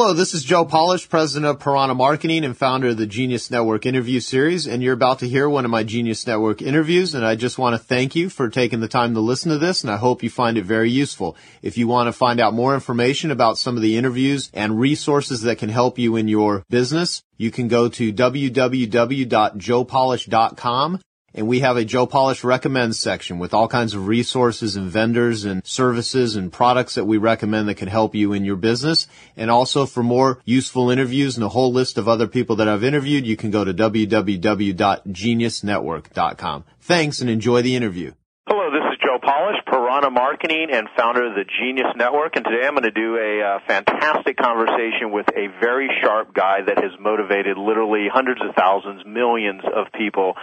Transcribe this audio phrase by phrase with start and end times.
[0.00, 3.84] Hello, this is Joe Polish, president of Piranha Marketing and founder of the Genius Network
[3.84, 4.64] interview series.
[4.64, 7.16] And you're about to hear one of my Genius Network interviews.
[7.16, 9.82] And I just want to thank you for taking the time to listen to this.
[9.82, 11.36] And I hope you find it very useful.
[11.62, 15.42] If you want to find out more information about some of the interviews and resources
[15.42, 21.00] that can help you in your business, you can go to www.joepolish.com
[21.34, 25.44] and we have a Joe Polish recommends section with all kinds of resources and vendors
[25.44, 29.06] and services and products that we recommend that can help you in your business.
[29.36, 32.84] And also for more useful interviews and a whole list of other people that I've
[32.84, 36.64] interviewed, you can go to www.geniusnetwork.com.
[36.80, 38.12] Thanks and enjoy the interview.
[38.46, 42.66] Hello, this is Joe Polish, Piranha Marketing and founder of the Genius Network, and today
[42.66, 46.92] I'm going to do a uh, fantastic conversation with a very sharp guy that has
[46.98, 50.34] motivated literally hundreds of thousands, millions of people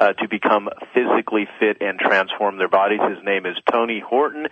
[0.00, 3.00] uh, to become physically fit and transform their bodies.
[3.06, 4.46] His name is Tony Horton,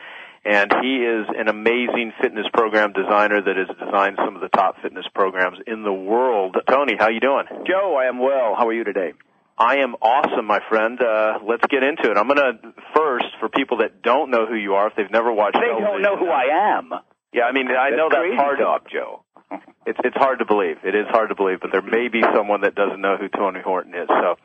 [0.44, 4.76] and he is an amazing fitness program designer that has designed some of the top
[4.82, 6.56] fitness programs in the world.
[6.70, 7.46] Tony, how you doing?
[7.66, 8.54] Joe, I am well.
[8.56, 9.14] How are you today?
[9.56, 11.00] I am awesome, my friend.
[11.00, 12.16] Uh, let's get into it.
[12.16, 15.32] I'm going to first, for people that don't know who you are, if they've never
[15.32, 16.90] watched, they television, don't know who I am.
[17.32, 18.58] Yeah, I mean, I that's know that's hard.
[18.60, 19.24] Talk, Joe.
[19.86, 20.76] it's it's hard to believe.
[20.84, 23.60] It is hard to believe, but there may be someone that doesn't know who Tony
[23.60, 24.06] Horton is.
[24.08, 24.36] So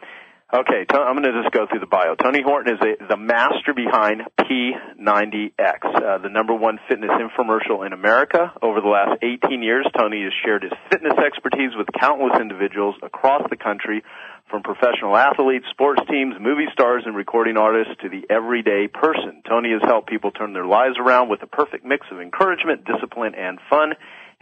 [0.53, 2.13] Okay, I'm going to just go through the bio.
[2.13, 7.91] Tony Horton is a, the master behind P90X, uh, the number one fitness infomercial in
[7.91, 8.53] America.
[8.61, 13.41] Over the last 18 years, Tony has shared his fitness expertise with countless individuals across
[13.49, 14.03] the country,
[14.47, 19.41] from professional athletes, sports teams, movie stars, and recording artists to the everyday person.
[19.49, 23.33] Tony has helped people turn their lives around with a perfect mix of encouragement, discipline,
[23.33, 23.93] and fun.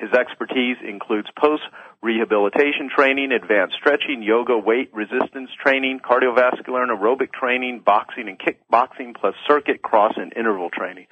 [0.02, 1.62] His expertise includes post
[2.02, 9.16] rehabilitation training, advanced stretching, yoga, weight resistance training, cardiovascular and aerobic training, boxing and kickboxing,
[9.16, 11.06] plus circuit, cross, and interval training.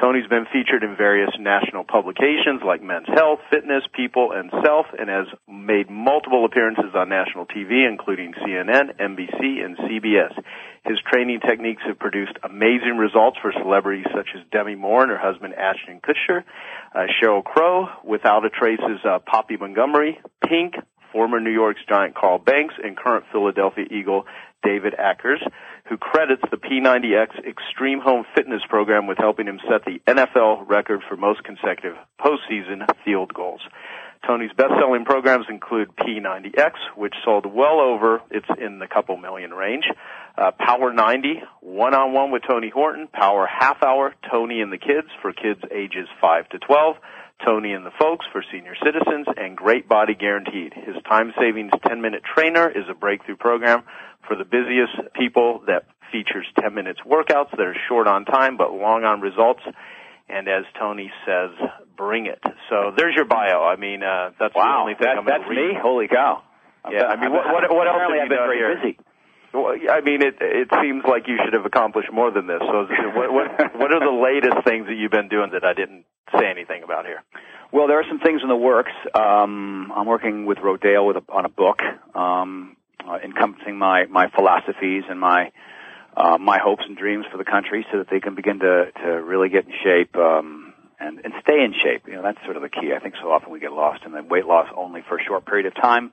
[0.00, 5.08] Tony's been featured in various national publications like Men's Health, Fitness, People, and Self, and
[5.08, 10.32] has made multiple appearances on national TV, including CNN, NBC, and CBS.
[10.84, 15.18] His training techniques have produced amazing results for celebrities such as Demi Moore and her
[15.18, 16.42] husband Ashton Kutcher,
[16.94, 20.74] uh, Sheryl Crow, Without a Trace's uh, Poppy Montgomery, Pink,
[21.12, 24.24] former New York's Giant Carl Banks, and current Philadelphia Eagle
[24.62, 25.42] David Akers,
[25.88, 31.02] who credits the P90X Extreme Home Fitness program with helping him set the NFL record
[31.08, 33.60] for most consecutive postseason field goals.
[34.26, 39.84] Tony's best-selling programs include P90X, which sold well over, it's in the couple million range,
[40.38, 45.32] uh, Power 90, one-on-one with Tony Horton, Power Half Hour, Tony and the Kids for
[45.32, 46.96] kids ages 5 to 12,
[47.46, 50.72] Tony and the Folks for senior citizens, and Great Body Guaranteed.
[50.74, 53.82] His time savings 10 minute trainer is a breakthrough program
[54.26, 58.72] for the busiest people that features 10 minutes workouts that are short on time but
[58.72, 59.62] long on results.
[60.28, 61.50] And as Tony says,
[61.96, 62.40] bring it.
[62.70, 63.64] So there's your bio.
[63.64, 65.58] I mean, uh, that's wow, the only thing that, I'm that's read.
[65.58, 65.82] That's me.
[65.82, 66.42] Holy cow!
[66.90, 68.74] Yeah, I mean, what, what, what else have you I've been done very here?
[68.74, 68.98] busy.
[69.52, 72.60] Well, I mean, it it seems like you should have accomplished more than this.
[72.64, 76.08] So, what what what are the latest things that you've been doing that I didn't
[76.38, 77.22] say anything about here?
[77.72, 78.92] Well, there are some things in the works.
[79.14, 81.80] Um, I'm working with Rodale with a, on a book
[82.14, 82.76] um,
[83.08, 85.50] uh, encompassing my my philosophies and my
[86.16, 89.08] uh, my hopes and dreams for the country, so that they can begin to to
[89.22, 90.16] really get in shape.
[90.16, 92.06] Um, and, and stay in shape.
[92.06, 92.92] You know, that's sort of the key.
[92.94, 95.44] I think so often we get lost in the weight loss only for a short
[95.44, 96.12] period of time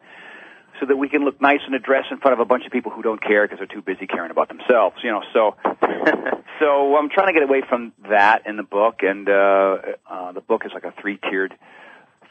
[0.80, 2.72] so that we can look nice in a dress in front of a bunch of
[2.72, 4.96] people who don't care because they're too busy caring about themselves.
[5.04, 5.56] You know, so
[6.60, 9.78] so I'm trying to get away from that in the book, and uh,
[10.10, 11.54] uh, the book is like a three-tiered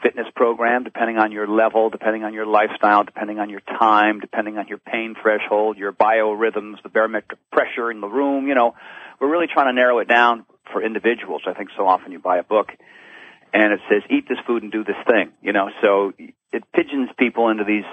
[0.01, 4.57] fitness program, depending on your level, depending on your lifestyle, depending on your time, depending
[4.57, 8.47] on your pain threshold, your biorhythms, the barometric pressure in the room.
[8.47, 8.75] You know,
[9.19, 11.41] we're really trying to narrow it down for individuals.
[11.45, 12.69] I think so often you buy a book
[13.53, 15.31] and it says eat this food and do this thing.
[15.41, 16.13] You know, so
[16.51, 17.85] it pigeons people into these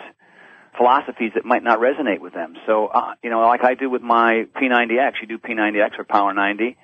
[0.76, 2.55] philosophies that might not resonate with them.
[2.67, 6.32] So, uh, you know, like I do with my P90X, you do P90X or Power
[6.34, 6.76] 90,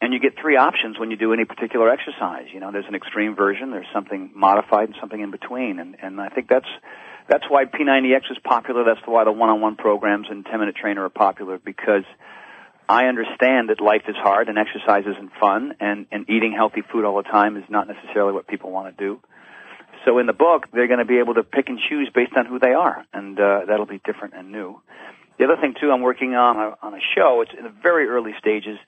[0.00, 2.46] and you get three options when you do any particular exercise.
[2.52, 5.78] You know, there's an extreme version, there's something modified, and something in between.
[5.78, 6.68] And, and I think that's,
[7.28, 8.84] that's why P90X is popular.
[8.84, 12.04] That's why the one-on-one programs and 10-minute trainer are popular because
[12.88, 17.04] I understand that life is hard and exercise isn't fun and, and eating healthy food
[17.04, 19.20] all the time is not necessarily what people want to do.
[20.08, 22.46] So in the book, they're going to be able to pick and choose based on
[22.46, 24.80] who they are, and uh, that'll be different and new.
[25.38, 27.42] The other thing too, I'm working on a, on a show.
[27.42, 28.78] It's in the very early stages.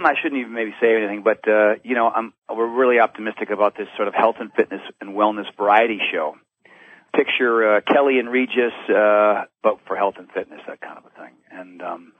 [0.00, 3.76] I shouldn't even maybe say anything, but uh, you know, I'm we're really optimistic about
[3.78, 6.36] this sort of health and fitness and wellness variety show.
[7.14, 11.10] Picture uh, Kelly and Regis, uh, but for health and fitness, that kind of a
[11.22, 11.32] thing.
[11.50, 12.12] And um,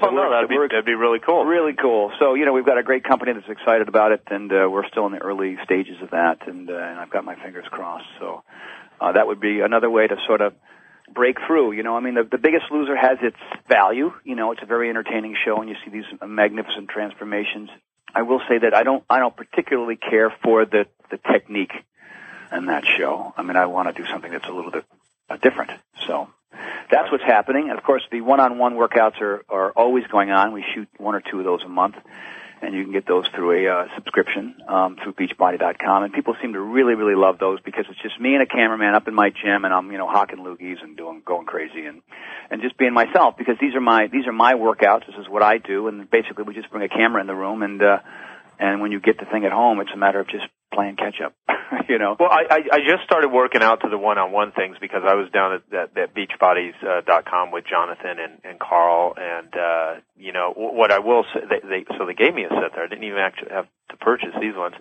[0.00, 1.44] So oh, no, that'd be, that'd be really cool.
[1.44, 2.10] Really cool.
[2.18, 4.88] So, you know, we've got a great company that's excited about it, and uh, we're
[4.88, 8.06] still in the early stages of that, and, uh, and I've got my fingers crossed.
[8.18, 8.42] So
[9.00, 10.54] uh, that would be another way to sort of
[11.12, 11.72] break through.
[11.72, 13.36] You know, I mean, the, the Biggest Loser has its
[13.68, 14.12] value.
[14.24, 17.70] You know, it's a very entertaining show, and you see these magnificent transformations.
[18.12, 21.72] I will say that I don't, I don't particularly care for the the technique
[22.52, 23.32] in that show.
[23.36, 24.84] I mean, I want to do something that's a little bit
[25.28, 25.70] uh, different.
[26.06, 26.28] So
[26.90, 27.68] that's what's happening.
[27.70, 30.52] And of course, the one-on-one workouts are, are always going on.
[30.52, 31.96] We shoot one or two of those a month,
[32.62, 36.04] and you can get those through a uh, subscription um, through Beachbody.com.
[36.04, 38.94] And people seem to really, really love those because it's just me and a cameraman
[38.94, 42.02] up in my gym, and I'm you know hawking loogies and doing going crazy and
[42.50, 45.06] and just being myself because these are my these are my workouts.
[45.06, 47.62] This is what I do, and basically we just bring a camera in the room
[47.62, 47.82] and.
[47.82, 47.98] uh
[48.58, 51.20] and when you get the thing at home, it's a matter of just playing catch
[51.24, 51.34] up.
[51.88, 52.16] you know.
[52.18, 55.30] Well, I, I I just started working out to the one-on-one things because I was
[55.30, 60.52] down at that, that beachbodies.com uh, with Jonathan and, and Carl, and uh, you know
[60.54, 61.40] what I will say.
[61.48, 62.84] They, they so they gave me a set there.
[62.84, 64.74] I didn't even actually have to purchase these ones,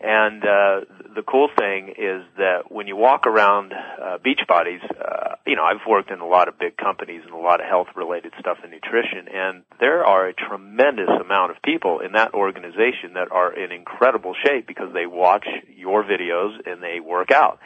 [0.00, 0.80] and uh,
[1.14, 5.64] the cool thing is that when you walk around uh, beach bodies, uh, you know,
[5.64, 8.58] I've worked in a lot of big companies and a lot of health related stuff
[8.62, 13.52] and nutrition, and there are a tremendous amount of people in that organization that are
[13.52, 17.58] in incredible shape because they watch your videos and they work out.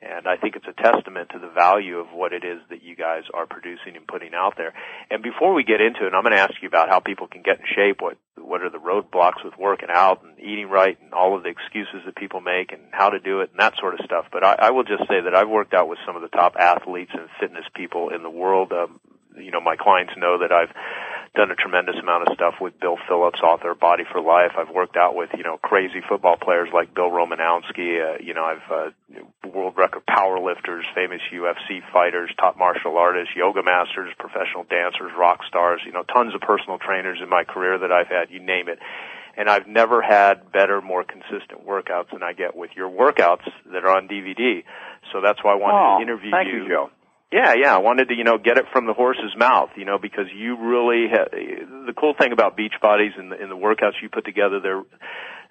[0.00, 2.94] And I think it's a testament to the value of what it is that you
[2.94, 4.72] guys are producing and putting out there.
[5.10, 7.42] And before we get into it, I'm going to ask you about how people can
[7.42, 11.12] get in shape, what what are the roadblocks with working out and eating right and
[11.12, 13.94] all of the excuses that people make and how to do it and that sort
[13.94, 14.26] of stuff.
[14.32, 16.54] But I, I will just say that I've worked out with some of the top
[16.58, 18.72] athletes and fitness people in the world.
[18.72, 19.00] Um,
[19.36, 20.70] you know, my clients know that I've
[21.34, 24.52] done a tremendous amount of stuff with Bill Phillips, author of Body for Life.
[24.58, 27.98] I've worked out with, you know, crazy football players like Bill Romanowski.
[27.98, 28.90] Uh, you know, I've, uh,
[29.48, 35.40] world record power lifters, famous UFC fighters, top martial artists, yoga masters, professional dancers, rock
[35.46, 38.68] stars, you know, tons of personal trainers in my career that I've had, you name
[38.68, 38.78] it.
[39.36, 43.84] And I've never had better, more consistent workouts than I get with your workouts that
[43.84, 44.64] are on DVD.
[45.12, 46.66] So that's why I wanted oh, to interview you.
[46.66, 46.90] you.
[47.32, 47.74] Yeah, yeah.
[47.74, 50.56] I wanted to, you know, get it from the horse's mouth, you know, because you
[50.56, 54.82] really ha- the cool thing about Beachbodies and the, the workouts you put together, they're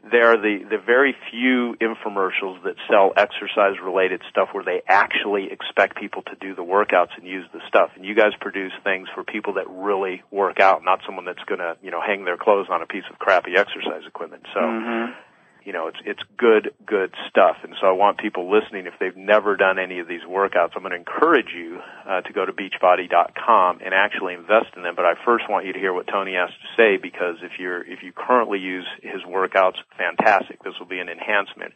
[0.09, 5.97] they're the the very few infomercials that sell exercise related stuff where they actually expect
[5.97, 7.91] people to do the workouts and use the stuff.
[7.95, 11.59] And you guys produce things for people that really work out, not someone that's going
[11.59, 14.44] to, you know, hang their clothes on a piece of crappy exercise equipment.
[14.53, 14.62] So.
[14.62, 15.26] Mm-hmm
[15.68, 17.58] you know, it's it's good good stuff.
[17.62, 20.81] And so I want people listening if they've never done any of these workouts, I'm
[20.81, 24.96] going to encourage you uh, to go to beachbody.com and actually invest in them.
[24.96, 27.84] But I first want you to hear what Tony has to say because if you're
[27.84, 30.64] if you currently use his workouts, fantastic.
[30.64, 31.74] This will be an enhancement.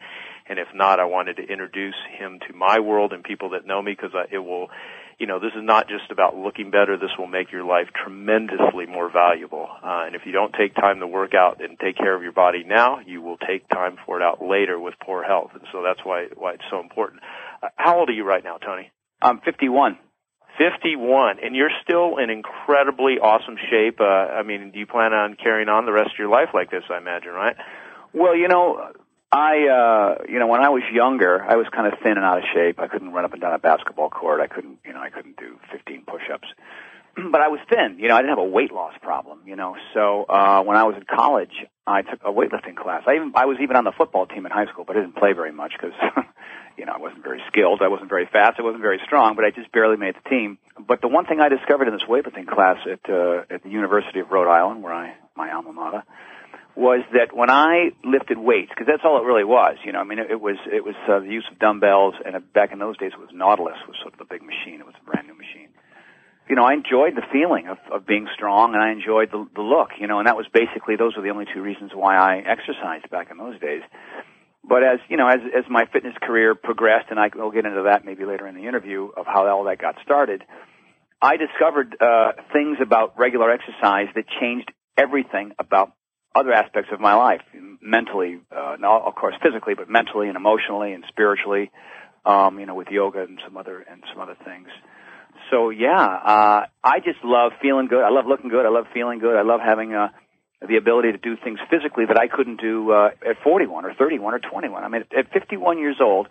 [0.48, 3.82] And if not, I wanted to introduce him to my world and people that know
[3.82, 4.70] me because it will
[5.21, 6.97] you know, this is not just about looking better.
[6.97, 9.68] This will make your life tremendously more valuable.
[9.71, 12.31] Uh, and if you don't take time to work out and take care of your
[12.31, 15.51] body now, you will take time for it out later with poor health.
[15.53, 17.21] And so that's why why it's so important.
[17.62, 18.89] Uh, how old are you right now, Tony?
[19.21, 20.00] I'm 51.
[20.57, 24.01] 51, and you're still in incredibly awesome shape.
[24.01, 24.03] Uh,
[24.39, 26.83] I mean, do you plan on carrying on the rest of your life like this?
[26.89, 27.56] I imagine, right?
[28.12, 28.91] Well, you know,
[29.31, 32.40] I, uh, you know, when I was younger, I was kind of thin and out
[32.40, 32.80] of shape.
[32.80, 34.42] I couldn't run up and down a basketball court.
[34.42, 36.47] I couldn't, you know, I couldn't do 15 push-ups.
[37.31, 37.97] but I was thin.
[37.97, 39.40] You know, I didn't have a weight loss problem.
[39.45, 41.54] You know, so uh, when I was in college,
[41.88, 43.04] I took a weightlifting class.
[43.07, 45.16] I even I was even on the football team in high school, but I didn't
[45.16, 45.95] play very much because,
[46.78, 47.81] you know, I wasn't very skilled.
[47.81, 48.59] I wasn't very fast.
[48.59, 50.57] I wasn't very strong, but I just barely made the team.
[50.78, 54.19] But the one thing I discovered in this weightlifting class at uh, at the University
[54.19, 56.04] of Rhode Island, where I my alma mater
[56.75, 60.04] was that when I lifted weights, because that's all it really was, you know, I
[60.04, 62.97] mean, it, it was it was uh, the use of dumbbells, and back in those
[62.97, 64.80] days, it was Nautilus was sort of the big machine.
[64.80, 65.69] It was a brand new machine.
[66.49, 69.61] You know, I enjoyed the feeling of, of being strong, and I enjoyed the, the
[69.61, 69.92] look.
[69.99, 73.09] You know, and that was basically those were the only two reasons why I exercised
[73.09, 73.83] back in those days.
[74.63, 77.83] But as you know, as as my fitness career progressed, and I will get into
[77.92, 80.44] that maybe later in the interview of how all that got started,
[81.21, 85.94] I discovered uh, things about regular exercise that changed everything about
[86.33, 87.42] other aspects of my life,
[87.81, 91.71] mentally, uh, not of course physically, but mentally and emotionally and spiritually,
[92.26, 94.68] um, you know, with yoga and some other and some other things.
[95.50, 98.04] So yeah, uh, I just love feeling good.
[98.04, 98.66] I love looking good.
[98.66, 99.35] I love feeling good.
[99.35, 100.09] I love having uh,
[100.68, 104.33] the ability to do things physically that I couldn't do uh, at 41 or 31
[104.33, 104.83] or 21.
[104.83, 106.28] I mean, at 51 years old,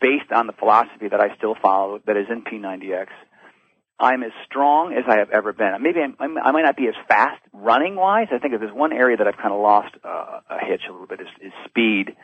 [0.00, 3.08] based on the philosophy that I still follow, that is in P90X
[4.02, 5.72] I'm as strong as I have ever been.
[5.80, 8.26] Maybe I'm, I'm, I might not be as fast running wise.
[8.32, 10.92] I think if there's one area that I've kind of lost uh, a hitch a
[10.92, 12.16] little bit is, is speed.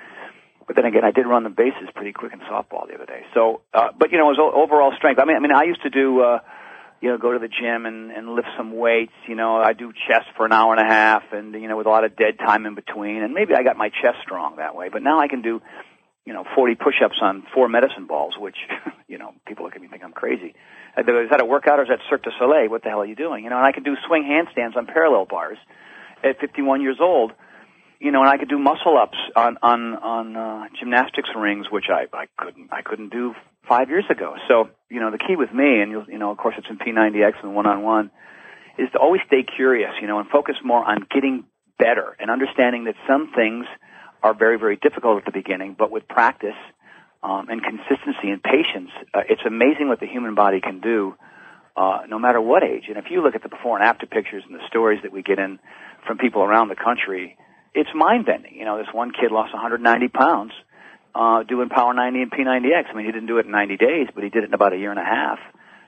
[0.67, 3.23] But then again, I did run the bases pretty quick in softball the other day.
[3.33, 5.21] So, uh, but you know, it was overall strength.
[5.21, 6.41] I mean, I mean, I used to do, uh,
[7.01, 9.15] you know, go to the gym and, and lift some weights.
[9.29, 11.87] You know, I do chest for an hour and a half and, you know, with
[11.87, 13.23] a lot of dead time in between.
[13.23, 14.89] And maybe I got my chest strong that way.
[14.91, 15.63] But now I can do,
[16.25, 18.57] you know, 40 push-ups on four medicine balls, which,
[19.09, 20.55] you know, people look at me think I'm crazy.
[20.97, 22.69] Is that a workout or is that Cirque du Soleil?
[22.69, 23.45] What the hell are you doing?
[23.45, 25.59] You know, and I can do swing handstands on parallel bars
[26.25, 27.33] at 51 years old
[28.01, 31.87] you know, and I could do muscle ups on on on uh, gymnastics rings, which
[31.91, 33.35] I I couldn't I couldn't do
[33.69, 34.35] five years ago.
[34.47, 36.79] So you know, the key with me, and you'll you know, of course, it's in
[36.79, 38.11] P90X and one on one,
[38.79, 41.45] is to always stay curious, you know, and focus more on getting
[41.79, 43.67] better and understanding that some things
[44.23, 46.59] are very very difficult at the beginning, but with practice
[47.23, 51.15] um, and consistency and patience, uh, it's amazing what the human body can do.
[51.77, 54.43] Uh, no matter what age, and if you look at the before and after pictures
[54.45, 55.61] and the stories that we get in
[56.05, 57.37] from people around the country,
[57.73, 58.57] it's mind bending.
[58.57, 60.51] You know, this one kid lost 190 pounds
[61.15, 62.91] uh, doing Power 90 and P90X.
[62.91, 64.73] I mean, he didn't do it in 90 days, but he did it in about
[64.73, 65.39] a year and a half.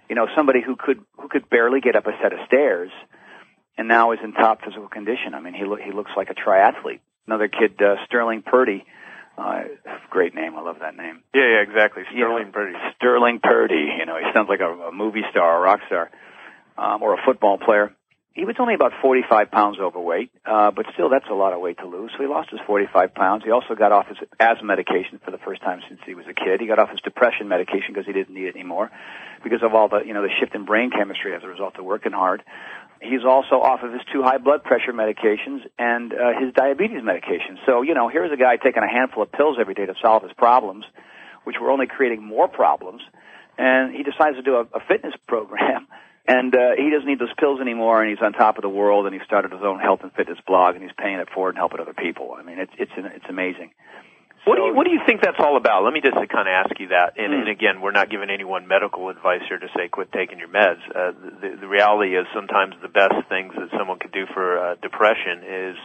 [0.08, 2.90] You know, somebody who could who could barely get up a set of stairs,
[3.78, 5.34] and now is in top physical condition.
[5.34, 7.00] I mean, he lo- he looks like a triathlete.
[7.26, 8.84] Another kid, uh, Sterling Purdy.
[9.38, 9.62] Uh,
[10.10, 10.54] great name.
[10.56, 11.22] I love that name.
[11.34, 12.02] Yeah, yeah, exactly.
[12.10, 12.74] Sterling you know, Purdy.
[12.96, 13.88] Sterling Purdy.
[13.98, 16.10] You know, he sounds like a, a movie star, a rock star,
[16.76, 17.94] um, or a football player
[18.32, 21.78] he was only about 45 pounds overweight, uh, but still that's a lot of weight
[21.78, 22.12] to lose.
[22.16, 23.42] So he lost his 45 pounds.
[23.44, 26.34] He also got off his asthma medication for the first time since he was a
[26.34, 26.60] kid.
[26.60, 28.90] He got off his depression medication because he didn't need it anymore
[29.42, 31.84] because of all the, you know, the shift in brain chemistry as a result of
[31.84, 32.42] working hard.
[33.00, 37.59] He's also off of his two high blood pressure medications and uh, his diabetes medication.
[37.66, 40.23] So, you know, here's a guy taking a handful of pills every day to solve
[40.23, 40.85] his problems,
[41.45, 43.02] which were only creating more problems.
[43.57, 45.88] And he decides to do a, a fitness program
[46.30, 49.07] and uh, he doesn't need those pills anymore, and he's on top of the world,
[49.07, 51.59] and he started his own health and fitness blog, and he's paying it forward and
[51.59, 52.37] helping other people.
[52.38, 53.73] I mean, it's it's it's amazing.
[54.44, 55.85] What do you What do you think that's all about?
[55.85, 57.14] Let me just kind of ask you that.
[57.16, 57.40] And, mm.
[57.40, 60.80] and again, we're not giving anyone medical advice here to say quit taking your meds.
[60.88, 64.75] Uh, the, the reality is sometimes the best things that someone could do for uh,
[64.80, 65.76] depression is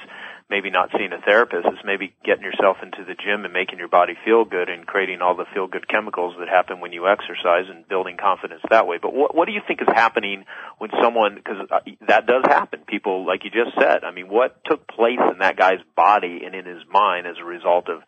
[0.49, 3.87] maybe not seeing a therapist is maybe getting yourself into the gym and making your
[3.87, 7.65] body feel good and creating all the feel good chemicals that happen when you exercise
[7.67, 8.97] and building confidence that way.
[9.01, 10.45] But what, what do you think is happening
[10.77, 14.63] when someone, because uh, that does happen, people, like you just said, I mean, what
[14.65, 18.03] took place in that guy's body and in his mind as a result of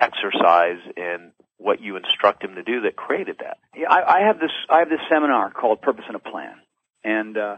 [0.00, 3.58] exercise and what you instruct him to do that created that?
[3.76, 6.54] Yeah, I, I have this, I have this seminar called Purpose and a Plan.
[7.04, 7.56] And, uh,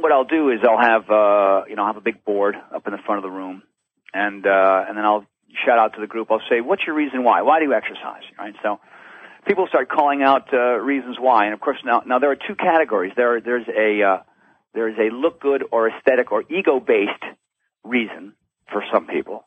[0.00, 2.86] what I'll do is I'll have uh, you know I'll have a big board up
[2.86, 3.62] in the front of the room,
[4.14, 5.26] and uh, and then I'll
[5.66, 6.30] shout out to the group.
[6.30, 7.42] I'll say, "What's your reason why?
[7.42, 8.54] Why do you exercise?" Right.
[8.62, 8.80] So
[9.46, 12.54] people start calling out uh, reasons why, and of course now now there are two
[12.54, 13.12] categories.
[13.16, 14.22] There there's a uh,
[14.74, 17.24] there is a look good or aesthetic or ego based
[17.84, 18.34] reason
[18.70, 19.46] for some people.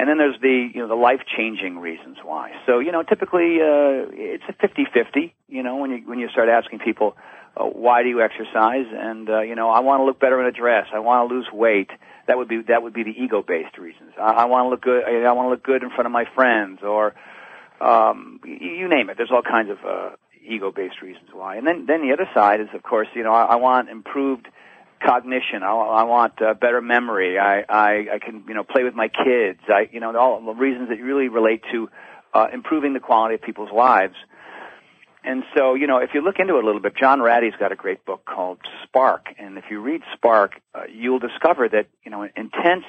[0.00, 2.52] And then there's the you know the life changing reasons why.
[2.64, 5.34] So you know typically uh, it's a fifty fifty.
[5.46, 7.16] You know when you when you start asking people
[7.54, 8.86] uh, why do you exercise?
[8.90, 10.86] And uh, you know, I want to look better in a dress.
[10.94, 11.90] I want to lose weight.
[12.26, 14.12] That would be that would be the ego-based reasons.
[14.18, 15.04] I, I want to look good.
[15.04, 17.14] I want to look good in front of my friends, or
[17.80, 19.16] um, you name it.
[19.16, 20.10] There's all kinds of uh,
[20.46, 21.56] ego-based reasons why.
[21.56, 24.46] And then then the other side is, of course, you know, I, I want improved
[25.04, 25.62] cognition.
[25.62, 27.38] I, I want uh, better memory.
[27.38, 29.60] I, I I can you know play with my kids.
[29.68, 31.88] I you know all the reasons that really relate to
[32.34, 34.14] uh, improving the quality of people's lives.
[35.22, 37.72] And so, you know, if you look into it a little bit, John Ratey's got
[37.72, 39.26] a great book called Spark.
[39.38, 42.84] And if you read Spark, uh, you'll discover that, you know, intense,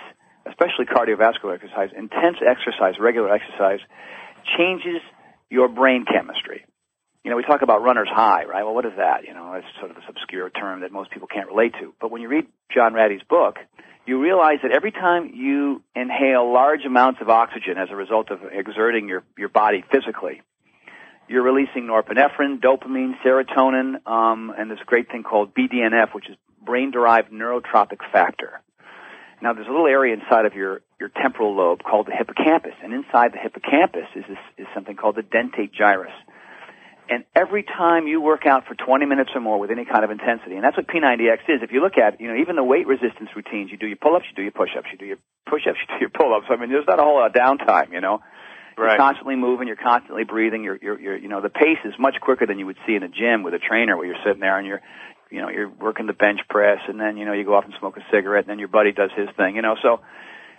[0.46, 3.80] especially cardiovascular exercise, intense exercise, regular exercise,
[4.58, 5.02] changes
[5.50, 6.66] your brain chemistry.
[7.24, 8.64] You know, we talk about runner's high, right?
[8.64, 9.26] Well, what is that?
[9.28, 11.94] You know, it's sort of this obscure term that most people can't relate to.
[12.02, 13.58] But when you read John Ratey's book,
[14.08, 18.40] you realize that every time you inhale large amounts of oxygen as a result of
[18.52, 20.42] exerting your, your body physically,
[21.28, 26.36] you're releasing norepinephrine, dopamine, serotonin, um, and this great thing called BDNF, which is
[26.66, 28.62] brain-derived neurotrophic factor.
[29.42, 32.94] Now, there's a little area inside of your, your temporal lobe called the hippocampus, and
[32.94, 36.12] inside the hippocampus is, this, is something called the dentate gyrus.
[37.12, 40.12] And every time you work out for 20 minutes or more with any kind of
[40.12, 41.60] intensity, and that's what P90X is.
[41.62, 44.24] If you look at, you know, even the weight resistance routines, you do your pull-ups,
[44.30, 46.46] you do your push-ups, you do your push-ups, you do your pull-ups.
[46.50, 48.22] I mean, there's not a whole lot of downtime, you know.
[48.78, 48.92] Right.
[48.92, 49.68] You're constantly moving.
[49.68, 50.64] You're constantly breathing.
[50.64, 53.04] You're, you're, you're, you know, the pace is much quicker than you would see in
[53.04, 54.82] a gym with a trainer where you're sitting there and you're,
[55.30, 57.74] you know, you're working the bench press and then, you know, you go off and
[57.78, 60.00] smoke a cigarette and then your buddy does his thing, you know, so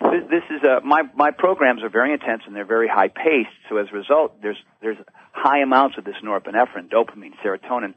[0.01, 3.57] this, this is a, my, my programs are very intense and they're very high paced.
[3.69, 4.97] So as a result, there's, there's
[5.33, 7.93] high amounts of this norepinephrine, dopamine, serotonin,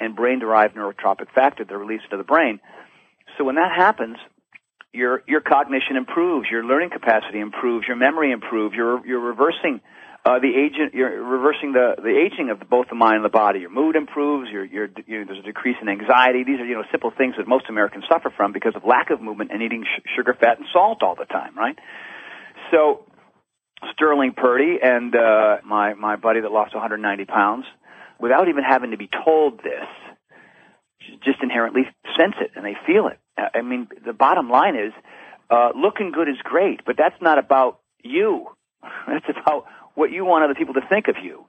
[0.00, 2.60] and brain derived neurotrophic factor that are released to the brain.
[3.36, 4.16] So when that happens,
[4.92, 9.80] your your cognition improves, your learning capacity improves, your memory improves, you're you're reversing
[10.24, 13.60] uh, the agent, you're reversing the, the aging of both the mind and the body.
[13.60, 14.50] Your mood improves.
[14.50, 16.44] Your, your, you know, there's a decrease in anxiety.
[16.44, 19.20] These are you know simple things that most Americans suffer from because of lack of
[19.20, 21.78] movement and eating sh- sugar, fat, and salt all the time, right?
[22.70, 23.07] So
[23.92, 27.64] Sterling Purdy and uh, my my buddy that lost 190 pounds,
[28.20, 29.86] without even having to be told this,
[31.24, 31.82] just inherently
[32.18, 33.18] sense it and they feel it.
[33.36, 34.92] I mean, the bottom line is,
[35.50, 38.46] uh, looking good is great, but that's not about you.
[39.06, 41.46] That's about what you want other people to think of you.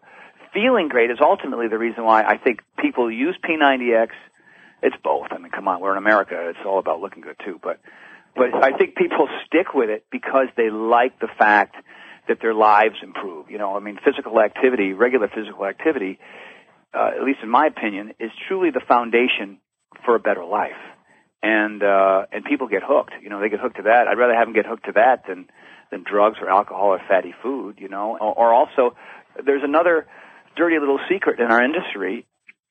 [0.51, 4.09] Feeling great is ultimately the reason why I think people use P90X.
[4.81, 5.27] It's both.
[5.29, 6.49] I mean, come on, we're in America.
[6.49, 7.59] It's all about looking good too.
[7.61, 7.79] But,
[8.35, 11.75] but I think people stick with it because they like the fact
[12.29, 13.49] that their lives improve.
[13.49, 16.19] You know, I mean, physical activity, regular physical activity,
[16.93, 19.59] uh, at least in my opinion, is truly the foundation
[20.05, 20.79] for a better life.
[21.41, 23.13] And uh, and people get hooked.
[23.21, 24.07] You know, they get hooked to that.
[24.07, 25.47] I'd rather have them get hooked to that than
[25.91, 28.17] than drugs or alcohol or fatty food, you know.
[28.19, 28.95] Or, or also,
[29.45, 30.05] there's another
[30.57, 32.25] dirty little secret in our industry,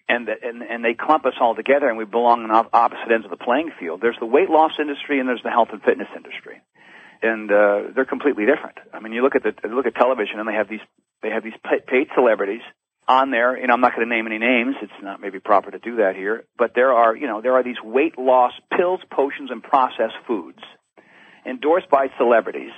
[0.07, 3.31] and, and and they clump us all together, and we belong on opposite ends of
[3.31, 4.01] the playing field.
[4.03, 6.61] There's the weight loss industry, and there's the health and fitness industry,
[7.23, 8.79] and uh, they're completely different.
[8.93, 10.85] I mean, you look at the look at television, and they have these
[11.23, 12.63] they have these paid celebrities
[13.07, 13.59] on there.
[13.59, 14.77] You know, I'm not going to name any names.
[14.83, 17.65] It's not maybe proper to do that here, but there are you know there are
[17.65, 20.61] these weight loss pills, potions, and processed foods
[21.47, 22.73] endorsed by celebrities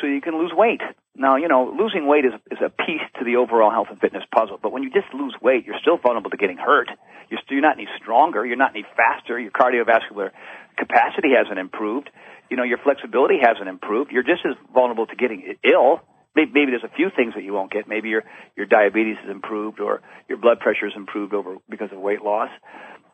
[0.00, 0.80] so you can lose weight.
[1.16, 4.22] Now, you know, losing weight is, is a piece to the overall health and fitness
[4.32, 6.88] puzzle, but when you just lose weight, you're still vulnerable to getting hurt.
[7.28, 8.46] You're, you're not any stronger.
[8.46, 9.38] You're not any faster.
[9.38, 10.30] Your cardiovascular
[10.76, 12.10] capacity hasn't improved.
[12.50, 14.10] You know, your flexibility hasn't improved.
[14.10, 16.00] You're just as vulnerable to getting ill.
[16.34, 17.88] Maybe, maybe there's a few things that you won't get.
[17.88, 18.24] Maybe your,
[18.56, 22.50] your diabetes has improved or your blood pressure has improved over, because of weight loss.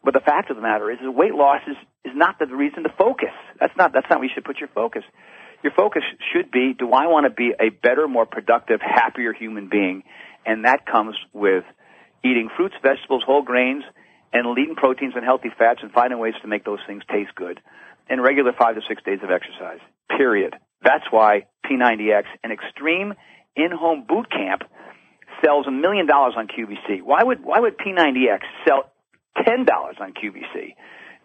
[0.05, 2.83] But the fact of the matter is, is weight loss is, is not the reason
[2.83, 3.33] to focus.
[3.59, 5.03] That's not, that's not where you should put your focus
[5.65, 9.71] your focus should be, do I want to be a better, more productive, happier human
[9.71, 10.05] being?
[10.45, 11.65] And that comes with
[12.23, 13.83] eating fruits, vegetables, whole grains,
[14.31, 17.61] and lean proteins and healthy fats and finding ways to make those things taste good.
[18.09, 19.81] And regular five to six days of exercise.
[20.17, 20.55] Period.
[20.83, 23.15] That's why P90X, an extreme
[23.57, 24.63] in-home boot camp,
[25.45, 27.03] sells a million dollars on QVC.
[27.03, 28.93] Why would, why would P90X sell
[29.39, 29.67] $10
[30.01, 30.75] on QVC?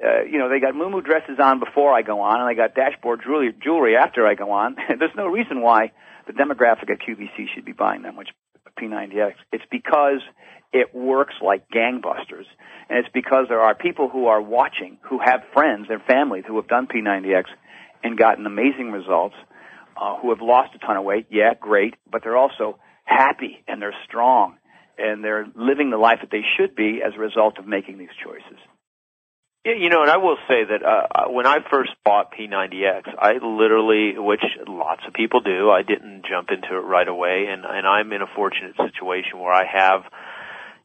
[0.04, 2.74] uh, you know, they got moo dresses on before I go on, and they got
[2.74, 4.76] dashboard jewelry, jewelry after I go on.
[4.88, 5.92] There's no reason why
[6.28, 8.30] the demographic at QVC should be buying that much
[8.76, 9.34] P90X.
[9.52, 10.22] It's because
[10.72, 12.46] it works like gangbusters,
[12.90, 16.56] and it's because there are people who are watching, who have friends, their families, who
[16.58, 17.46] have done P90X
[18.04, 19.36] and gotten amazing results,
[19.98, 21.28] uh, who have lost a ton of weight.
[21.30, 24.56] Yeah, great, but they're also happy and they're strong
[25.00, 28.14] and they're living the life that they should be as a result of making these
[28.24, 28.60] choices.
[29.66, 34.18] You know, and I will say that uh, when I first bought P90X, I literally,
[34.18, 38.12] which lots of people do, I didn't jump into it right away, and and I'm
[38.14, 40.04] in a fortunate situation where I have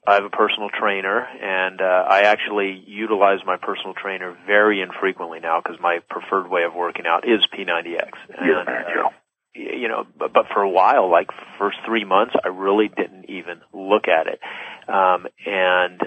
[0.06, 5.38] I have a personal trainer, and uh, I actually utilize my personal trainer very infrequently
[5.40, 8.10] now because my preferred way of working out is P90X.
[8.28, 9.10] And, uh,
[9.54, 13.60] you know, but, but for a while, like first three months, I really didn't even
[13.72, 14.40] look at it.
[14.88, 16.00] Um, and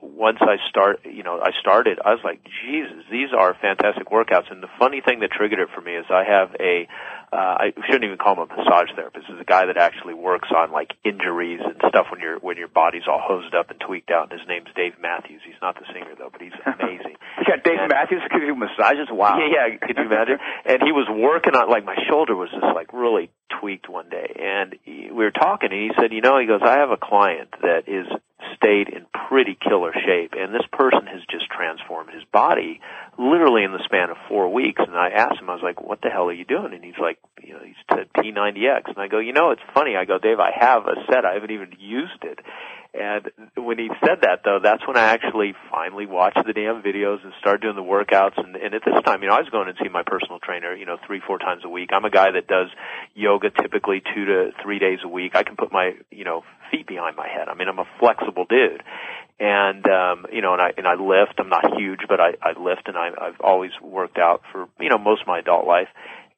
[0.00, 4.50] once I start, you know, I started, I was like, Jesus, these are fantastic workouts.
[4.50, 6.88] And the funny thing that triggered it for me is I have a,
[7.32, 9.26] uh, I shouldn't even call him a massage therapist.
[9.28, 12.68] He's a guy that actually works on like injuries and stuff when your when your
[12.68, 14.30] body's all hosed up and tweaked out.
[14.32, 15.42] And his name's Dave Matthews.
[15.44, 17.16] He's not the singer though, but he's amazing.
[17.46, 19.08] yeah, Dave and, Matthews gives you massages.
[19.10, 19.36] Wow.
[19.36, 19.76] Yeah, yeah.
[19.76, 20.38] Could you imagine?
[20.64, 24.32] and he was working on like my shoulder was just like really tweaked one day,
[24.38, 26.96] and he, we were talking, and he said, you know, he goes, I have a
[27.00, 28.06] client that is
[28.56, 32.80] stayed in pretty killer shape, and this person has just transformed his body
[33.18, 34.80] literally in the span of four weeks.
[34.84, 36.98] And I asked him, I was like, "What the hell are you doing?" And he's
[36.98, 40.18] like, "You know, he said P90X." And I go, "You know, it's funny." I go,
[40.18, 41.24] "Dave, I have a set.
[41.24, 42.38] I haven't even used it."
[42.94, 47.22] And when he said that, though, that's when I actually finally watched the damn videos
[47.22, 48.38] and started doing the workouts.
[48.38, 50.74] And, and at this time, you know, I was going and see my personal trainer,
[50.74, 51.90] you know, three, four times a week.
[51.92, 52.68] I'm a guy that does
[53.14, 55.36] yoga typically two to three days a week.
[55.36, 57.48] I can put my, you know, feet behind my head.
[57.48, 58.82] I mean, I'm a flexible dude
[59.40, 62.58] and um you know and i and i lift i'm not huge but i i
[62.58, 65.86] lift and i i've always worked out for you know most of my adult life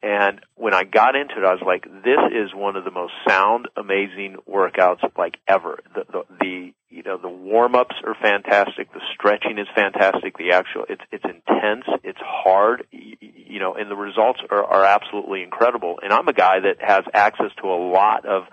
[0.03, 3.13] and when i got into it i was like this is one of the most
[3.29, 5.81] sound amazing workouts like ever.
[5.95, 8.93] The the, the you know the warm ups are fantastic.
[8.93, 10.37] The stretching is fantastic.
[10.39, 11.85] The actual it's it's intense.
[12.03, 12.87] It's hard.
[12.91, 15.99] You, you know and the results are are absolutely incredible.
[16.03, 18.45] And i'm a guy that has access to a lot of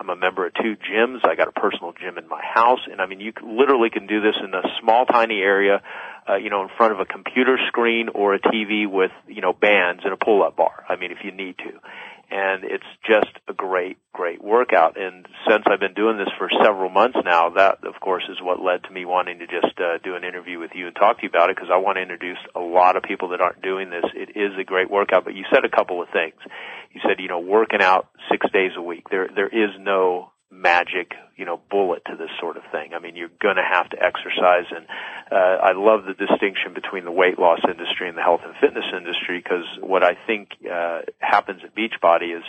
[0.00, 1.18] I'm a member of two gyms.
[1.24, 4.22] I got a personal gym in my house, and I mean, you literally can do
[4.22, 5.82] this in a small, tiny area,
[6.26, 9.52] uh, you know, in front of a computer screen or a TV with you know
[9.52, 10.86] bands and a pull-up bar.
[10.88, 11.78] I mean, if you need to
[12.30, 14.96] and it's just a great, great workout.
[14.96, 18.62] And since I've been doing this for several months now, that of course is what
[18.62, 21.22] led to me wanting to just uh, do an interview with you and talk to
[21.24, 23.90] you about it because I want to introduce a lot of people that aren't doing
[23.90, 24.04] this.
[24.14, 26.38] It is a great workout, but you said a couple of things.
[26.92, 29.04] You said, you know, working out six days a week.
[29.10, 32.92] There, there is no magic, you know, bullet to this sort of thing.
[32.94, 34.86] I mean, you're going to have to exercise, and
[35.30, 38.84] uh, I love the distinction between the weight loss industry and the health and fitness
[38.96, 42.42] industry because what I think uh, happens at Beachbody is,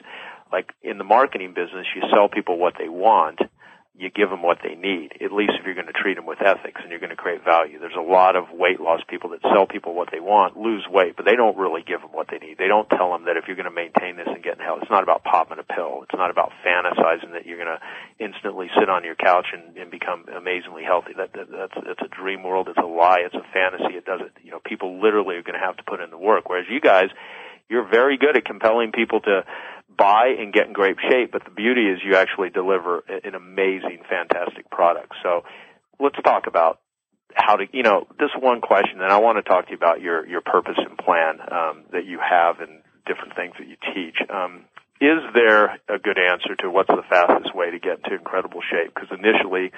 [0.52, 3.40] like in the marketing business, you sell people what they want,
[3.92, 6.40] you give them what they need, at least if you're going to treat them with
[6.40, 7.78] ethics and you're going to create value.
[7.78, 11.20] There's a lot of weight loss people that sell people what they want, lose weight,
[11.20, 12.58] but they don't really give them what they need.
[12.58, 14.80] They don't tell them that if you're going to maintain this and get in health,
[14.82, 16.08] it's not about popping a pill.
[16.08, 17.84] It's not about fantasizing that you're going to
[18.24, 21.12] instantly sit on your couch and, and become amazingly healthy.
[21.12, 22.72] That, that that's it's a dream world.
[22.72, 23.28] It's a lie.
[23.28, 24.00] It's a fantasy.
[24.00, 24.32] It doesn't.
[24.40, 26.48] You know, people literally are going to have to put in the work.
[26.48, 27.12] Whereas you guys,
[27.68, 29.44] you're very good at compelling people to
[29.98, 34.00] buy and get in great shape, but the beauty is you actually deliver an amazing,
[34.10, 35.14] fantastic product.
[35.24, 35.44] So
[36.00, 36.80] let's talk about
[37.34, 40.02] how to, you know, this one question, and I want to talk to you about
[40.02, 44.18] your, your purpose and plan um, that you have and different things that you teach.
[44.30, 44.66] Um,
[45.00, 48.94] is there a good answer to what's the fastest way to get into incredible shape?
[48.94, 49.72] Because initially,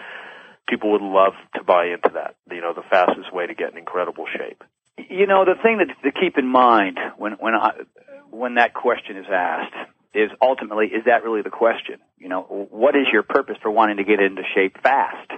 [0.68, 2.36] people would love to buy into that.
[2.52, 4.64] You know, the fastest way to get in incredible shape.
[4.98, 7.72] You know, the thing that to keep in mind when when I,
[8.32, 9.74] when that question is asked
[10.14, 12.00] is ultimately, is that really the question?
[12.20, 15.32] You know, what is your purpose for wanting to get into shape fast?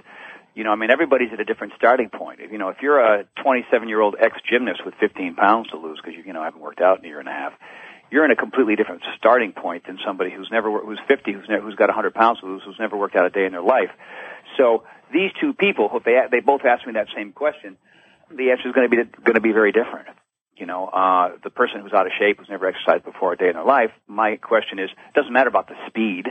[0.54, 2.40] You know, I mean, everybody's at a different starting point.
[2.50, 5.98] You know, if you're a 27 year old ex gymnast with 15 pounds to lose
[6.02, 7.52] because you, you know, haven't worked out in a year and a half,
[8.10, 11.62] you're in a completely different starting point than somebody who's never, who's 50, who's, never,
[11.62, 13.90] who's got 100 pounds to lose, who's never worked out a day in their life.
[14.56, 17.76] So these two people, if they, they both asked me that same question.
[18.30, 20.08] The answer is going to be, going to be very different
[20.56, 23.48] you know, uh, the person who's out of shape, who's never exercised before a day
[23.48, 26.26] in their life, my question is, it doesn't matter about the speed.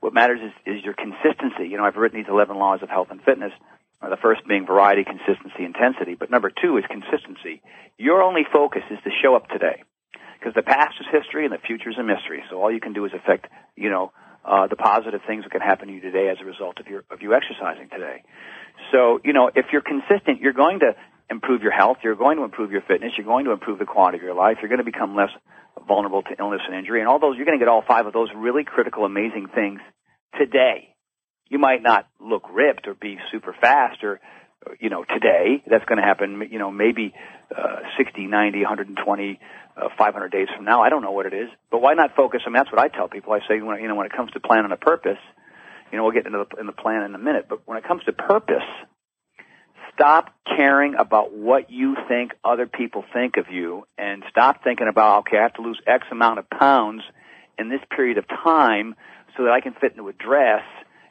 [0.00, 1.68] What matters is, is your consistency.
[1.68, 3.52] You know, I've written these 11 laws of health and fitness.
[4.00, 6.14] Uh, the first being variety, consistency, intensity.
[6.14, 7.62] But number two is consistency.
[7.96, 9.82] Your only focus is to show up today.
[10.38, 12.44] Because the past is history and the future is a mystery.
[12.50, 14.12] So all you can do is affect, you know,
[14.44, 17.04] uh, the positive things that can happen to you today as a result of your,
[17.10, 18.22] of you exercising today.
[18.92, 20.94] So, you know, if you're consistent, you're going to
[21.30, 24.18] improve your health, you're going to improve your fitness, you're going to improve the quality
[24.18, 25.30] of your life, you're going to become less
[25.86, 28.12] vulnerable to illness and injury, and all those, you're going to get all five of
[28.12, 29.80] those really critical, amazing things
[30.38, 30.94] today.
[31.48, 34.20] You might not look ripped or be super fast or,
[34.80, 35.62] you know, today.
[35.66, 37.14] That's going to happen, you know, maybe
[37.56, 39.40] uh, 60, 90, 120,
[39.76, 40.82] uh, 500 days from now.
[40.82, 41.48] I don't know what it is.
[41.70, 42.42] But why not focus?
[42.44, 43.32] I mean, that's what I tell people.
[43.32, 45.18] I say, you know, when it comes to planning a purpose,
[45.92, 47.84] you know, we'll get into the, in the plan in a minute, but when it
[47.86, 48.66] comes to purpose,
[49.96, 55.20] stop caring about what you think other people think of you and stop thinking about,
[55.20, 57.02] okay, I have to lose X amount of pounds
[57.58, 58.94] in this period of time
[59.36, 60.62] so that I can fit into a dress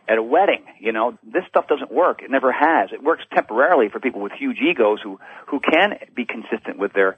[0.07, 0.63] at a wedding.
[0.79, 2.21] You know, this stuff doesn't work.
[2.21, 2.89] It never has.
[2.93, 7.17] It works temporarily for people with huge egos who, who can be consistent with their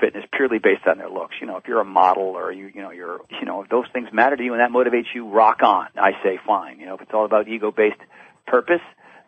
[0.00, 1.36] fitness purely based on their looks.
[1.40, 3.86] You know, if you're a model or you, you know, you're, you know, if those
[3.92, 5.86] things matter to you and that motivates you, rock on.
[5.96, 6.80] I say fine.
[6.80, 8.00] You know, if it's all about ego based
[8.46, 8.82] purpose,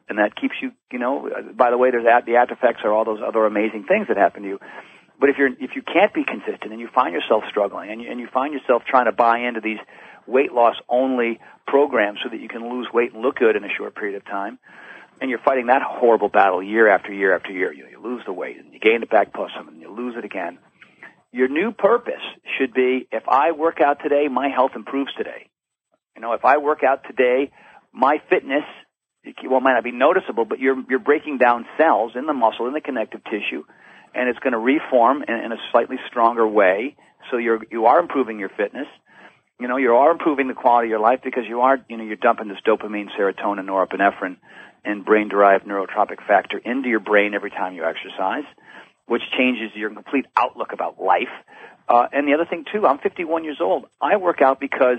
[0.08, 3.04] and that keeps you, you know, by the way, there's the after effects are all
[3.04, 4.60] those other amazing things that happen to you.
[5.18, 8.10] But if you're, if you can't be consistent and you find yourself struggling and you,
[8.10, 9.78] and you find yourself trying to buy into these
[10.26, 13.68] weight loss only programs so that you can lose weight and look good in a
[13.76, 14.58] short period of time,
[15.20, 18.32] and you're fighting that horrible battle year after year after year, you, you lose the
[18.32, 20.58] weight and you gain it back plus some and you lose it again.
[21.32, 22.22] Your new purpose
[22.58, 25.48] should be, if I work out today, my health improves today.
[26.14, 27.50] You know, if I work out today,
[27.92, 28.64] my fitness
[29.48, 32.66] well, it might not be noticeable, but you're you're breaking down cells in the muscle,
[32.66, 33.64] in the connective tissue,
[34.14, 36.96] and it's going to reform in, in a slightly stronger way.
[37.30, 38.86] So you're you are improving your fitness.
[39.58, 42.04] You know, you are improving the quality of your life because you are, you know,
[42.04, 44.36] you're dumping this dopamine, serotonin, norepinephrine,
[44.84, 48.44] and brain-derived neurotrophic factor into your brain every time you exercise,
[49.06, 51.32] which changes your complete outlook about life.
[51.88, 53.86] Uh, and the other thing too, I'm 51 years old.
[53.98, 54.98] I work out because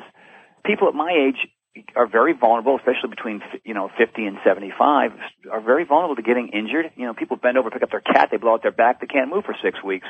[0.66, 1.48] people at my age
[1.96, 5.12] are very vulnerable, especially between you know 50 and 75,
[5.52, 6.92] are very vulnerable to getting injured.
[6.96, 9.08] You know, people bend over, pick up their cat, they blow out their back, they
[9.08, 10.08] can't move for six weeks.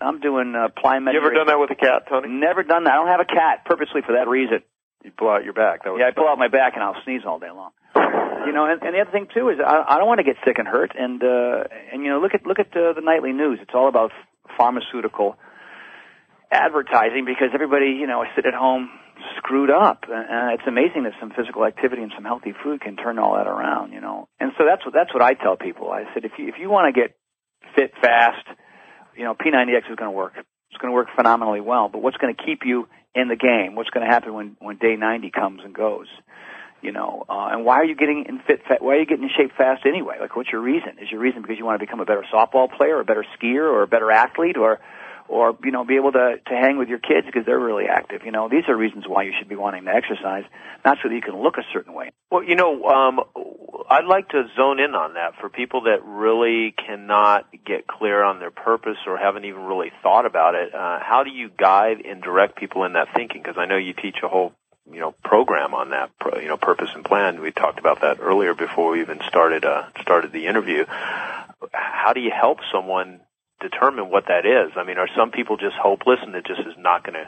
[0.00, 1.14] I'm doing uh, plyometry.
[1.14, 2.28] You ever done that with a cat, Tony?
[2.28, 2.92] Never done that.
[2.92, 4.62] I don't have a cat purposely for that reason.
[5.04, 5.84] You pull out your back.
[5.84, 7.70] That yeah, I pull out my back and I'll sneeze all day long.
[7.94, 10.36] you know, and, and the other thing too is I, I don't want to get
[10.44, 10.92] sick and hurt.
[10.98, 13.58] And uh, and you know, look at look at uh, the nightly news.
[13.62, 14.12] It's all about
[14.56, 15.36] pharmaceutical
[16.50, 18.90] advertising because everybody, you know, sit at home
[19.36, 20.04] screwed up.
[20.08, 23.46] And it's amazing that some physical activity and some healthy food can turn all that
[23.46, 24.28] around, you know.
[24.40, 25.90] And so that's what that's what I tell people.
[25.90, 27.16] I said if you if you want to get
[27.76, 28.46] fit fast,
[29.16, 30.34] you know, P90X is going to work.
[30.36, 31.88] It's going to work phenomenally well.
[31.88, 33.74] But what's going to keep you in the game?
[33.74, 36.06] What's going to happen when when day 90 comes and goes?
[36.80, 38.60] You know, uh, and why are you getting in fit?
[38.68, 40.16] Fa- why are you getting in shape fast anyway?
[40.20, 41.02] Like, what's your reason?
[41.02, 43.26] Is your reason because you want to become a better softball player, or a better
[43.34, 44.78] skier, or a better athlete, or
[45.28, 48.22] or you know be able to to hang with your kids because they're really active.
[48.24, 50.44] You know, these are reasons why you should be wanting to exercise,
[50.84, 52.10] not so that you can look a certain way.
[52.30, 53.20] Well, you know, um,
[53.88, 58.40] I'd like to zone in on that for people that really cannot get clear on
[58.40, 60.74] their purpose or haven't even really thought about it.
[60.74, 63.42] Uh, how do you guide and direct people in that thinking?
[63.42, 64.52] Because I know you teach a whole
[64.90, 66.10] you know program on that
[66.40, 69.84] you know purpose and plan we talked about that earlier before we even started uh
[70.00, 70.86] started the interview
[71.72, 73.20] how do you help someone
[73.60, 74.72] determine what that is.
[74.76, 77.26] I mean, are some people just hopeless and it just is not going to?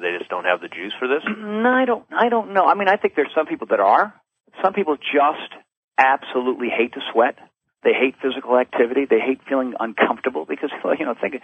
[0.00, 1.22] They just don't have the juice for this.
[1.26, 2.04] No, I don't.
[2.10, 2.64] I don't know.
[2.64, 4.14] I mean, I think there's some people that are.
[4.62, 5.52] Some people just
[5.98, 7.36] absolutely hate to sweat.
[7.84, 9.04] They hate physical activity.
[9.08, 11.36] They hate feeling uncomfortable because you know, think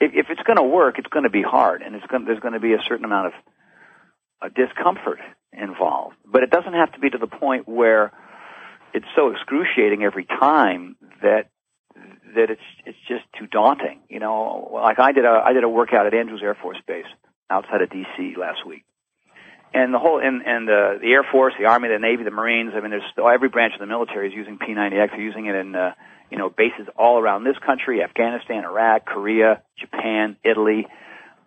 [0.00, 2.40] if, if it's going to work, it's going to be hard, and it's going there's
[2.40, 3.32] going to be a certain amount of
[4.42, 5.18] uh, discomfort
[5.52, 6.16] involved.
[6.24, 8.12] But it doesn't have to be to the point where
[8.94, 11.50] it's so excruciating every time that
[12.34, 14.00] that it's it's just too daunting.
[14.08, 17.06] You know, like I did a I did a workout at Andrews Air Force Base
[17.50, 18.34] outside of D.C.
[18.38, 18.84] last week,
[19.74, 22.72] and the whole and and the the Air Force, the Army, the Navy, the Marines.
[22.74, 25.10] I mean, there's every branch of the military is using P90X.
[25.10, 25.92] They're using it in uh,
[26.30, 30.86] you know bases all around this country: Afghanistan, Iraq, Korea, Japan, Italy.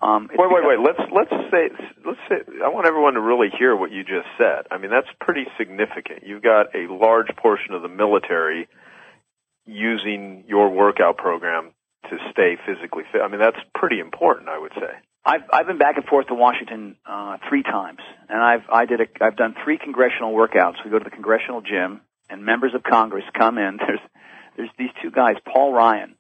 [0.01, 0.79] Um, wait, wait, wait.
[0.79, 1.69] Let's let's say
[2.05, 4.65] let's say I want everyone to really hear what you just said.
[4.71, 6.23] I mean, that's pretty significant.
[6.25, 8.67] You've got a large portion of the military
[9.65, 11.71] using your workout program
[12.09, 13.21] to stay physically fit.
[13.21, 14.91] I mean, that's pretty important, I would say.
[15.23, 19.01] I've I've been back and forth to Washington uh, three times, and I've I did
[19.01, 20.83] a I've done three congressional workouts.
[20.83, 23.77] We go to the congressional gym, and members of Congress come in.
[23.87, 23.99] There's
[24.57, 26.15] there's these two guys, Paul Ryan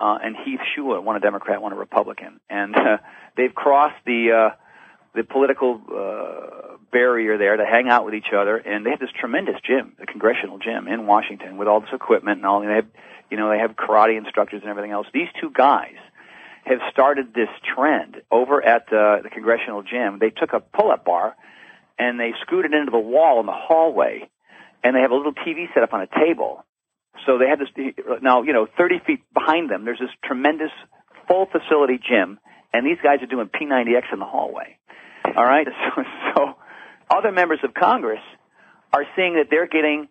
[0.00, 2.96] uh, and Heath Shuler, one a Democrat, one a Republican, and uh,
[3.36, 4.56] they've crossed the uh,
[5.14, 9.10] the political uh, barrier there to hang out with each other, and they have this
[9.18, 12.60] tremendous gym, the congressional gym in Washington, with all this equipment and all.
[12.60, 12.86] And they have,
[13.30, 15.06] you know, they have karate instructors and everything else.
[15.12, 15.96] These two guys
[16.64, 20.18] have started this trend over at uh, the congressional gym.
[20.20, 21.34] They took a pull-up bar
[21.98, 24.28] and they screwed it into the wall in the hallway,
[24.84, 26.64] and they have a little TV set up on a table.
[27.26, 27.68] So they have this
[28.22, 29.84] now, you know, 30 feet behind them.
[29.84, 30.70] There's this tremendous
[31.26, 32.38] full facility gym,
[32.72, 34.78] and these guys are doing P90X in the hallway.
[35.24, 36.02] All right, so,
[36.34, 36.54] so
[37.10, 38.20] other members of Congress
[38.92, 40.08] are seeing that they're getting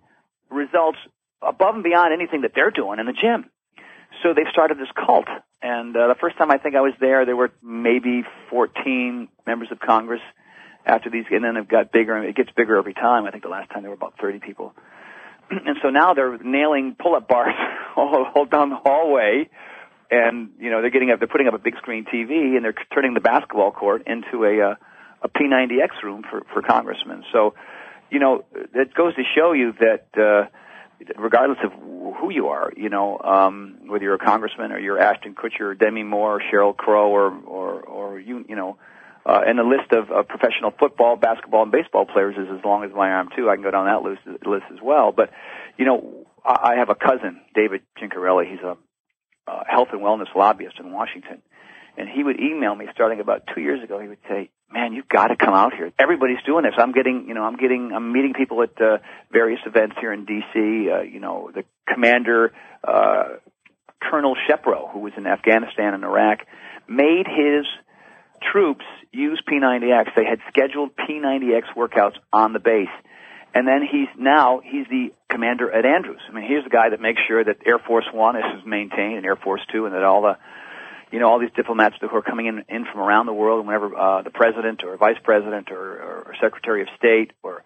[0.49, 0.97] results
[1.41, 3.49] above and beyond anything that they're doing in the gym.
[4.23, 5.27] So they've started this cult.
[5.61, 9.69] And uh, the first time I think I was there, there were maybe 14 members
[9.71, 10.21] of Congress
[10.85, 13.25] after these, and then it got bigger, and it gets bigger every time.
[13.25, 14.73] I think the last time there were about 30 people.
[15.49, 17.53] and so now they're nailing pull-up bars
[17.95, 19.49] all, all down the hallway,
[20.09, 22.75] and you know they're getting up, they're putting up a big screen TV, and they're
[22.93, 24.75] turning the basketball court into a uh,
[25.21, 27.23] a P90X room for, for congressmen.
[27.31, 27.53] So,
[28.11, 30.47] you know, it goes to show you that, uh,
[31.17, 35.35] regardless of who you are, you know, um, whether you're a congressman or you're Ashton
[35.35, 38.77] Kutcher or Demi Moore or Sheryl Crow or, or, or you, you know,
[39.25, 42.85] uh, and the list of, of professional football, basketball, and baseball players is as long
[42.85, 43.49] as my arm too.
[43.49, 45.11] I can go down that list, list as well.
[45.11, 45.31] But,
[45.77, 48.49] you know, I, I have a cousin, David Cincarelli.
[48.49, 48.77] He's a
[49.47, 51.41] uh, health and wellness lobbyist in Washington.
[51.97, 53.99] And he would email me starting about two years ago.
[53.99, 55.91] He would say, man, you've got to come out here.
[55.97, 56.73] Everybody's doing this.
[56.77, 58.97] I'm getting, you know, I'm getting, I'm meeting people at uh,
[59.31, 60.89] various events here in D.C.
[60.91, 63.37] Uh, you know, the commander, uh,
[63.99, 66.39] Colonel Shepro, who was in Afghanistan and Iraq,
[66.87, 67.65] made his
[68.51, 70.15] troops use P90X.
[70.15, 72.87] They had scheduled P90X workouts on the base.
[73.57, 76.21] And then he's now, he's the commander at Andrews.
[76.29, 79.25] I mean, he's the guy that makes sure that Air Force One is maintained and
[79.25, 80.37] Air Force Two and that all the
[81.11, 83.95] you know, all these diplomats who are coming in, in from around the world, whenever
[83.97, 87.63] uh, the president or vice president or, or secretary of state or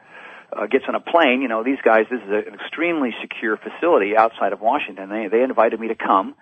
[0.56, 4.16] uh, gets on a plane, you know, these guys, this is an extremely secure facility
[4.16, 5.10] outside of Washington.
[5.10, 6.36] They, they invited me to come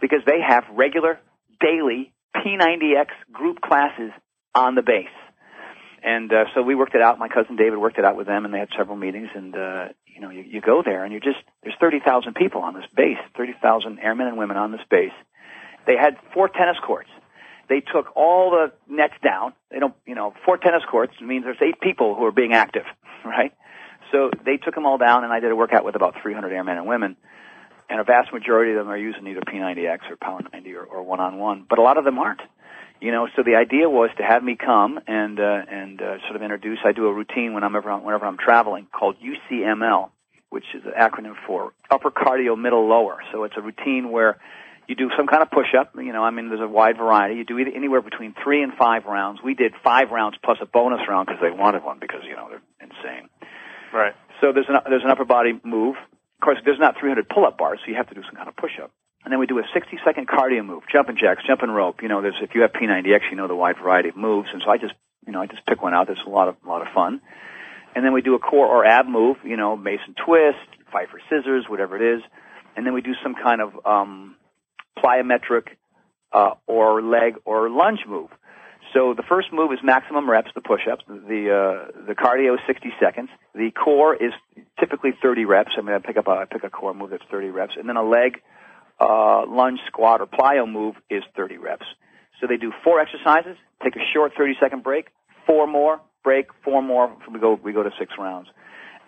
[0.00, 1.20] because they have regular,
[1.60, 4.12] daily P90X group classes
[4.54, 5.12] on the base.
[6.06, 7.18] And uh, so we worked it out.
[7.18, 9.28] My cousin David worked it out with them, and they had several meetings.
[9.34, 12.62] And uh, you know, you, you go there, and you're just there's thirty thousand people
[12.62, 15.10] on this base, thirty thousand airmen and women on this base,
[15.84, 17.10] they had four tennis courts.
[17.68, 19.52] They took all the nets down.
[19.72, 22.84] They don't, you know, four tennis courts means there's eight people who are being active,
[23.24, 23.52] right?
[24.12, 26.76] So they took them all down, and I did a workout with about 300 airmen
[26.76, 27.16] and women.
[27.90, 31.02] And a vast majority of them are using either P90X or Power 90 or, or
[31.02, 32.40] one-on-one, but a lot of them aren't.
[33.00, 36.36] You know, so the idea was to have me come and uh, and uh, sort
[36.36, 36.78] of introduce.
[36.84, 40.10] I do a routine when I'm ever whenever I'm traveling called UCML,
[40.48, 43.18] which is an acronym for Upper Cardio Middle Lower.
[43.32, 44.38] So it's a routine where
[44.88, 45.94] you do some kind of push-up.
[45.96, 47.34] You know, I mean, there's a wide variety.
[47.34, 49.40] You do either, anywhere between three and five rounds.
[49.44, 52.48] We did five rounds plus a bonus round because they wanted one because you know
[52.48, 53.28] they're insane.
[53.92, 54.14] Right.
[54.40, 55.96] So there's an there's an upper body move.
[55.96, 58.56] Of course, there's not 300 pull-up bars, so you have to do some kind of
[58.56, 58.90] push-up.
[59.26, 62.00] And then we do a 60 second cardio move, jumping jacks, jumping rope.
[62.00, 64.48] You know, there's if you have P90X, you know the wide variety of moves.
[64.52, 64.94] And so I just,
[65.26, 66.06] you know, I just pick one out.
[66.06, 67.20] That's a lot of a lot of fun.
[67.96, 69.38] And then we do a core or ab move.
[69.42, 72.22] You know, Mason twist, Fifer scissors, whatever it is.
[72.76, 74.36] And then we do some kind of um,
[74.96, 75.74] plyometric
[76.32, 78.30] uh, or leg or lunge move.
[78.94, 81.02] So the first move is maximum reps, the push-ups.
[81.08, 83.30] The uh, the cardio is 60 seconds.
[83.56, 84.30] The core is
[84.78, 85.72] typically 30 reps.
[85.76, 87.88] I mean, I pick up a, I pick a core move that's 30 reps, and
[87.88, 88.40] then a leg
[89.00, 91.86] uh, lunge, squat, or plyo move is 30 reps.
[92.40, 95.08] So they do four exercises, take a short 30 second break,
[95.46, 97.16] four more, break, four more.
[97.32, 98.48] We go we go to six rounds,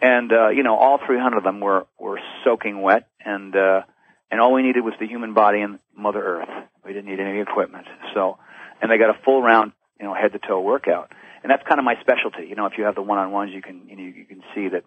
[0.00, 3.82] and uh, you know all 300 of them were were soaking wet, and uh,
[4.30, 6.48] and all we needed was the human body and Mother Earth.
[6.84, 7.86] We didn't need any equipment.
[8.14, 8.38] So,
[8.80, 11.78] and they got a full round, you know, head to toe workout, and that's kind
[11.78, 12.46] of my specialty.
[12.48, 14.42] You know, if you have the one on ones, you can you know you can
[14.54, 14.84] see that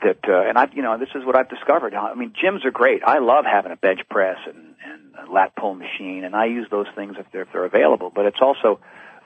[0.00, 1.94] that uh, and I you know this is what I've discovered.
[1.94, 3.02] I mean gyms are great.
[3.04, 6.66] I love having a bench press and and a lat pull machine, and I use
[6.70, 8.10] those things if they're if they're available.
[8.14, 8.80] But it's also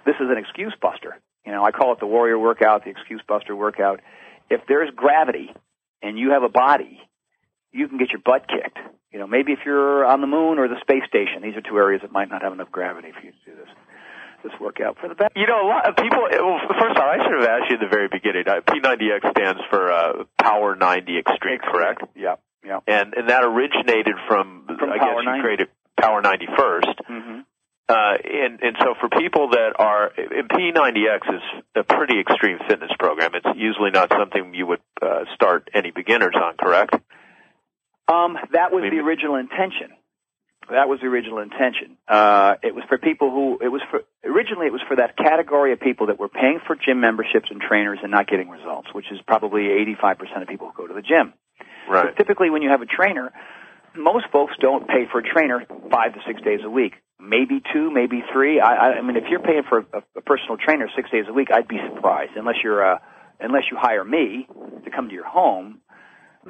[0.05, 1.19] this is an excuse buster.
[1.45, 4.01] You know, I call it the warrior workout, the excuse buster workout.
[4.51, 5.55] If there's gravity
[6.03, 7.01] and you have a body,
[7.73, 8.79] you can get your butt kicked.
[9.13, 11.77] You know, maybe if you're on the moon or the space station, these are two
[11.79, 13.69] areas that might not have enough gravity for you to do this
[14.47, 15.35] this workout for the best.
[15.37, 16.23] You know, a lot of people.
[16.31, 18.47] Well, first off, I should have asked you at the very beginning.
[18.47, 22.03] Uh, P90X stands for uh, Power 90 Extreme, correct?
[22.15, 22.81] Yeah, yeah.
[22.87, 25.43] And and that originated from, From I Power guess you 90.
[25.43, 25.69] created
[26.01, 26.99] Power 90 first.
[27.11, 27.41] Mm-hmm.
[27.89, 31.43] Uh, and and so for people that are, and P90X is
[31.77, 33.31] a pretty extreme fitness program.
[33.35, 36.95] It's usually not something you would uh, start any beginners on, correct?
[38.09, 39.91] Um, that was the original intention.
[40.71, 41.97] That was the original intention.
[42.09, 45.73] Uh, it was for people who, it was for, originally it was for that category
[45.73, 49.07] of people that were paying for gym memberships and trainers and not getting results, which
[49.13, 49.63] is probably
[50.03, 51.35] 85% of people who go to the gym.
[51.89, 52.07] Right.
[52.07, 53.33] But typically when you have a trainer,
[53.97, 56.95] most folks don't pay for a trainer five to six days a week.
[57.21, 58.61] Maybe two, maybe three.
[58.61, 61.33] I, I, I mean, if you're paying for a, a personal trainer six days a
[61.33, 62.99] week, I'd be surprised unless you're, uh,
[63.41, 64.47] unless you hire me
[64.85, 65.81] to come to your home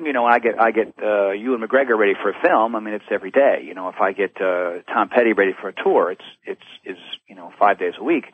[0.04, 2.76] you know, I get I get uh, Ewan McGregor ready for a film.
[2.76, 3.62] I mean, it's every day.
[3.64, 6.98] You know, if I get uh, Tom Petty ready for a tour, it's it's is
[7.28, 8.26] you know five days a week.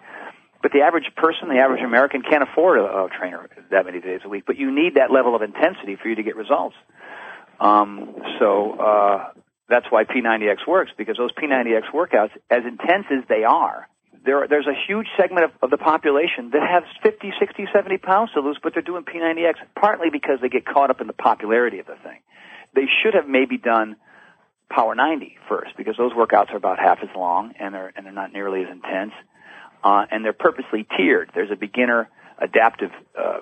[0.62, 4.20] But the average person, the average American, can't afford a, a trainer that many days
[4.24, 4.44] a week.
[4.46, 6.76] But you need that level of intensity for you to get results.
[7.58, 9.32] Um, so uh,
[9.68, 13.88] that's why P90X works because those P90X workouts, as intense as they are,
[14.24, 18.30] there, there's a huge segment of, of the population that has 50, 60, 70 pounds
[18.34, 21.78] to lose, but they're doing P90X partly because they get caught up in the popularity
[21.78, 22.20] of the thing.
[22.74, 23.96] They should have maybe done
[24.70, 28.12] Power 90 first because those workouts are about half as long and they're, and they're
[28.12, 29.12] not nearly as intense.
[29.84, 31.30] Uh, and they're purposely tiered.
[31.34, 32.08] There's a beginner
[32.38, 33.40] adaptive, uh,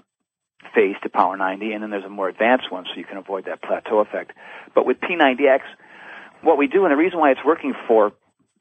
[0.74, 3.44] phase to Power 90 and then there's a more advanced one so you can avoid
[3.46, 4.32] that plateau effect.
[4.74, 5.60] But with P90X,
[6.42, 8.12] what we do and the reason why it's working for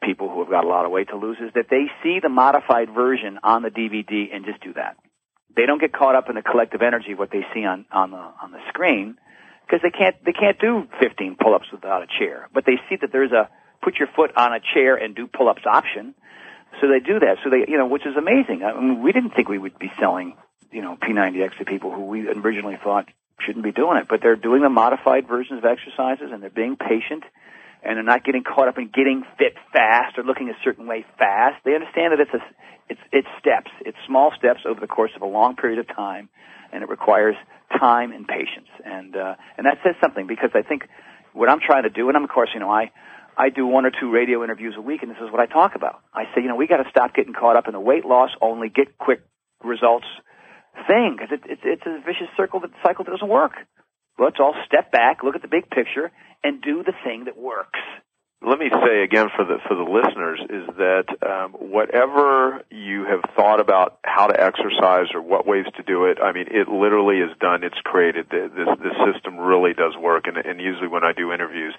[0.01, 2.29] people who have got a lot of weight to lose is that they see the
[2.29, 4.97] modified version on the DVD and just do that.
[5.55, 8.11] They don't get caught up in the collective energy of what they see on, on
[8.11, 9.17] the, on the screen
[9.65, 12.49] because they can't, they can't do 15 pull-ups without a chair.
[12.53, 13.49] But they see that there's a
[13.81, 16.15] put your foot on a chair and do pull-ups option.
[16.81, 17.37] So they do that.
[17.43, 18.63] So they, you know, which is amazing.
[18.63, 20.35] I mean, we didn't think we would be selling,
[20.71, 23.07] you know, P90X to people who we originally thought
[23.45, 26.75] shouldn't be doing it, but they're doing the modified versions of exercises and they're being
[26.75, 27.23] patient
[27.83, 31.05] and they're not getting caught up in getting fit fast or looking a certain way
[31.17, 31.63] fast.
[31.63, 32.41] They understand that it's a,
[32.89, 33.71] it's, it's steps.
[33.81, 36.29] It's small steps over the course of a long period of time,
[36.73, 37.35] and it requires
[37.77, 38.67] time and patience.
[38.83, 40.83] And, uh, and that says something because I think
[41.33, 42.91] what I'm trying to do, and I'm of course, you know, I,
[43.37, 45.75] I do one or two radio interviews a week, and this is what I talk
[45.75, 46.01] about.
[46.13, 48.31] I say, you know, we got to stop getting caught up in the weight loss
[48.41, 49.21] only, get quick
[49.63, 50.07] results
[50.87, 53.53] thing because it, it, it's a vicious circle that cycle that doesn't work.
[54.19, 56.11] Let's all step back, look at the big picture,
[56.43, 57.79] and do the thing that works.
[58.41, 63.19] Let me say again for the for the listeners is that um, whatever you have
[63.35, 67.17] thought about how to exercise or what ways to do it, I mean, it literally
[67.19, 67.63] is done.
[67.65, 68.27] It's created.
[68.31, 70.27] The- This this system really does work.
[70.27, 71.75] And, and usually when I do interviews,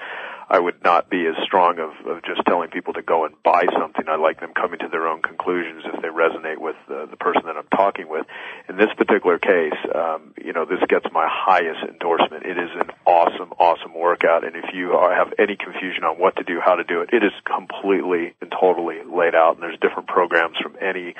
[0.50, 3.64] I would not be as strong of, of just telling people to go and buy
[3.78, 4.04] something.
[4.08, 7.42] I like them coming to their own conclusions if they resonate with uh, the person
[7.46, 8.26] that I'm talking with.
[8.68, 12.44] In this particular case, um, you know, this gets my highest endorsement.
[12.44, 14.44] It is an awesome, awesome workout.
[14.44, 17.02] And if you are, have any confusion on what to do do, how to do
[17.02, 17.10] it.
[17.12, 21.14] It is completely and totally laid out, and there's different programs from any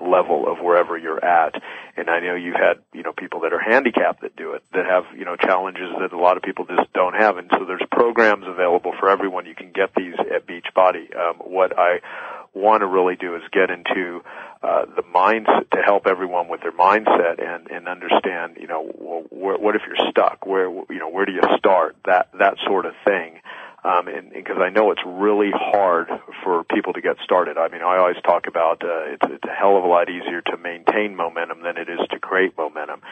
[0.00, 1.54] level of wherever you're at.
[1.96, 4.86] And I know you had, you know, people that are handicapped that do it, that
[4.86, 7.38] have, you know, challenges that a lot of people just don't have.
[7.38, 9.46] And so there's programs available for everyone.
[9.46, 11.14] You can get these at Beachbody.
[11.16, 12.00] Um, what I
[12.54, 14.22] want to really do is get into
[14.62, 18.84] uh, the mindset to help everyone with their mindset and and understand you know
[19.30, 22.86] where, what if you're stuck where you know where do you start that that sort
[22.86, 23.40] of thing
[23.84, 26.08] um, and because I know it's really hard
[26.42, 27.58] for people to get started.
[27.58, 30.40] I mean, I always talk about uh, it's, it's a hell of a lot easier
[30.40, 33.02] to maintain momentum than it is to create momentum.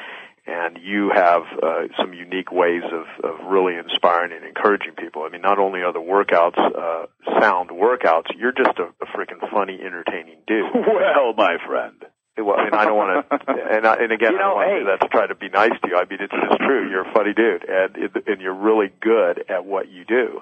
[0.45, 5.23] And you have uh, some unique ways of, of really inspiring and encouraging people.
[5.23, 7.07] I mean, not only are the workouts uh,
[7.39, 10.66] sound workouts, you're just a, a freaking funny, entertaining dude.
[10.75, 11.95] Well, my friend.
[12.37, 13.37] Well, and I don't want to,
[13.77, 14.79] and, I, and again, You know, I don't want hey.
[14.81, 15.97] do that to try to be nice to you.
[15.97, 16.89] I mean, it's just true.
[16.91, 17.95] You're a funny dude, and
[18.27, 20.41] and you're really good at what you do.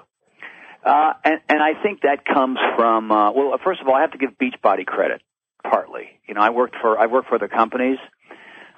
[0.83, 4.11] Uh, and, and I think that comes from, uh, well, first of all, I have
[4.11, 5.21] to give Beachbody credit,
[5.63, 6.09] partly.
[6.27, 7.99] You know, I worked for, I work for the companies,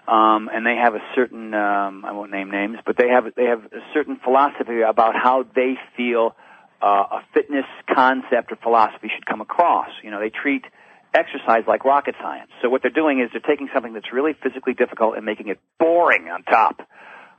[0.07, 3.45] um, and they have a certain, um, I won't name names, but they have, they
[3.45, 6.35] have a certain philosophy about how they feel,
[6.81, 9.87] uh, a fitness concept or philosophy should come across.
[10.03, 10.65] You know, they treat
[11.13, 12.51] exercise like rocket science.
[12.61, 15.59] So what they're doing is they're taking something that's really physically difficult and making it
[15.79, 16.81] boring on top.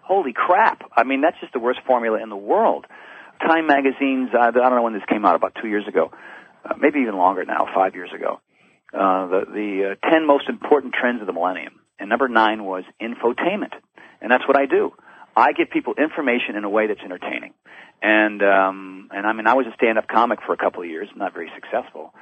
[0.00, 0.90] Holy crap.
[0.96, 2.86] I mean, that's just the worst formula in the world.
[3.40, 6.10] Time magazine's, I don't know when this came out, about two years ago,
[6.64, 8.40] uh, maybe even longer now, five years ago,
[8.92, 11.80] uh, the, the uh, 10 most important trends of the millennium.
[11.98, 13.72] And number nine was infotainment.
[14.20, 14.92] And that's what I do.
[15.36, 17.54] I give people information in a way that's entertaining.
[18.02, 21.08] And, um, and I mean, I was a stand-up comic for a couple of years,
[21.16, 22.14] not very successful.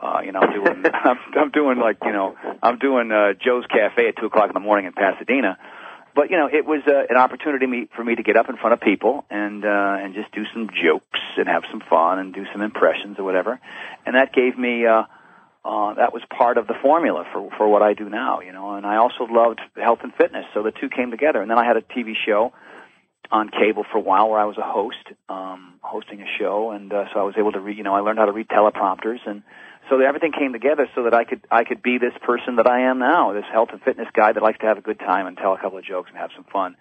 [0.00, 3.64] Uh, you know, I'm doing, I'm, I'm doing like, you know, I'm doing, uh, Joe's
[3.66, 5.58] Cafe at two o'clock in the morning in Pasadena
[6.20, 8.74] but you know, it was uh, an opportunity for me to get up in front
[8.74, 12.44] of people and uh, and just do some jokes and have some fun and do
[12.52, 13.58] some impressions or whatever,
[14.04, 15.04] and that gave me uh,
[15.64, 18.74] uh, that was part of the formula for for what I do now, you know.
[18.74, 21.40] And I also loved health and fitness, so the two came together.
[21.40, 22.52] And then I had a TV show
[23.30, 26.92] on cable for a while where I was a host, um, hosting a show, and
[26.92, 27.78] uh, so I was able to read.
[27.78, 29.42] You know, I learned how to read teleprompters and
[29.90, 32.88] so everything came together so that I could I could be this person that I
[32.88, 35.36] am now, this health and fitness guy that likes to have a good time and
[35.36, 36.76] tell a couple of jokes and have some fun.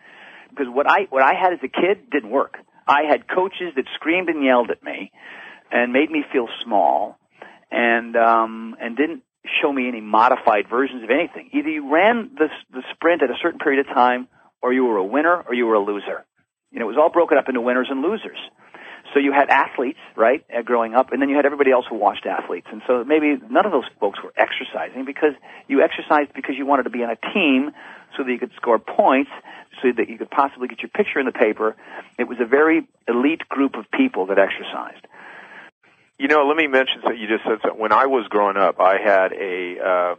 [0.51, 2.57] Because what I what I had as a kid didn't work.
[2.88, 5.12] I had coaches that screamed and yelled at me
[5.72, 7.18] and made me feel small
[7.72, 9.24] and um and didn't
[9.62, 11.49] show me any modified versions of anything.
[11.53, 14.28] Either you ran the the sprint at a certain period of time
[14.62, 16.26] or you were a winner or you were a loser.
[16.72, 18.38] You know, it was all broken up into winners and losers.
[19.14, 21.95] So you had athletes, right, uh, growing up, and then you had everybody else who
[21.95, 22.68] watched athletes.
[22.72, 25.34] And so maybe none of those folks were exercising because
[25.68, 27.72] you exercised because you wanted to be on a team
[28.16, 29.32] so that you could score points,
[29.82, 31.76] so that you could possibly get your picture in the paper.
[32.18, 35.05] It was a very elite group of people that exercised.
[36.20, 37.80] You know, let me mention that you just said something.
[37.80, 40.16] When I was growing up, I had a uh,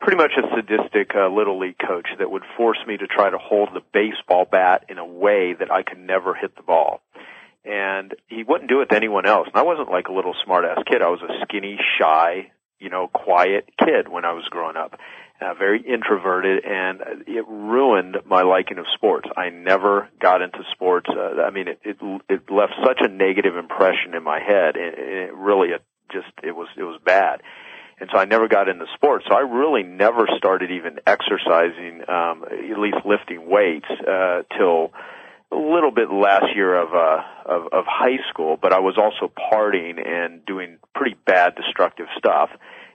[0.00, 3.38] pretty much a sadistic uh, little league coach that would force me to try to
[3.38, 7.00] hold the baseball bat in a way that I could never hit the ball.
[7.64, 9.48] And he wouldn't do it to anyone else.
[9.48, 11.02] And I wasn't like a little smart ass kid.
[11.02, 14.98] I was a skinny, shy, you know, quiet kid when I was growing up.
[15.40, 19.28] Uh, very introverted and it ruined my liking of sports.
[19.36, 21.08] I never got into sports.
[21.10, 21.96] Uh, I mean, it, it,
[22.28, 26.52] it left such a negative impression in my head and it really, it just, it
[26.52, 27.40] was, it was bad
[28.00, 29.24] and so I never got into sports.
[29.28, 34.92] So I really never started even exercising, um, at least lifting weights, uh, till
[35.54, 39.32] a little bit last year of, uh, of, of high school, but I was also
[39.32, 42.50] partying and doing pretty bad destructive stuff.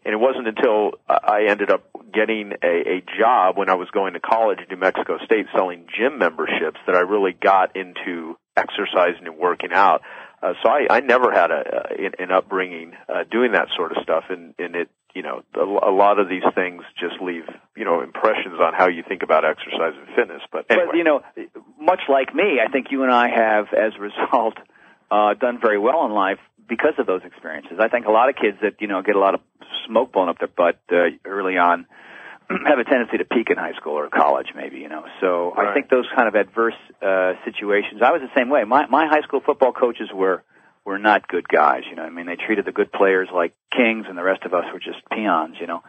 [0.05, 4.13] And it wasn't until I ended up getting a, a job when I was going
[4.13, 9.27] to college in New Mexico State selling gym memberships that I really got into exercising
[9.27, 10.01] and working out.
[10.41, 11.63] Uh, so I, I never had a,
[11.99, 15.89] a an upbringing uh, doing that sort of stuff, and and it you know a,
[15.89, 17.43] a lot of these things just leave
[17.75, 20.41] you know impressions on how you think about exercise and fitness.
[20.51, 21.21] But anyway, But you know,
[21.79, 24.55] much like me, I think you and I have, as a result,
[25.11, 27.79] uh, done very well in life because of those experiences.
[27.79, 29.41] I think a lot of kids that you know get a lot of
[29.87, 31.85] smoke blown up their butt uh, early on
[32.65, 35.05] have a tendency to peak in high school or college, maybe you know.
[35.21, 38.01] So I think those kind of adverse uh, situations.
[38.03, 38.63] I was the same way.
[38.63, 40.43] My my high school football coaches were
[40.85, 41.83] were not good guys.
[41.89, 44.53] You know, I mean, they treated the good players like kings, and the rest of
[44.53, 45.57] us were just peons.
[45.59, 45.83] You know.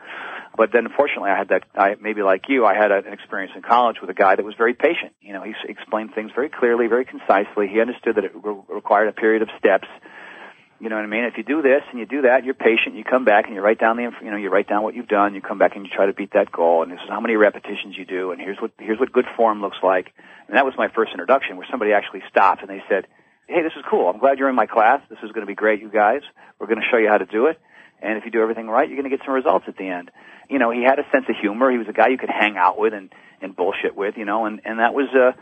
[0.56, 1.62] But then, fortunately, I had that.
[1.74, 4.54] I maybe like you, I had an experience in college with a guy that was
[4.58, 5.12] very patient.
[5.20, 7.68] You know, he explained things very clearly, very concisely.
[7.68, 9.88] He understood that it re- required a period of steps.
[10.80, 11.24] You know what I mean?
[11.24, 12.96] If you do this and you do that, you're patient.
[12.96, 15.08] You come back and you write down the, you know, you write down what you've
[15.08, 15.34] done.
[15.34, 16.82] You come back and you try to beat that goal.
[16.82, 18.32] And this is how many repetitions you do.
[18.32, 20.14] And here's what here's what good form looks like.
[20.48, 23.06] And that was my first introduction, where somebody actually stopped and they said,
[23.46, 24.08] hey, this is cool.
[24.08, 25.02] I'm glad you're in my class.
[25.10, 26.22] This is going to be great, you guys.
[26.58, 27.60] We're going to show you how to do it.
[28.00, 30.10] And if you do everything right, you're going to get some results at the end.
[30.48, 31.70] You know, he had a sense of humor.
[31.70, 33.12] He was a guy you could hang out with and,
[33.42, 35.32] and bullshit with, you know, and, and that was, uh,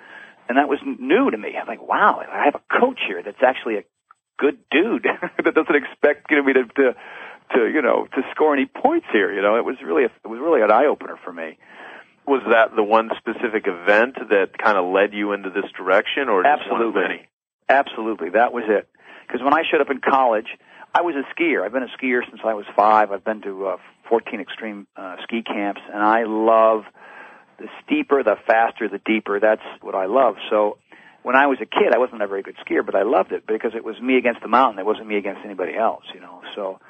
[0.49, 1.55] and that was new to me.
[1.61, 3.83] I'm like, wow, I have a coach here that's actually a
[4.39, 5.05] good dude
[5.45, 6.95] that doesn't expect you know, me to, to,
[7.55, 9.33] to, you know, to score any points here.
[9.33, 11.59] You know, it was really, a, it was really an eye opener for me.
[12.27, 16.43] Was that the one specific event that kind of led you into this direction, or
[16.43, 17.03] just one of Absolutely.
[17.03, 17.29] many?
[17.69, 18.89] Absolutely, that was it.
[19.27, 20.47] Because when I showed up in college,
[20.95, 21.65] I was a skier.
[21.65, 23.13] I've been a skier since I was five.
[23.13, 23.77] I've been to uh,
[24.09, 26.85] 14 extreme uh, ski camps, and I love
[27.59, 29.41] the steeper, the faster, the deeper.
[29.41, 30.37] That's what I love.
[30.51, 30.79] So
[31.29, 33.47] when I was a kid, I wasn't a very good skier, but I loved it
[33.47, 34.79] because it was me against the mountain.
[34.79, 36.41] It wasn't me against anybody else, you know.
[36.57, 36.81] So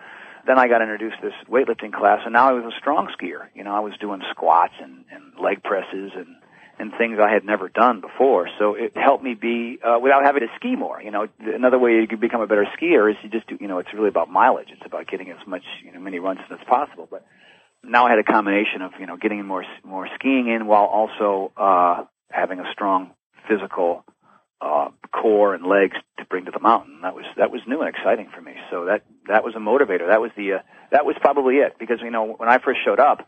[0.47, 3.49] then I got introduced to this weightlifting class, and now I was a strong skier.
[3.57, 6.37] You know, I was doing squats and, and leg presses and
[6.79, 8.49] and things I had never done before.
[8.61, 11.03] So it helped me be uh, without having to ski more.
[11.03, 13.59] You know, another way you can become a better skier is you just do.
[13.61, 14.69] You know, it's really about mileage.
[14.71, 17.09] It's about getting as much you know many runs as possible.
[17.11, 17.27] But
[17.83, 21.51] now I had a combination of you know getting more more skiing in while also
[21.57, 23.11] uh, having a strong
[23.49, 24.05] physical
[24.61, 27.01] uh, core and legs to bring to the mountain.
[27.03, 28.55] That was that was new and exciting for me.
[28.71, 30.09] So that that was a motivator.
[30.09, 30.59] That was the uh,
[30.91, 33.27] that was probably it because you know when I first showed up,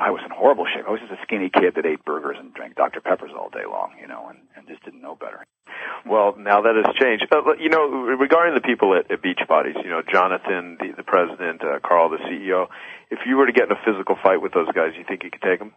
[0.00, 0.84] I was in horrible shape.
[0.88, 3.66] I was just a skinny kid that ate burgers and drank Dr Peppers all day
[3.68, 5.44] long, you know, and, and just didn't know better.
[6.06, 7.26] Well, now that has changed.
[7.30, 11.62] Uh, you know, regarding the people at, at Beachbodies, you know, Jonathan, the, the president,
[11.62, 12.68] uh, Carl, the CEO,
[13.10, 15.30] if you were to get in a physical fight with those guys, you think you
[15.30, 15.72] could take them?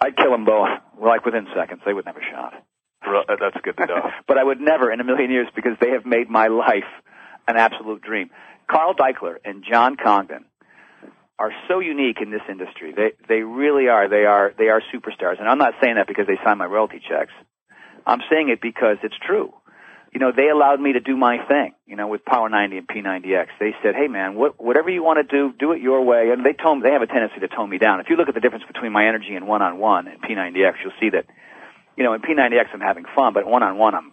[0.00, 0.68] I'd kill them both,
[1.00, 1.80] like within seconds.
[1.86, 2.52] They would never shot.
[3.06, 4.10] Uh, That's good know.
[4.28, 6.88] but I would never in a million years because they have made my life
[7.46, 8.30] an absolute dream.
[8.70, 10.46] Carl Daikeler and John Congdon
[11.38, 12.94] are so unique in this industry.
[12.96, 14.08] They they really are.
[14.08, 15.38] They are they are superstars.
[15.40, 17.32] And I'm not saying that because they sign my royalty checks.
[18.06, 19.52] I'm saying it because it's true.
[20.12, 22.86] You know, they allowed me to do my thing, you know, with Power 90 and
[22.86, 23.48] P90X.
[23.58, 26.30] They said, hey man, what, whatever you want to do, do it your way.
[26.30, 27.98] And they tone, they have a tendency to tone me down.
[27.98, 31.10] If you look at the difference between my energy and one-on-one and P90X, you'll see
[31.10, 31.26] that,
[31.96, 34.12] you know, in P90X I'm having fun, but one-on-one I'm,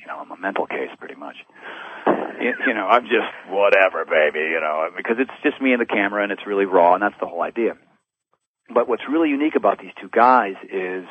[0.00, 1.36] you know, I'm a mental case pretty much.
[2.06, 5.86] You, you know, I'm just whatever, baby, you know, because it's just me and the
[5.86, 7.76] camera and it's really raw and that's the whole idea.
[8.72, 11.04] But what's really unique about these two guys is,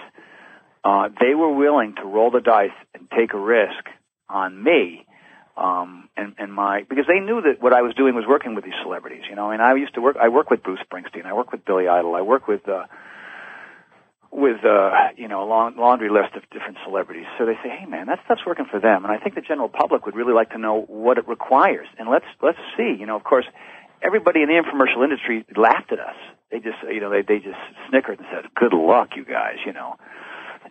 [0.84, 3.90] uh, they were willing to roll the dice and take a risk
[4.30, 5.06] on me,
[5.58, 8.66] um, and, and my, because they knew that what I was doing was working with
[8.66, 11.34] these celebrities, you know, and I used to work, I work with Bruce Springsteen, I
[11.34, 12.86] work with Billy Idol, I work with, uh,
[14.32, 17.26] with, uh, you know, a long, laundry list of different celebrities.
[17.38, 19.06] So they say, hey man, that stuff's working for them.
[19.06, 21.88] And I think the general public would really like to know what it requires.
[21.98, 23.46] And let's, let's see, you know, of course,
[24.02, 26.16] everybody in the infomercial industry laughed at us.
[26.52, 27.60] They just, you know, they, they just
[27.90, 29.96] snickered and said, good luck, you guys, you know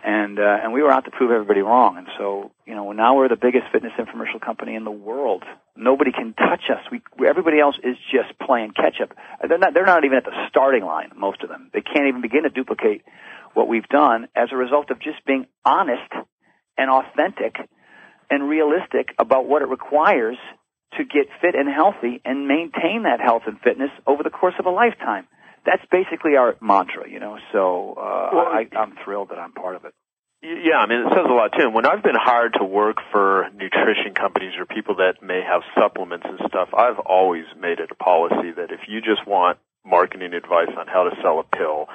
[0.05, 1.97] and uh, and we were out to prove everybody wrong.
[1.97, 5.45] And so, you know, now we're the biggest fitness infomercial company in the world.
[5.77, 6.85] Nobody can touch us.
[6.93, 9.17] We everybody else is just playing catch up.
[9.49, 11.13] They're not they're not even at the starting line.
[11.17, 13.03] Most of them they can't even begin to duplicate
[13.55, 16.13] what we've done as a result of just being honest
[16.77, 17.57] and authentic
[18.31, 20.37] and realistic about what it requires
[20.99, 24.67] to get fit and healthy and maintain that health and fitness over the course of
[24.67, 25.27] a lifetime
[25.65, 27.39] that's basically our mantra, you know.
[27.53, 29.95] So uh, Well, I, I'm thrilled that I'm part of it.
[30.43, 31.65] Yeah, I mean, it says a lot too.
[31.65, 35.63] And when I've been hired to work for nutrition companies or people that may have
[35.73, 40.35] supplements and stuff, I've always made it a policy that if you just want marketing
[40.35, 41.89] advice on how to sell a pill,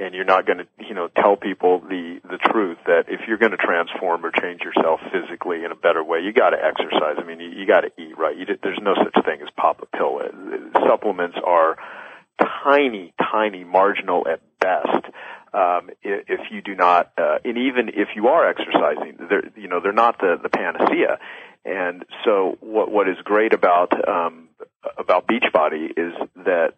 [0.00, 3.38] and you're not going to, you know, tell people the the truth that if you're
[3.38, 7.16] going to transform or change yourself physically in a better way, you got to exercise.
[7.18, 8.36] I mean, you, you got to eat right.
[8.36, 10.20] You, there's no such thing as pop a pill.
[10.24, 11.76] Uh, Supplements are
[12.64, 15.04] tiny, tiny, marginal at best.
[15.52, 19.80] Um, if you do not, uh, and even if you are exercising, they're, you know,
[19.82, 21.18] they're not the, the panacea.
[21.64, 24.48] And so what, what is great about, um,
[24.96, 26.74] about Beachbody is that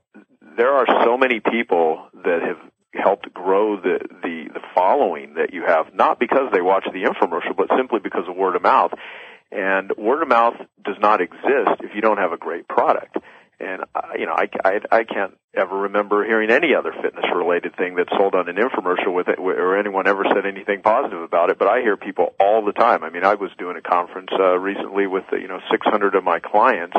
[0.56, 5.64] there are so many people that have helped grow the, the, the following that you
[5.66, 8.92] have, not because they watch the infomercial, but simply because of word of mouth.
[9.50, 13.16] And word of mouth does not exist if you don't have a great product.
[13.60, 17.76] And uh, you know, I, I I can't ever remember hearing any other fitness related
[17.76, 21.50] thing that's sold on an infomercial with it, or anyone ever said anything positive about
[21.50, 21.60] it.
[21.60, 23.04] But I hear people all the time.
[23.04, 26.24] I mean, I was doing a conference uh, recently with uh, you know 600 of
[26.24, 26.96] my clients,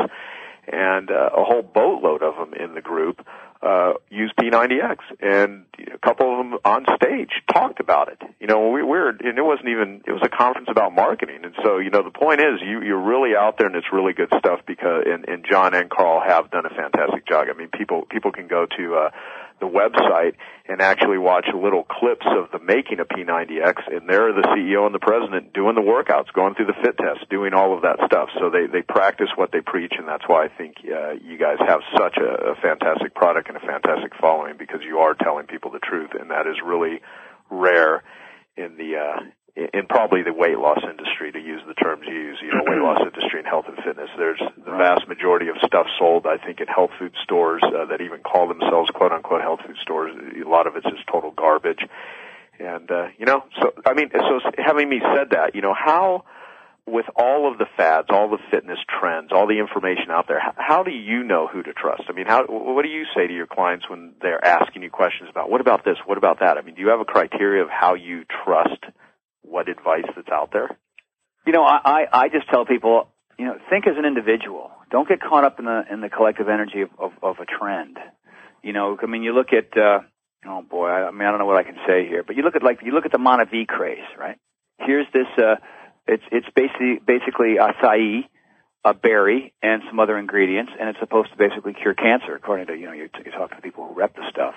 [0.72, 3.26] and uh, a whole boatload of them in the group
[3.64, 8.22] uh, use P90X, and a couple of them on stage talked about it.
[8.39, 11.55] You know, we were, and it wasn't even, it was a conference about marketing, and
[11.64, 14.32] so you know, the point is, you you're really out there, and it's really good
[14.38, 17.47] stuff because, and, and John and Carl have done a fantastic job.
[17.49, 19.09] I mean, people people can go to uh,
[19.60, 20.34] the website
[20.68, 24.86] and actually watch little clips of the making of P90X, and there are the CEO
[24.86, 27.99] and the president doing the workouts, going through the fit test, doing all of that
[28.06, 28.30] stuff.
[28.39, 31.58] So they they practice what they preach, and that's why I think uh, you guys
[31.68, 35.72] have such a, a fantastic product and a fantastic following because you are telling people
[35.72, 37.01] the truth, and that is really
[37.49, 38.04] rare
[38.56, 39.20] in the uh,
[39.56, 42.82] in probably the weight loss industry to use the terms you use, you know, weight
[42.82, 44.10] loss industry and health and fitness.
[44.18, 48.01] There's the vast majority of stuff sold, I think, in health food stores uh, that
[48.01, 50.16] even call themselves quote unquote health food stores.
[50.43, 51.86] A lot of it's just total garbage.
[52.60, 56.24] And, uh, you know, so, I mean, so having me said that, you know, how,
[56.86, 60.54] with all of the fads, all the fitness trends, all the information out there, how,
[60.58, 62.04] how do you know who to trust?
[62.10, 65.30] I mean, how, what do you say to your clients when they're asking you questions
[65.30, 65.97] about, what about this?
[66.06, 66.58] What about that?
[66.58, 68.84] I mean, do you have a criteria of how you trust
[69.44, 70.70] what advice that's out there?
[71.46, 74.72] You know, I, I, just tell people, you know, think as an individual.
[74.89, 77.98] Don't get caught up in the in the collective energy of, of, of a trend.
[78.62, 80.00] You know, I mean, you look at, uh,
[80.46, 82.44] oh boy, I, I mean, I don't know what I can say here, but you
[82.44, 84.38] look at like you look at the MonaVie craze, right?
[84.80, 85.56] Here's this, uh,
[86.08, 88.24] it's it's basically basically acai,
[88.86, 92.76] a berry, and some other ingredients, and it's supposed to basically cure cancer, according to
[92.76, 94.56] you know you, you talk to people who rep the stuff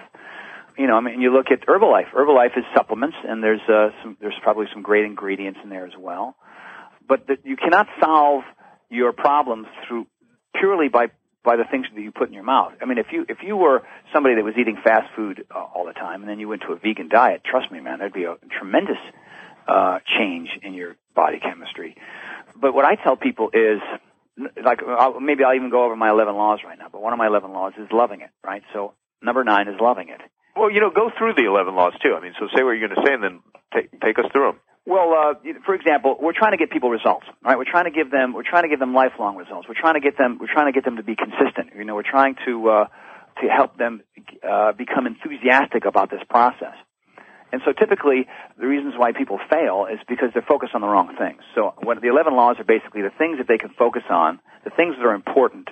[0.78, 2.10] you know, I mean, you look at Herbalife.
[2.14, 5.92] Herbalife is supplements, and there's uh, some, there's probably some great ingredients in there as
[5.98, 6.36] well.
[7.08, 8.42] But the, you cannot solve
[8.90, 10.06] your problems through
[10.58, 11.06] purely by
[11.44, 12.72] by the things that you put in your mouth.
[12.82, 15.86] I mean, if you if you were somebody that was eating fast food uh, all
[15.86, 18.24] the time, and then you went to a vegan diet, trust me, man, there'd be
[18.24, 18.98] a tremendous
[19.68, 21.96] uh, change in your body chemistry.
[22.60, 23.80] But what I tell people is,
[24.64, 26.88] like, I'll, maybe I'll even go over my 11 laws right now.
[26.90, 28.62] But one of my 11 laws is loving it, right?
[28.72, 30.20] So number nine is loving it.
[30.56, 32.16] Well, you know, go through the 11 laws too.
[32.16, 33.40] I mean, so say what you're going to say and then
[33.74, 34.60] take, take us through them.
[34.86, 35.34] Well, uh,
[35.66, 37.58] for example, we're trying to get people results, right?
[37.58, 39.68] We're trying to give them, we're trying to give them lifelong results.
[39.68, 41.76] We're trying to get them, we're trying to get them to be consistent.
[41.76, 42.84] You know, we're trying to, uh,
[43.42, 44.00] to help them,
[44.40, 46.78] uh, become enthusiastic about this process.
[47.52, 48.26] And so typically,
[48.58, 51.42] the reasons why people fail is because they're focused on the wrong things.
[51.54, 54.70] So what the 11 laws are basically the things that they can focus on, the
[54.70, 55.68] things that are important.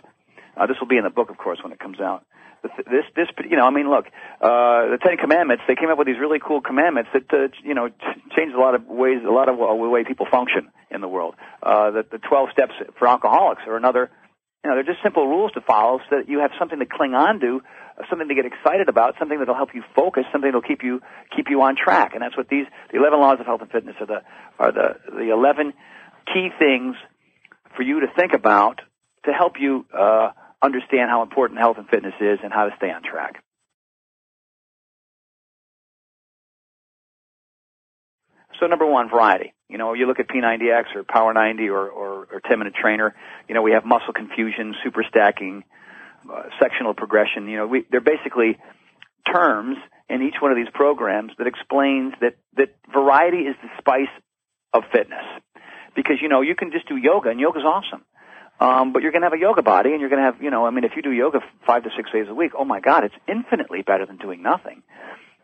[0.57, 2.26] Uh, this will be in the book, of course, when it comes out
[2.77, 4.07] this this you know I mean look
[4.41, 7.75] uh, the Ten Commandments they came up with these really cool commandments that uh, you
[7.75, 7.89] know
[8.37, 11.35] changed a lot of ways a lot of uh, way people function in the world.
[11.62, 14.11] Uh, the the twelve steps for alcoholics are another
[14.65, 17.15] you know they're just simple rules to follow so that you have something to cling
[17.15, 17.61] on to,
[17.99, 21.01] uh, something to get excited about, something that'll help you focus, something that'll keep you
[21.37, 22.12] keep you on track.
[22.15, 24.21] And that's what these the eleven laws of health and fitness are the
[24.59, 25.75] are the the eleven
[26.33, 26.97] key things
[27.77, 28.81] for you to think about
[29.25, 29.85] to help you.
[29.93, 30.31] Uh,
[30.63, 33.43] understand how important health and fitness is and how to stay on track.
[38.61, 39.53] So number one, variety.
[39.69, 43.15] You know, you look at P90X or Power 90 or, or, or 10 minute trainer,
[43.49, 45.65] you know, we have muscle confusion, super stacking,
[46.33, 47.49] uh, sectional progression.
[47.49, 48.59] You know, we, they're basically
[49.31, 49.77] terms
[50.09, 54.13] in each one of these programs that explains that, that variety is the spice
[54.73, 55.25] of fitness.
[55.97, 58.05] Because, you know, you can just do yoga and yoga's awesome.
[58.61, 60.51] Um, but you're going to have a yoga body, and you're going to have, you
[60.51, 62.81] know, I mean, if you do yoga five to six days a week, oh my
[62.81, 64.83] God, it's infinitely better than doing nothing.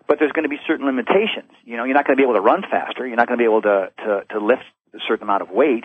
[0.07, 1.51] But there's going to be certain limitations.
[1.65, 3.07] You know, you're not going to be able to run faster.
[3.07, 4.63] You're not going to be able to, to, to lift
[4.95, 5.85] a certain amount of weight.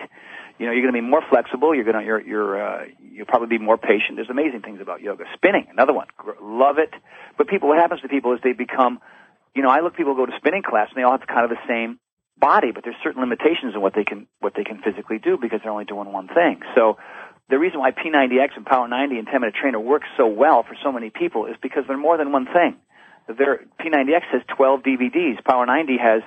[0.58, 1.74] You know, you're going to be more flexible.
[1.74, 4.16] You're going to, you're, you're, uh, you'll probably be more patient.
[4.16, 5.24] There's amazing things about yoga.
[5.34, 6.06] Spinning, another one.
[6.40, 6.90] Love it.
[7.36, 9.00] But people, what happens to people is they become,
[9.54, 11.50] you know, I look people go to spinning class and they all have kind of
[11.50, 11.98] the same
[12.38, 15.60] body, but there's certain limitations in what they can what they can physically do because
[15.62, 16.60] they're only doing one thing.
[16.74, 16.98] So
[17.48, 20.76] the reason why P90X and Power 90 and 10 Minute Trainer work so well for
[20.82, 22.76] so many people is because they're more than one thing.
[23.28, 25.44] Their P90X has 12 DVDs.
[25.44, 26.22] Power 90 has,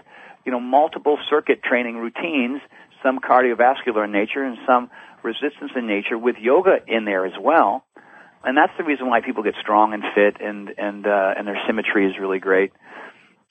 [0.46, 2.62] you know, multiple circuit training routines,
[3.04, 4.90] some cardiovascular in nature and some
[5.24, 7.86] resistance in nature with yoga in there as well.
[8.44, 11.60] And that's the reason why people get strong and fit and, and, uh, and their
[11.68, 12.72] symmetry is really great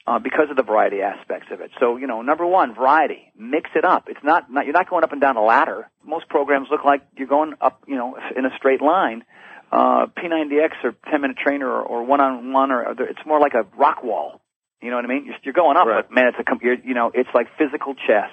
[0.08, 1.70] uh, because of the variety aspects of it.
[1.78, 3.30] So, you know, number one, variety.
[3.36, 4.04] Mix it up.
[4.08, 5.90] It's not, not, you're not going up and down a ladder.
[6.02, 9.22] Most programs look like you're going up, you know, in a straight line.
[9.70, 13.52] Uh, P90X or 10 minute trainer or, or one on one or it's more like
[13.52, 14.40] a rock wall.
[14.80, 15.26] You know what I mean?
[15.26, 16.08] You're, you're going up, right.
[16.08, 18.30] but man, it's a, you're, you know, it's like physical chess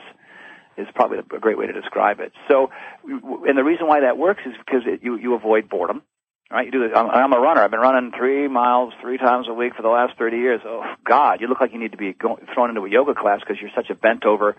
[0.78, 2.32] is probably a great way to describe it.
[2.50, 2.70] So,
[3.04, 6.04] and the reason why that works is because it, you, you avoid boredom.
[6.52, 6.68] Right?
[6.68, 6.92] You do this.
[6.96, 7.62] I'm, I'm a runner.
[7.62, 10.62] I've been running three miles three times a week for the last 30 years.
[10.64, 13.40] Oh God, you look like you need to be going, thrown into a yoga class
[13.40, 14.56] because you're such a bent over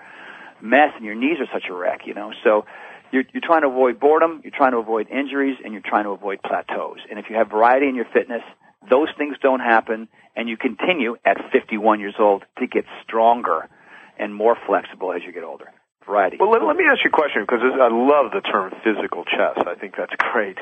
[0.60, 2.00] mess and your knees are such a wreck.
[2.04, 2.66] You know, so
[3.12, 6.10] you're, you're trying to avoid boredom, you're trying to avoid injuries, and you're trying to
[6.10, 6.98] avoid plateaus.
[7.08, 8.42] And if you have variety in your fitness,
[8.90, 13.68] those things don't happen, and you continue at 51 years old to get stronger
[14.18, 15.70] and more flexible as you get older
[16.06, 16.36] variety.
[16.38, 19.58] Well, let, let me ask you a question because I love the term physical chess.
[19.66, 20.58] I think that's great.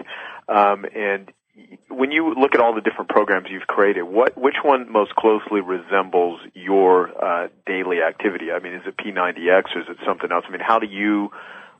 [0.49, 1.31] Um, and
[1.89, 5.61] when you look at all the different programs you've created, what which one most closely
[5.61, 8.51] resembles your uh, daily activity?
[8.51, 10.45] I mean, is it P90X or is it something else?
[10.49, 11.31] I mean, how do you?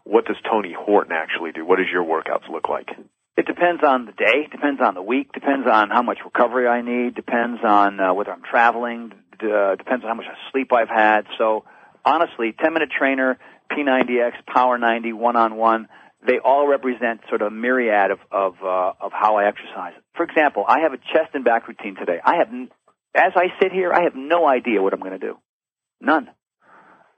[0.05, 1.65] What does Tony Horton actually do?
[1.65, 2.91] What does your workouts look like?
[3.37, 6.83] It depends on the day, depends on the week, depends on how much recovery I
[6.83, 9.13] need, depends on uh, whether I'm traveling,
[9.43, 11.23] uh, depends on how much sleep I've had.
[11.37, 11.65] So
[12.05, 13.39] honestly, 10 minute trainer,
[13.71, 15.89] P90X, Power 90, one on one
[16.27, 19.93] they all represent sort of a myriad of of, uh, of how I exercise.
[20.17, 22.19] For example, I have a chest and back routine today.
[22.25, 22.49] I have,
[23.15, 25.37] as I sit here, I have no idea what I'm going to do.
[26.01, 26.29] None.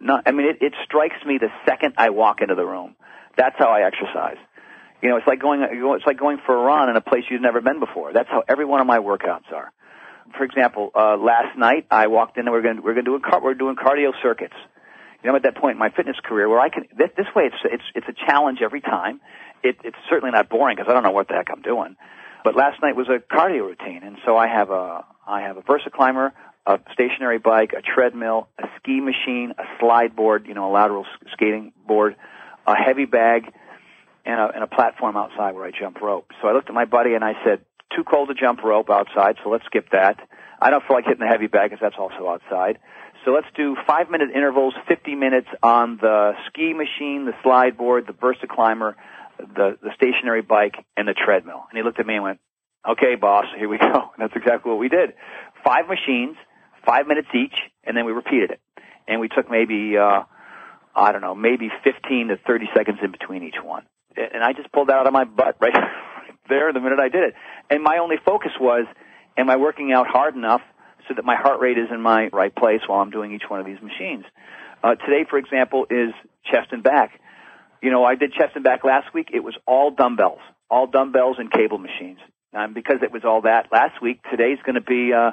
[0.01, 0.22] None.
[0.26, 2.97] I mean, it, it strikes me the second I walk into the room.
[3.36, 4.38] That's how I exercise.
[5.03, 7.42] You know, it's like going, it's like going for a run in a place you've
[7.42, 8.12] never been before.
[8.12, 9.72] That's how every one of my workouts are.
[10.36, 13.20] For example, uh, last night I walked in and we're going we're going to do
[13.22, 14.57] a, we're doing cardio circuits
[15.22, 17.26] you know, I'm at that point in my fitness career where I can, this, this
[17.34, 19.20] way it's, it's, it's a challenge every time.
[19.62, 21.96] It, it's certainly not boring because I don't know what the heck I'm doing.
[22.44, 25.62] But last night was a cardio routine, and so I have a, I have a
[25.62, 26.30] VersaClimber,
[26.66, 31.06] a stationary bike, a treadmill, a ski machine, a slide board, you know, a lateral
[31.32, 32.14] skating board,
[32.66, 33.52] a heavy bag,
[34.24, 36.30] and a, and a platform outside where I jump rope.
[36.40, 37.60] So I looked at my buddy and I said,
[37.94, 40.18] too cold to jump rope outside, so let's skip that.
[40.60, 42.78] I don't feel like hitting the heavy bag because that's also outside.
[43.26, 48.06] So let's do five minute intervals, 50 minutes on the ski machine, the slide board,
[48.06, 48.94] the VersaClimber,
[49.38, 51.64] the, the stationary bike, and the treadmill.
[51.68, 52.40] And he looked at me and went,
[52.88, 53.92] okay, boss, here we go.
[53.92, 55.14] And that's exactly what we did.
[55.64, 56.36] Five machines,
[56.86, 58.60] five minutes each, and then we repeated it.
[59.08, 60.22] And we took maybe, uh,
[60.94, 63.82] I don't know, maybe 15 to 30 seconds in between each one.
[64.16, 65.74] And I just pulled that out of my butt right
[66.48, 67.34] there the minute I did it.
[67.70, 68.86] And my only focus was,
[69.36, 70.62] am I working out hard enough
[71.09, 73.61] so that my heart rate is in my right place while I'm doing each one
[73.61, 74.24] of these machines.
[74.82, 76.12] Uh, today, for example, is
[76.44, 77.20] chest and back.
[77.82, 79.28] You know, I did chest and back last week.
[79.32, 80.40] It was all dumbbells,
[80.70, 82.18] all dumbbells and cable machines.
[82.52, 85.32] And because it was all that last week, today's going to be uh,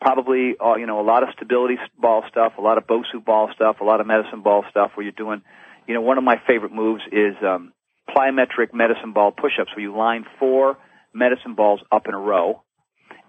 [0.00, 3.50] probably uh, you know a lot of stability ball stuff, a lot of Bosu ball
[3.54, 4.92] stuff, a lot of medicine ball stuff.
[4.94, 5.42] Where you're doing,
[5.86, 7.72] you know, one of my favorite moves is um,
[8.08, 10.78] plyometric medicine ball push-ups, where you line four
[11.14, 12.62] medicine balls up in a row,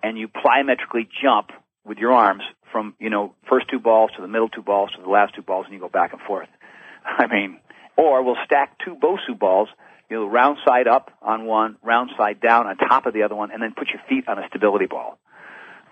[0.01, 1.49] and you plyometrically jump
[1.89, 5.01] with your arms from, you know, first two balls to the middle two balls to
[5.01, 6.47] the last two balls and you go back and forth.
[7.03, 7.59] I mean,
[7.97, 9.67] or we'll stack two Bosu balls,
[10.09, 13.35] you know, round side up on one, round side down on top of the other
[13.35, 15.17] one, and then put your feet on a stability ball.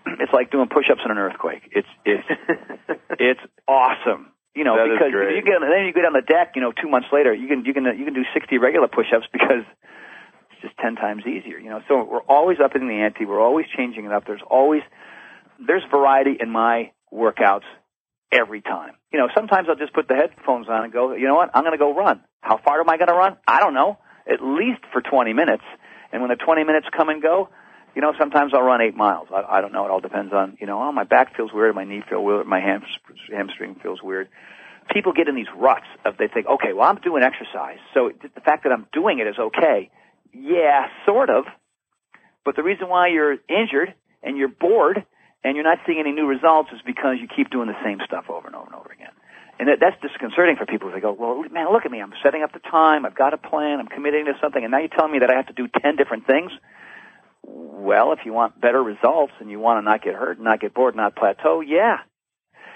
[0.21, 1.63] It's like doing push-ups in an earthquake.
[1.71, 2.23] It's it's
[3.19, 4.31] it's awesome.
[4.55, 6.71] You know, that because if you get then you get on the deck, you know,
[6.71, 9.67] two months later, you can you can you can do 60 regular push-ups because
[10.51, 11.59] it's just 10 times easier.
[11.59, 13.25] You know, so we're always up in the ante.
[13.25, 14.25] We're always changing it up.
[14.25, 14.81] There's always
[15.65, 17.65] there's variety in my workouts
[18.31, 18.93] every time.
[19.11, 21.63] You know, sometimes I'll just put the headphones on and go, you know what, I'm
[21.63, 22.21] going to go run.
[22.41, 23.37] How far am I going to run?
[23.47, 23.97] I don't know.
[24.27, 25.63] At least for 20 minutes.
[26.11, 27.49] And when the 20 minutes come and go,
[27.95, 29.27] you know, sometimes I'll run eight miles.
[29.33, 29.85] I, I don't know.
[29.85, 32.45] It all depends on, you know, oh, my back feels weird, my knee feels weird,
[32.45, 32.83] my ham,
[33.33, 34.27] hamstring feels weird.
[34.93, 38.41] People get in these ruts of they think, okay, well, I'm doing exercise, so the
[38.41, 39.89] fact that I'm doing it is okay.
[40.31, 41.45] Yeah, sort of.
[42.45, 43.93] But the reason why you're injured
[44.23, 45.03] and you're bored
[45.47, 48.25] and you're not seeing any new results is because you keep doing the same stuff
[48.29, 49.15] over and over and over again.
[49.59, 50.91] And that, that's disconcerting for people.
[50.91, 52.01] They go, well, man, look at me.
[52.01, 53.05] I'm setting up the time.
[53.05, 53.79] I've got a plan.
[53.79, 54.61] I'm committing to something.
[54.61, 56.51] And now you're telling me that I have to do 10 different things?
[57.41, 60.73] Well, if you want better results and you want to not get hurt, not get
[60.73, 62.03] bored, not plateau, yeah.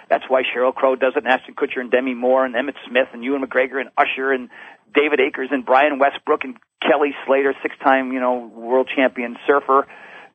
[0.09, 3.07] That's why Sheryl Crow does it, and Ashton Kutcher and Demi Moore and Emmitt Smith
[3.13, 4.49] and Ewan McGregor and Usher and
[4.93, 9.87] David Akers and Brian Westbrook and Kelly Slater, six-time, you know, world champion surfer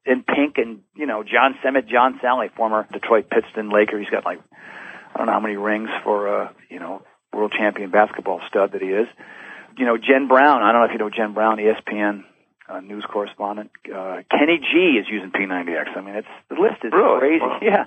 [0.06, 3.98] in pink and you know John Semmett, John Salley, former Detroit Pistons Laker.
[3.98, 4.38] He's got like
[5.14, 7.02] I don't know how many rings for uh, you know
[7.32, 9.08] world champion basketball stud that he is.
[9.76, 10.62] You know Jen Brown.
[10.62, 12.24] I don't know if you know Jen Brown, ESPN
[12.68, 13.70] uh, news correspondent.
[13.86, 15.96] Uh, Kenny G is using P90X.
[15.96, 17.18] I mean, it's the list is really?
[17.18, 17.44] crazy.
[17.44, 17.58] Wow.
[17.62, 17.84] Yeah.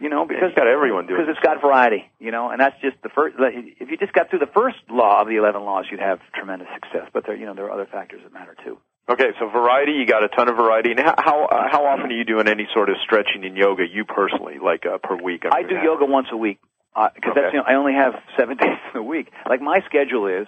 [0.00, 2.04] You know, because it's got everyone doing because it's got variety.
[2.20, 3.34] You know, and that's just the first.
[3.38, 6.68] If you just got through the first law of the eleven laws, you'd have tremendous
[6.74, 7.10] success.
[7.12, 8.78] But there, you know, there are other factors that matter too.
[9.10, 10.90] Okay, so variety, you got a ton of variety.
[10.90, 13.84] And how how, uh, how often are you doing any sort of stretching in yoga?
[13.90, 15.44] You personally, like uh, per week?
[15.50, 16.58] I do yoga once a week
[16.92, 17.40] because uh, Okay.
[17.40, 19.30] that's you know, I only have seven days in a week.
[19.48, 20.46] Like my schedule is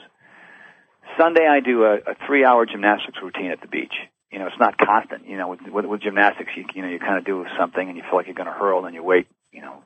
[1.18, 3.94] Sunday I do a, a three-hour gymnastics routine at the beach.
[4.30, 5.26] You know, it's not constant.
[5.26, 7.96] You know, with with, with gymnastics, you you know you kind of do something and
[7.96, 9.82] you feel like you're going to hurl, and you wait, you know,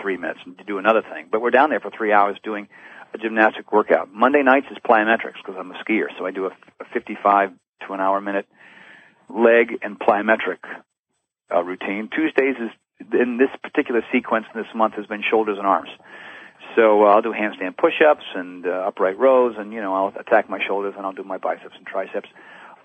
[0.00, 1.26] three minutes and do another thing.
[1.32, 2.68] But we're down there for three hours doing
[3.12, 4.12] a gymnastic workout.
[4.14, 7.50] Monday nights is plyometrics because I'm a skier, so I do a, a 55
[7.86, 8.46] to an hour minute
[9.28, 10.58] leg and plyometric
[11.54, 12.08] uh, routine.
[12.14, 12.70] Tuesdays is
[13.12, 15.90] in this particular sequence this month has been shoulders and arms.
[16.76, 20.50] So uh, I'll do handstand push-ups and uh, upright rows, and you know I'll attack
[20.50, 22.28] my shoulders and I'll do my biceps and triceps.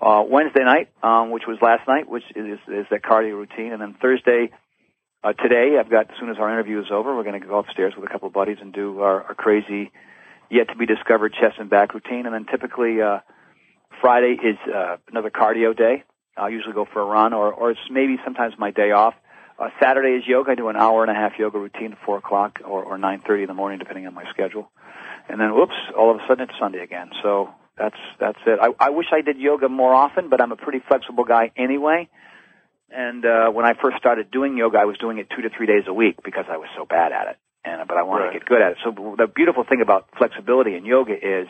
[0.00, 3.80] Uh, Wednesday night, um, which was last night, which is, is that cardio routine, and
[3.80, 4.50] then Thursday,
[5.22, 7.58] uh, today, I've got as soon as our interview is over, we're going to go
[7.58, 9.90] upstairs with a couple of buddies and do our, our crazy,
[10.50, 13.20] yet to be discovered chest and back routine, and then typically uh,
[14.04, 16.04] Friday is uh, another cardio day.
[16.36, 19.14] I'll usually go for a run, or or it's maybe sometimes my day off.
[19.58, 20.50] Uh, Saturday is yoga.
[20.50, 23.22] I do an hour and a half yoga routine at four o'clock or, or nine
[23.26, 24.70] thirty in the morning, depending on my schedule.
[25.30, 25.72] And then, whoops!
[25.96, 27.12] All of a sudden, it's Sunday again.
[27.22, 27.48] So
[27.78, 28.58] that's that's it.
[28.60, 32.10] I, I wish I did yoga more often, but I'm a pretty flexible guy anyway.
[32.90, 35.66] And uh, when I first started doing yoga, I was doing it two to three
[35.66, 37.36] days a week because I was so bad at it.
[37.64, 38.32] And but I wanted Right.
[38.34, 38.78] to get good at it.
[38.84, 41.48] So the beautiful thing about flexibility in yoga is,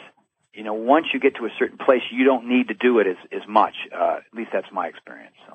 [0.55, 3.07] you know, once you get to a certain place, you don't need to do it
[3.07, 3.75] as as much.
[3.93, 5.35] Uh, at least that's my experience.
[5.47, 5.55] So.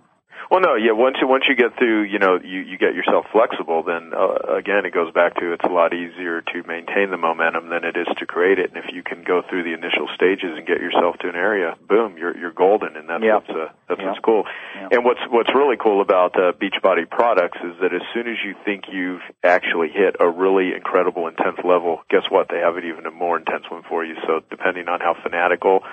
[0.49, 0.91] Well, no, yeah.
[0.93, 3.83] Once you once you get through, you know, you you get yourself flexible.
[3.83, 7.69] Then uh, again, it goes back to it's a lot easier to maintain the momentum
[7.69, 8.73] than it is to create it.
[8.73, 11.75] And if you can go through the initial stages and get yourself to an area,
[11.87, 13.35] boom, you're you're golden, and that's Yeah.
[13.35, 14.07] what's uh, that's Yeah.
[14.07, 14.43] what's cool.
[14.75, 14.87] Yeah.
[14.97, 18.55] And what's what's really cool about uh, Beachbody products is that as soon as you
[18.65, 22.47] think you've actually hit a really incredible intense level, guess what?
[22.49, 24.15] They have it even a more intense one for you.
[24.25, 25.83] So depending on how fanatical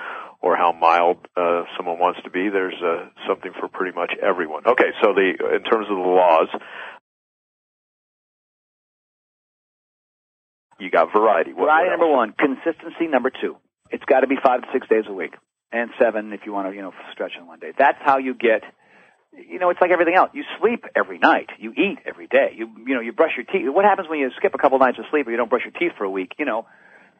[0.41, 4.63] or how mild uh, someone wants to be, there's uh, something for pretty much everyone.
[4.65, 6.47] Okay, so the in terms of the laws,
[10.79, 11.53] you got variety.
[11.53, 13.57] What, Variety what number one, consistency number two.
[13.89, 15.33] It's got to be five to six days a week,
[15.71, 17.71] and seven if you want to, you know, stretch on one day.
[17.77, 18.63] That's how you get.
[19.33, 20.29] You know, it's like everything else.
[20.33, 21.49] You sleep every night.
[21.59, 22.53] You eat every day.
[22.55, 23.69] You you know, you brush your teeth.
[23.73, 25.73] What happens when you skip a couple nights of sleep or you don't brush your
[25.73, 26.33] teeth for a week?
[26.37, 26.65] You know,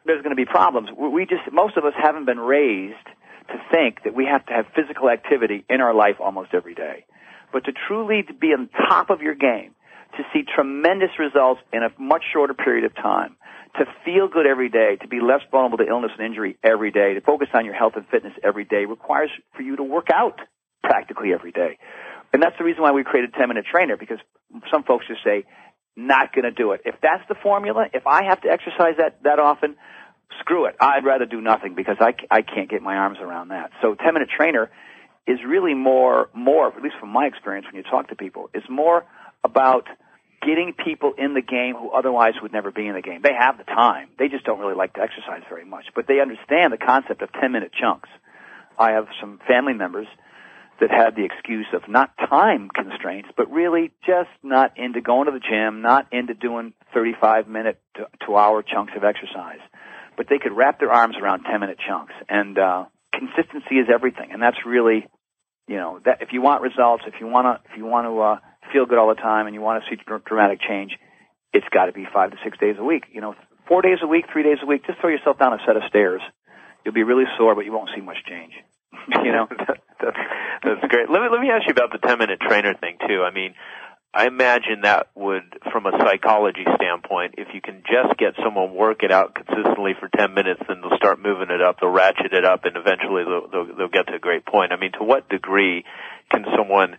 [0.08, 0.88] there's going to be problems.
[0.96, 3.06] We just most of us haven't been raised
[3.48, 7.04] to think that we have to have physical activity in our life almost every day.
[7.52, 9.74] But to truly be on top of your game,
[10.16, 13.36] to see tremendous results in a much shorter period of time,
[13.76, 17.14] to feel good every day, to be less vulnerable to illness and injury every day,
[17.14, 20.40] to focus on your health and fitness every day requires for you to work out
[20.82, 21.78] practically every day.
[22.32, 24.18] And that's the reason why we created 10 minute trainer because
[24.70, 25.44] some folks just say,
[25.98, 26.82] not going to do it.
[26.84, 29.76] If that's the formula, if I have to exercise that, that often,
[30.40, 30.76] screw it.
[30.80, 33.72] I'd rather do nothing because I, I can't get my arms around that.
[33.82, 34.70] So 10 minute trainer
[35.26, 38.62] is really more, more, at least from my experience when you talk to people, is
[38.70, 39.04] more
[39.42, 39.88] about
[40.40, 43.20] getting people in the game who otherwise would never be in the game.
[43.22, 44.08] They have the time.
[44.18, 47.32] They just don't really like to exercise very much, but they understand the concept of
[47.32, 48.08] 10 minute chunks.
[48.78, 50.06] I have some family members
[50.80, 55.32] that had the excuse of not time constraints, but really just not into going to
[55.32, 59.60] the gym, not into doing 35 minute to, to hour chunks of exercise.
[60.16, 62.14] But they could wrap their arms around 10 minute chunks.
[62.28, 64.30] And, uh, consistency is everything.
[64.32, 65.06] And that's really,
[65.66, 68.20] you know, that if you want results, if you want to, if you want to,
[68.20, 68.36] uh,
[68.72, 70.92] feel good all the time and you want to see dramatic change,
[71.52, 73.04] it's got to be five to six days a week.
[73.12, 73.34] You know,
[73.66, 75.82] four days a week, three days a week, just throw yourself down a set of
[75.88, 76.20] stairs.
[76.84, 78.52] You'll be really sore, but you won't see much change.
[79.24, 79.48] you know?
[80.00, 80.18] that's,
[80.62, 81.10] that's great.
[81.10, 83.22] Let me let me ask you about the ten minute trainer thing too.
[83.22, 83.54] I mean,
[84.12, 89.02] I imagine that would, from a psychology standpoint, if you can just get someone work
[89.02, 92.44] it out consistently for ten minutes, then they'll start moving it up, they'll ratchet it
[92.44, 94.72] up, and eventually they'll they'll, they'll get to a great point.
[94.72, 95.84] I mean, to what degree
[96.30, 96.96] can someone,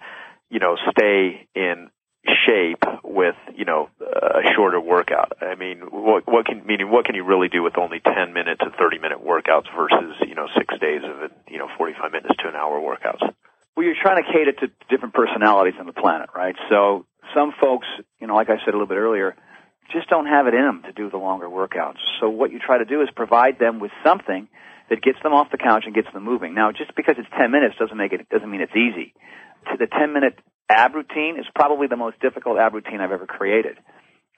[0.49, 1.89] you know, stay in
[2.26, 5.34] shape with you know a shorter workout.
[5.41, 8.59] I mean, what what can meaning what can you really do with only ten minute
[8.59, 12.11] to thirty minute workouts versus you know six days of it, you know forty five
[12.11, 13.24] minutes to an hour workouts.
[13.76, 16.55] Well, you're trying to cater to different personalities on the planet, right?
[16.70, 17.88] So some folks,
[18.20, 19.36] you know, like I said a little bit earlier,
[19.93, 22.01] just don't have it in them to do the longer workouts.
[22.20, 24.49] So what you try to do is provide them with something
[24.89, 26.53] that gets them off the couch and gets them moving.
[26.53, 29.13] Now, just because it's 10 minutes doesn't make it doesn't mean it's easy.
[29.72, 30.38] To the 10 minute
[30.70, 33.78] ab routine is probably the most difficult ab routine I've ever created.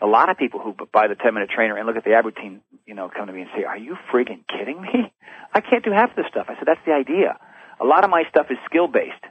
[0.01, 2.25] A lot of people who buy the 10 minute trainer and look at the ab
[2.25, 5.13] routine, you know, come to me and say, "Are you friggin' kidding me?
[5.53, 7.37] I can't do half this stuff." I said, "That's the idea."
[7.79, 9.23] A lot of my stuff is skill based.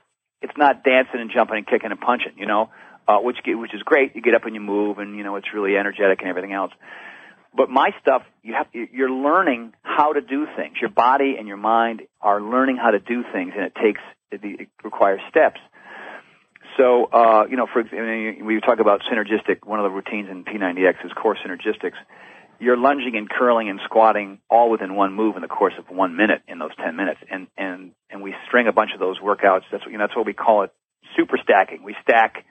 [0.43, 2.71] It's not dancing and jumping and kicking and punching, you know,
[3.09, 4.15] uh, which which is great.
[4.15, 6.73] You get up and you move, and you know it's really energetic and everything else.
[7.55, 10.77] But my stuff, you have you're learning how to do things.
[10.81, 14.41] Your body and your mind are learning how to do things, and it takes it,
[14.43, 15.61] it requires steps.
[16.77, 19.67] So, uh, you know, for example, we talk about synergistic.
[19.67, 21.99] One of the routines in P90X is core synergistics.
[22.59, 26.17] You're lunging and curling and squatting all within one move in the course of one
[26.17, 29.63] minute in those ten minutes, and and and we string a bunch of those workouts.
[29.73, 30.05] That's what you know.
[30.05, 30.71] That's what we call it
[31.17, 31.83] super stacking.
[31.83, 32.45] We stack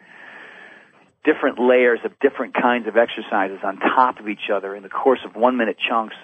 [1.23, 5.19] different layers of different kinds of exercises on top of each other in the course
[5.25, 6.15] of one minute chunks.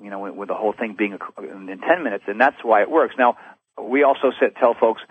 [0.00, 2.90] You know, with, with the whole thing being in ten minutes, and that's why it
[2.90, 3.14] works.
[3.18, 3.36] Now,
[3.80, 5.02] we also said, tell folks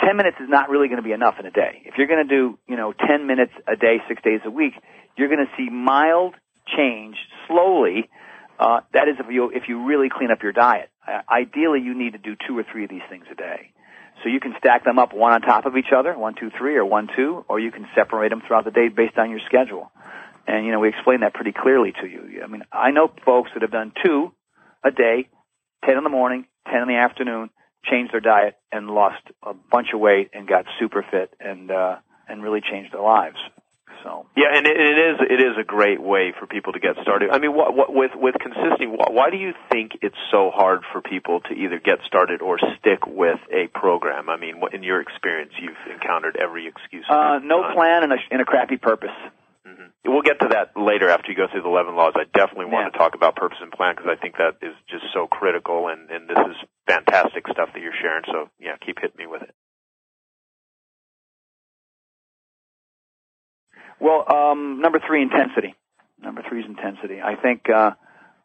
[0.00, 1.82] 10 minutes is not really going to be enough in a day.
[1.84, 4.74] If you're going to do, you know, 10 minutes a day, six days a week,
[5.16, 6.34] you're going to see mild
[6.76, 7.16] change
[7.46, 8.08] slowly.
[8.58, 10.90] Uh, that is if you, if you really clean up your diet.
[11.30, 13.72] Ideally, you need to do two or three of these things a day.
[14.22, 16.76] So you can stack them up one on top of each other, one, two, three,
[16.76, 19.90] or one, two, or you can separate them throughout the day based on your schedule.
[20.46, 22.40] And, you know, we explain that pretty clearly to you.
[22.42, 24.32] I mean, I know folks that have done two
[24.84, 25.28] a day,
[25.84, 27.50] 10 in the morning, 10 in the afternoon,
[27.90, 31.96] changed their diet and lost a bunch of weight and got super fit and, uh,
[32.28, 33.38] and really changed their lives.
[34.04, 36.96] So yeah, and it, it is it is a great way for people to get
[37.00, 37.30] started.
[37.30, 41.00] I mean, what, what with with consisting, why do you think it's so hard for
[41.00, 44.28] people to either get started or stick with a program?
[44.28, 47.06] I mean, in your experience, you've encountered every excuse.
[47.08, 49.16] Uh, no plan and a, and a crappy purpose.
[49.66, 50.12] Mm-hmm.
[50.12, 52.12] We'll get to that later after you go through the 11 laws.
[52.16, 52.90] I definitely want Yeah.
[52.90, 56.10] to talk about purpose and plan because I think that is just so critical and,
[56.10, 56.56] and this is
[56.86, 58.24] fantastic stuff that you're sharing.
[58.26, 59.54] So yeah, keep hitting me with it.
[64.00, 65.74] Well, um, number three, intensity.
[66.20, 67.20] Number three is intensity.
[67.22, 67.92] I think, uh,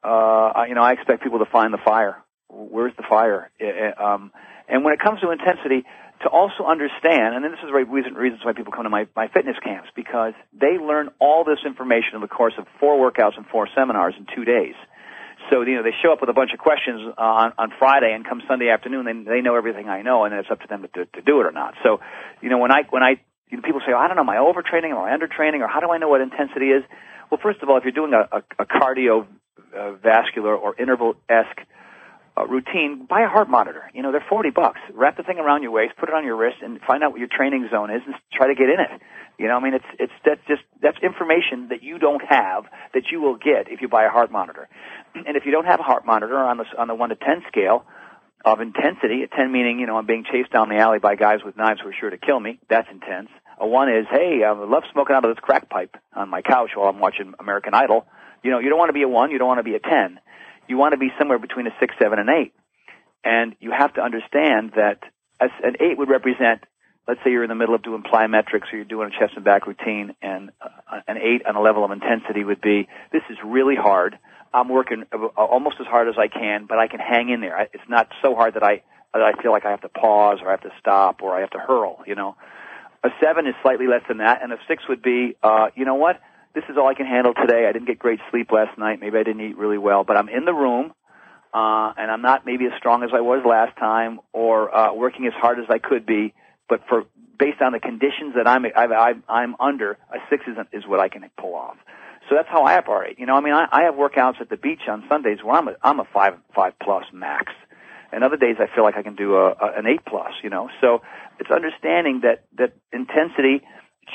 [0.03, 0.07] uh,
[0.55, 2.24] I- you know, I expect people to find the fire.
[2.47, 3.51] Where's the fire?
[3.59, 4.32] Eh, eh, Um,
[4.70, 5.84] and when it comes to intensity,
[6.22, 9.28] to also understand, and this is the reason, reasons why people come to my, my
[9.30, 13.45] fitness camps, because they learn all this information in the course of four workouts and
[13.47, 14.76] four seminars in two days.
[15.49, 18.11] So, you know, they show up with a bunch of questions uh, on, on Friday
[18.13, 20.86] and come Sunday afternoon, they, they know everything I know and it's up to them
[20.93, 21.76] to, to do it or not.
[21.82, 22.01] So,
[22.41, 24.30] you know, when I, when I, you know, people say, oh, I don't know, am
[24.30, 26.84] I overtraining or am I undertraining or how do I know what intensity is?
[27.32, 29.26] Well, first of all, if you're doing a, a, a cardio
[29.74, 31.61] uh, or interval-esque
[32.39, 33.89] uh, routine, buy a heart monitor.
[33.93, 34.79] You know, they're 40 bucks.
[34.93, 37.19] Wrap the thing around your waist, put it on your wrist, and find out what
[37.19, 39.01] your training zone is and try to get in it.
[39.37, 43.03] You know, I mean, it's, it's, that's just, that's information that you don't have that
[43.11, 44.67] you will get if you buy a heart monitor.
[45.15, 47.43] And if you don't have a heart monitor on the, on the 1 to 10
[47.47, 47.83] scale
[48.45, 51.39] of intensity, a 10 meaning, you know, I'm being chased down the alley by guys
[51.43, 53.29] with knives who are sure to kill me, that's intense.
[53.59, 56.69] A 1 is, hey, I love smoking out of this crack pipe on my couch
[56.75, 58.05] while I'm watching American Idol.
[58.43, 59.79] You know, you don't want to be a 1, you don't want to be a
[59.79, 60.19] 10
[60.70, 62.53] you want to be somewhere between a six, seven, and eight.
[63.24, 64.99] And you have to understand that
[65.39, 66.63] an eight would represent,
[67.07, 69.43] let's say you're in the middle of doing plyometrics or you're doing a chest and
[69.43, 73.38] back routine, and uh, an eight on a level of intensity would be, this is
[73.43, 74.17] really hard.
[74.53, 75.03] I'm working
[75.36, 77.59] almost as hard as I can, but I can hang in there.
[77.74, 80.49] It's not so hard that I that I feel like I have to pause or
[80.49, 82.03] I have to stop or I have to hurl.
[82.05, 82.36] You know,
[83.03, 85.95] a seven is slightly less than that, and a six would be, uh, you know
[85.95, 86.20] what?
[86.54, 87.68] This is all I can handle today.
[87.68, 89.00] I didn't get great sleep last night.
[89.00, 90.93] Maybe I didn't eat really well, but I'm in the room,
[91.54, 95.28] uh, and I'm not maybe as strong as I was last time, or uh, working
[95.28, 96.34] as hard as I could be.
[96.68, 97.06] But for
[97.38, 101.00] based on the conditions that I'm I, I, I'm under, a six is is what
[101.00, 101.78] I can pull off.
[102.30, 103.18] So that's how I operate.
[103.18, 105.68] You know, I mean, I, I have workouts at the beach on Sundays where I'm
[105.68, 107.52] a I'm a five five plus max,
[108.12, 110.34] and other days I feel like I can do a, a an eight plus.
[110.43, 111.02] You know, so
[111.39, 113.62] it's understanding that that intensity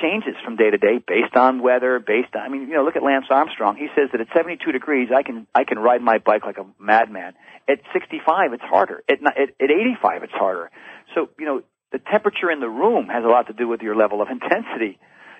[0.03, 2.97] changes from day to day based on weather, based on I mean, you know, look
[2.97, 3.76] at Lance Armstrong.
[3.76, 6.66] He says that at 72 degrees I can I can ride my bike like a
[6.78, 7.35] madman.
[7.68, 9.03] At 65 it's harder.
[9.09, 10.70] At at, at 85 it's harder.
[11.14, 11.62] So, you know,
[11.93, 14.99] the temperature in the room has a lot to do with your level of intensity.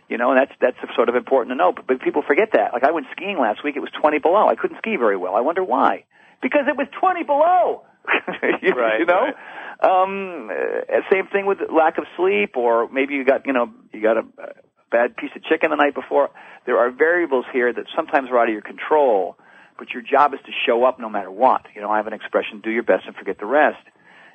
[0.09, 1.73] You know, and that's that's sort of important to know.
[1.75, 2.73] But, but people forget that.
[2.73, 4.47] Like I went skiing last week, it was 20 below.
[4.49, 5.35] I couldn't ski very well.
[5.35, 6.05] I wonder why.
[6.43, 7.83] Because it was 20 below.
[8.63, 9.33] you, Right, you know?
[9.33, 9.35] right.
[9.85, 14.01] Um, uh, same thing with lack of sleep, or maybe you got, you know, you
[14.01, 14.24] got a,
[14.95, 16.30] bad piece of chicken the night before.
[16.66, 19.37] There are variables here that sometimes are out of your control,
[19.76, 21.62] but your job is to show up no matter what.
[21.74, 23.82] You know, I have an expression, do your best and forget the rest.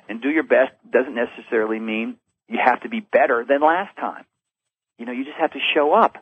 [0.08, 4.24] And do your best doesn't necessarily mean you have to be better than last time.
[4.98, 6.16] You know, you just have to show up.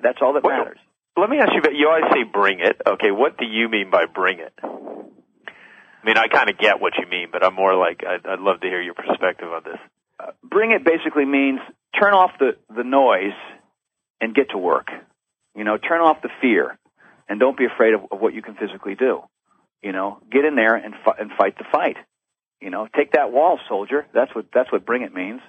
[0.00, 0.78] That's all that Well, matters.
[1.16, 2.80] Let me ask you about, you always say bring it.
[2.86, 4.54] Okay, what do you mean by bring it?
[6.02, 8.40] I mean, I kind of get what you mean, but I'm more like, I'd, I'd
[8.40, 9.78] love to hear your perspective on this.
[10.18, 11.60] Uh, bring it basically means
[11.98, 13.36] turn off the, the noise
[14.20, 14.88] and get to work.
[15.54, 16.78] You know, turn off the fear
[17.28, 19.22] and don't be afraid of, of what you can physically do.
[19.82, 21.96] You know, get in there and, fi- and fight the fight.
[22.60, 24.06] You know, take that wall, soldier.
[24.14, 25.40] That's what that's what bring it means.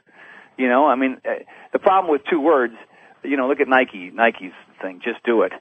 [0.58, 2.74] You know, I mean, uh, the problem with two words.
[3.24, 4.12] You know, look at Nike.
[4.12, 4.52] Nike's
[4.82, 5.00] thing.
[5.04, 5.52] Just do it.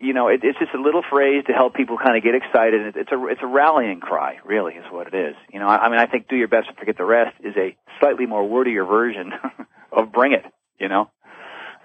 [0.00, 2.86] You know, it, it's just a little phrase to help people kind of get excited.
[2.88, 5.34] It- It's a it's a rallying cry, really, is what it is.
[5.52, 7.54] You know, I, I mean, I think do your best and forget the rest is
[7.56, 9.32] a slightly more wordier version
[9.92, 10.44] of bring it.
[10.80, 11.10] You know,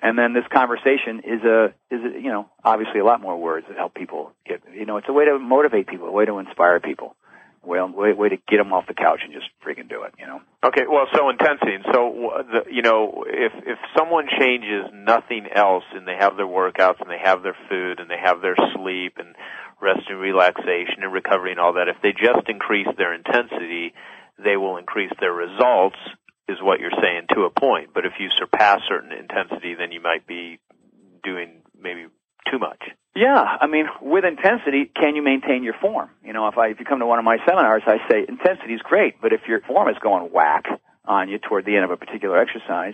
[0.02, 3.66] and then this conversation is a is a, you know obviously a lot more words
[3.68, 4.62] that help people get.
[4.74, 7.16] You know, it's a way to motivate people, a way to inspire people,
[7.64, 10.14] way way, way to get them off the couch and just freaking do it.
[10.20, 10.42] You know.
[10.64, 11.78] Okay, well, so intensity.
[11.94, 17.10] So, you know, if if someone changes nothing else, and they have their workouts, and
[17.10, 19.36] they have their food, and they have their sleep, and
[19.82, 23.94] rest and relaxation, and recovery, and all that, if they just increase their intensity,
[24.44, 25.98] they will increase their results.
[26.50, 27.92] Is what you're saying to a point.
[27.94, 30.60] But if you surpass certain intensity, then you might be
[31.24, 32.08] doing maybe
[32.52, 32.82] too much.
[33.14, 36.10] Yeah, I mean, with intensity, can you maintain your form?
[36.24, 38.74] You know, if I if you come to one of my seminars, I say intensity
[38.74, 40.66] is great, but if your form is going whack,
[41.06, 42.94] on you toward the end of a particular exercise,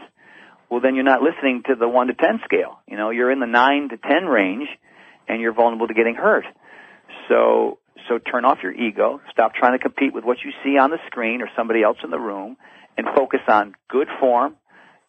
[0.69, 2.79] well then you're not listening to the 1 to 10 scale.
[2.87, 4.67] You know, you're in the 9 to 10 range
[5.27, 6.45] and you're vulnerable to getting hurt.
[7.29, 10.89] So, so turn off your ego, stop trying to compete with what you see on
[10.89, 12.57] the screen or somebody else in the room
[12.97, 14.55] and focus on good form,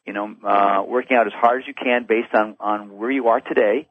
[0.07, 3.29] you know, uh, working out as hard as you can based on, on where you
[3.29, 3.89] are today.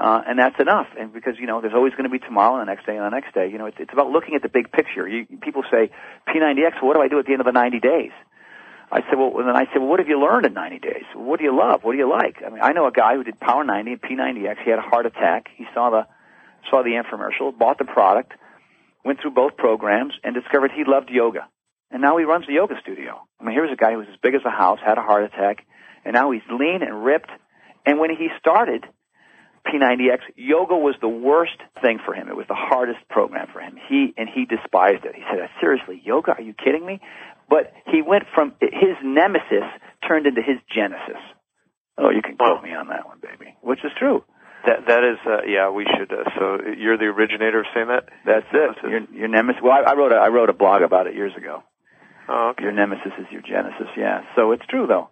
[0.00, 0.86] Uh, and that's enough.
[0.98, 3.04] And because, you know, there's always going to be tomorrow and the next day and
[3.04, 3.50] the next day.
[3.52, 5.06] You know, it's, it's about looking at the big picture.
[5.06, 5.90] You, people say,
[6.26, 8.12] P90X, well, what do I do at the end of the 90 days?
[8.90, 11.04] I said, well, then I said, well, what have you learned in 90 days?
[11.14, 11.84] What do you love?
[11.84, 12.40] What do you like?
[12.44, 14.64] I mean, I know a guy who did Power 90 and P90X.
[14.64, 15.48] He had a heart attack.
[15.54, 16.06] He saw the,
[16.70, 18.32] saw the infomercial, bought the product,
[19.04, 21.46] went through both programs, and discovered he loved yoga.
[21.90, 23.20] And now he runs a yoga studio.
[23.38, 25.24] I mean, here's a guy who was as big as a house, had a heart
[25.24, 25.66] attack,
[26.06, 27.30] and now he's lean and ripped.
[27.84, 28.86] And when he started
[29.66, 32.28] P90X, yoga was the worst thing for him.
[32.28, 33.76] It was the hardest program for him.
[33.88, 35.14] He, and he despised it.
[35.14, 36.32] He said, seriously, yoga?
[36.32, 37.00] Are you kidding me?
[37.50, 39.66] but he went from his nemesis
[40.06, 41.20] turned into his genesis.
[41.98, 43.56] Oh, you can quote me on that one, baby.
[43.60, 44.24] Which is true.
[44.64, 45.68] That that is, uh, yeah.
[45.70, 46.12] We should.
[46.12, 48.08] Uh, so you're the originator of saying that.
[48.24, 48.76] That's it.
[48.88, 49.60] Your, your nemesis.
[49.62, 51.62] Well, I, I wrote a I wrote a blog about it years ago.
[52.28, 52.64] Oh, okay.
[52.64, 53.88] Your nemesis is your genesis.
[53.96, 54.20] Yeah.
[54.36, 55.10] So it's true though.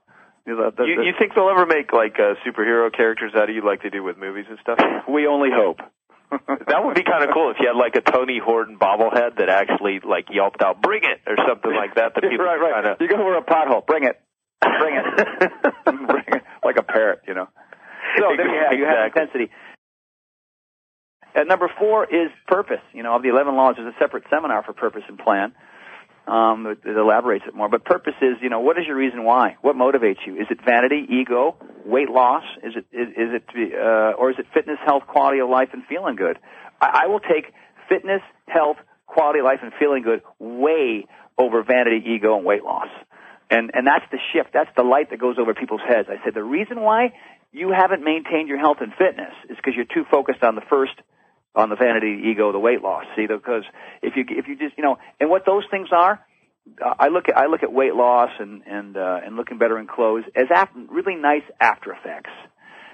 [0.49, 3.61] The, the, you, you think they'll ever make like uh, superhero characters out of you,
[3.61, 4.79] like they do with movies and stuff?
[5.09, 5.81] We only hope.
[6.31, 9.49] that would be kind of cool if you had like a Tony Horton bobblehead that
[9.49, 12.13] actually like yelped out, "Bring it!" or something like that.
[12.15, 12.85] That people right, right.
[12.85, 12.97] Kinda...
[13.01, 13.87] You go over a pothole.
[13.87, 14.21] Bring it.
[14.61, 15.05] Bring it.
[15.85, 16.43] Bring it.
[16.65, 17.49] Like a parrot, you know.
[18.19, 19.51] So there you have, you have intensity.
[21.35, 22.83] And number four is purpose.
[22.93, 25.55] You know, of the 11 laws, there's a separate seminar for purpose and plan
[26.29, 27.69] um, it, it elaborates it more.
[27.69, 29.57] But purpose is, you know, what is your reason why?
[29.63, 30.37] What motivates you?
[30.37, 32.45] Is it vanity, ego, weight loss?
[32.63, 35.83] Is it is, is it uh, or is it fitness, health, quality of life, and
[35.89, 36.39] feeling good?
[36.81, 37.53] I, I will take
[37.89, 38.77] fitness, health,
[39.07, 41.07] quality of life, and feeling good way
[41.39, 42.89] over vanity, ego, and weight loss.
[43.51, 44.51] And and that's the shift.
[44.53, 46.09] That's the light that goes over people's heads.
[46.11, 47.15] I said the reason why
[47.53, 50.93] you haven't maintained your health and fitness is because you're too focused on the first
[51.55, 53.05] on the vanity, ego, the weight loss.
[53.17, 53.65] See, because
[54.03, 56.21] if you if you just you know, and what those things are,
[56.83, 59.87] I look at I look at weight loss and and uh, and looking better in
[59.87, 62.31] clothes as after, really nice after effects.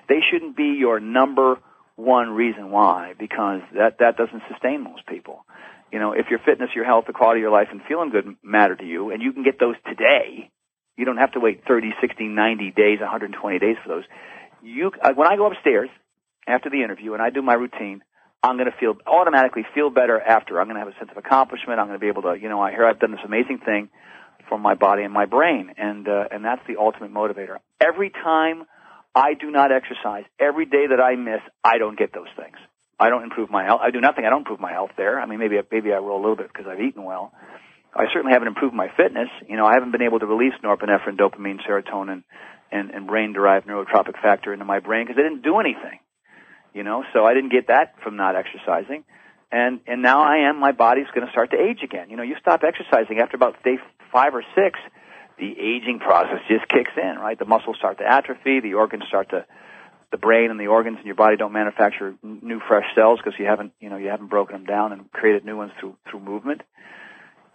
[0.09, 1.59] They shouldn't be your number
[1.97, 5.45] one reason why because that that doesn't sustain most people.
[5.93, 8.35] You know, if your fitness, your health, the quality of your life, and feeling good
[8.43, 10.51] matter to you, and you can get those today,
[10.97, 14.05] you don't have to wait 30, 60, 90 days, 120 days for those.
[14.63, 15.89] You, uh, when I go upstairs
[16.49, 18.03] after the interview and I do my routine,
[18.45, 20.61] I'm going to feel automatically feel better after.
[20.61, 21.81] I'm going to have a sense of accomplishment.
[21.81, 23.89] I'm going to be able to, you know, I hear I've done this amazing thing
[24.51, 27.57] for my body and my brain, and uh, and that's the ultimate motivator.
[27.81, 28.65] Every time
[29.15, 32.57] I do not exercise, every day that I miss, I don't get those things.
[33.01, 33.81] I don't improve my health.
[33.83, 34.27] I do nothing.
[34.27, 35.19] I don't improve my health there.
[35.19, 37.33] I mean, maybe I maybe I roll a little bit because I've eaten well.
[37.97, 39.33] I certainly haven't improved my fitness.
[39.49, 42.25] You know, I haven't been able to release norepinephrine, dopamine, serotonin,
[42.71, 46.04] and, and brain-derived neurotrophic factor into my brain because I didn't do anything
[46.75, 49.05] you know, so I didn't get that from not exercising.
[49.51, 52.11] And, and now I am, my body's going to start to age again.
[52.11, 53.79] You know, you stop exercising after about day
[54.13, 54.79] five or six,
[55.39, 57.39] the aging process just kicks in, right?
[57.39, 59.47] The muscles start to atrophy, the organs start to,
[60.11, 63.47] the brain and the organs in your body don't manufacture new fresh cells because you
[63.47, 66.63] haven't, you know, you haven't broken them down and created new ones through, through movement.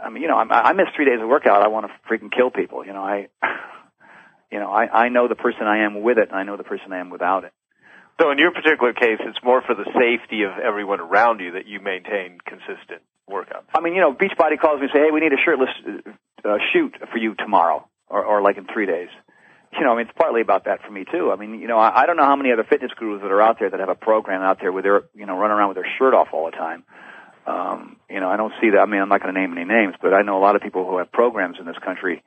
[0.02, 1.62] I mean, you know, I, I miss three days of workout.
[1.62, 2.86] I want to freaking kill people.
[2.86, 3.28] You know, I,
[4.52, 6.64] you know, I, I know the person I am with it and I know the
[6.64, 7.54] person I am without it.
[8.20, 11.68] So in your particular case, it's more for the safety of everyone around you that
[11.68, 13.72] you maintain consistent workouts.
[13.74, 15.70] I mean, you know, Beachbody calls me and say, "Hey, we need a shirtless
[16.44, 19.08] uh, shoot for you tomorrow, or, or like in three days."
[19.72, 21.32] You know, I mean, it's partly about that for me too.
[21.32, 23.42] I mean, you know, I, I don't know how many other fitness gurus that are
[23.42, 25.78] out there that have a program out there where they're, you know, running around with
[25.78, 26.84] their shirt off all the time.
[27.46, 28.80] Um, you know, I don't see that.
[28.80, 30.64] I mean, I'm not going to name any names, but I know a lot of
[30.64, 32.24] people who have programs in this country.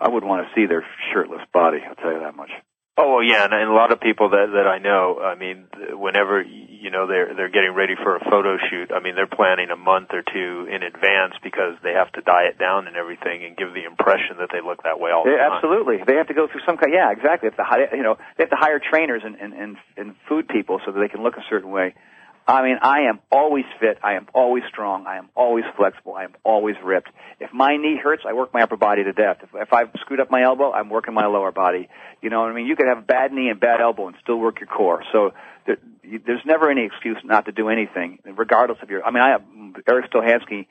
[0.00, 1.78] I would want to see their shirtless body.
[1.88, 2.50] I'll tell you that much.
[2.96, 5.66] Oh well, yeah, and, and a lot of people that that I know, I mean,
[5.98, 9.74] whenever you know they're they're getting ready for a photo shoot, I mean they're planning
[9.74, 13.58] a month or two in advance because they have to diet down and everything and
[13.58, 15.58] give the impression that they look that way all the yeah, time.
[15.58, 16.94] Absolutely, they have to go through some kind.
[16.94, 17.50] Yeah, exactly.
[17.50, 20.14] They have to hire, you know, they have to hire trainers and and and, and
[20.30, 21.98] food people so that they can look a certain way.
[22.46, 23.98] I mean, I am always fit.
[24.02, 25.06] I am always strong.
[25.06, 26.14] I am always flexible.
[26.14, 27.08] I am always ripped.
[27.40, 29.38] If my knee hurts, I work my upper body to death.
[29.42, 31.88] If, if I've screwed up my elbow, I'm working my lower body.
[32.20, 32.66] You know what I mean?
[32.66, 35.02] You could have a bad knee and bad elbow and still work your core.
[35.12, 35.32] So
[35.66, 35.78] there,
[36.26, 39.02] there's never any excuse not to do anything, regardless of your.
[39.04, 39.42] I mean, I have
[39.88, 40.66] Eric Stohansky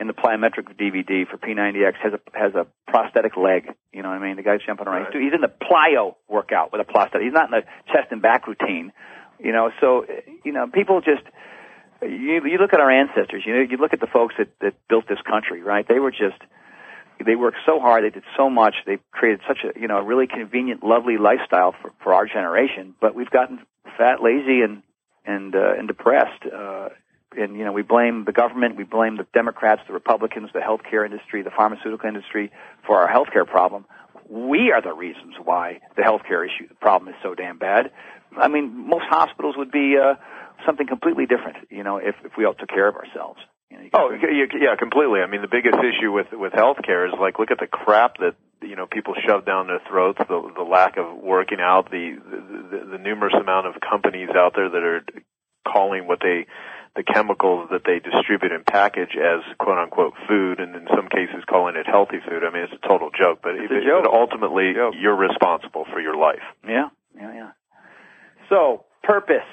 [0.00, 3.68] in the plyometric DVD for P90X has a has a prosthetic leg.
[3.92, 4.36] You know what I mean?
[4.36, 5.04] The guy's jumping around.
[5.04, 5.22] Right.
[5.22, 7.22] He's in the plyo workout with a prosthetic.
[7.22, 8.92] He's not in the chest and back routine.
[9.42, 10.06] You know, so
[10.44, 11.22] you know, people just
[12.02, 13.42] you you look at our ancestors.
[13.44, 15.86] You know, you look at the folks that that built this country, right?
[15.86, 16.40] They were just
[17.24, 18.04] they worked so hard.
[18.04, 18.74] They did so much.
[18.86, 22.94] They created such a you know a really convenient, lovely lifestyle for for our generation.
[23.00, 23.60] But we've gotten
[23.96, 24.82] fat, lazy, and
[25.24, 26.44] and uh, and depressed.
[26.46, 26.90] Uh,
[27.36, 31.04] and you know we blame the government, we blame the Democrats, the Republicans, the healthcare
[31.04, 32.50] industry, the pharmaceutical industry
[32.86, 33.86] for our healthcare problem.
[34.28, 37.90] We are the reasons why the healthcare issue the problem is so damn bad.
[38.38, 40.14] I mean, most hospitals would be uh,
[40.66, 43.40] something completely different, you know, if if we all took care of ourselves.
[43.70, 45.20] You know, you oh, yeah, completely.
[45.20, 48.34] I mean, the biggest issue with with healthcare is like look at the crap that
[48.60, 52.76] you know people shove down their throats, the the lack of working out, the the,
[52.76, 55.04] the, the numerous amount of companies out there that are
[55.66, 56.46] calling what they
[56.94, 61.42] the chemicals that they distribute and package as quote unquote food and in some cases
[61.48, 62.44] calling it healthy food.
[62.44, 64.04] I mean, it's a total joke, but, it's it, joke.
[64.04, 64.94] but ultimately joke.
[65.00, 66.44] you're responsible for your life.
[66.68, 67.50] Yeah, yeah, yeah.
[68.52, 69.48] So, purpose.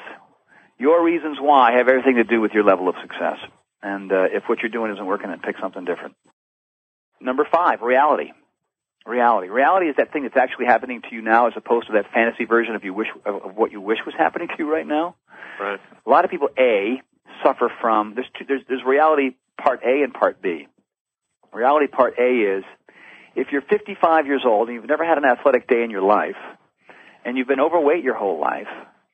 [0.77, 3.37] Your reasons why have everything to do with your level of success.
[3.81, 6.15] And uh, if what you're doing isn't working, then pick something different.
[7.21, 8.31] Number five, reality.
[9.05, 9.47] Reality.
[9.47, 12.43] Reality is that thing that's actually happening to you now, as opposed to that fantasy
[12.43, 15.15] version of you wish of, of what you wish was happening to you right now.
[15.59, 15.79] Right.
[16.05, 17.01] A lot of people, a,
[17.41, 18.15] suffer from.
[18.15, 20.67] There's two, there's there's reality part A and part B.
[21.53, 22.63] Reality part A is
[23.35, 26.35] if you're 55 years old and you've never had an athletic day in your life,
[27.25, 28.67] and you've been overweight your whole life,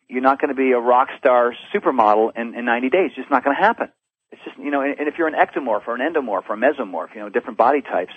[0.08, 3.06] you're not going to be a rock star supermodel in, in 90 days.
[3.08, 3.90] It's just not going to happen.
[4.32, 6.58] It's just, you know, and, and if you're an ectomorph or an endomorph or a
[6.58, 8.14] mesomorph, you know, different body types,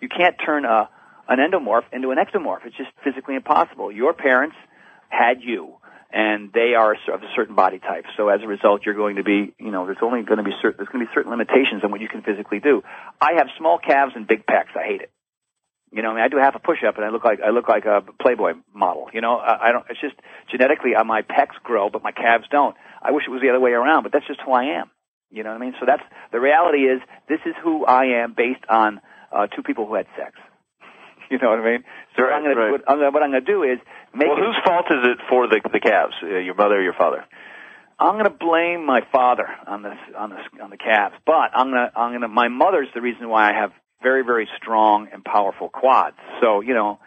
[0.00, 0.88] you can't turn a,
[1.28, 2.66] an endomorph into an ectomorph.
[2.66, 3.90] It's just physically impossible.
[3.90, 4.56] Your parents
[5.08, 5.76] had you
[6.12, 8.04] and they are of a certain body type.
[8.16, 10.52] So as a result, you're going to be, you know, there's only going to be
[10.60, 12.82] certain, there's going to be certain limitations on what you can physically do.
[13.20, 14.76] I have small calves and big pecs.
[14.76, 15.10] I hate it.
[15.92, 17.68] You know, I mean, I do half a push-up and I look like I look
[17.68, 19.08] like a Playboy model.
[19.12, 19.84] You know, I, I don't.
[19.90, 20.16] It's just
[20.50, 22.74] genetically, uh, my pecs grow, but my calves don't.
[23.02, 24.90] I wish it was the other way around, but that's just who I am.
[25.30, 25.74] You know what I mean?
[25.78, 26.02] So that's
[26.32, 26.88] the reality.
[26.88, 29.00] Is this is who I am based on
[29.30, 30.32] uh, two people who had sex.
[31.30, 31.84] you know what I mean?
[32.16, 32.70] So right, I'm gonna, right.
[32.72, 33.78] what, I'm gonna, what I'm going to do is
[34.14, 34.28] make.
[34.28, 36.14] Well, it, whose fault is it for the the calves?
[36.22, 37.24] Uh, your mother or your father?
[37.98, 41.68] I'm going to blame my father on this on this on the calves, but I'm
[41.68, 43.72] going to I'm going to my mother's the reason why I have
[44.02, 46.16] very very strong and powerful quads.
[46.40, 46.98] So you know,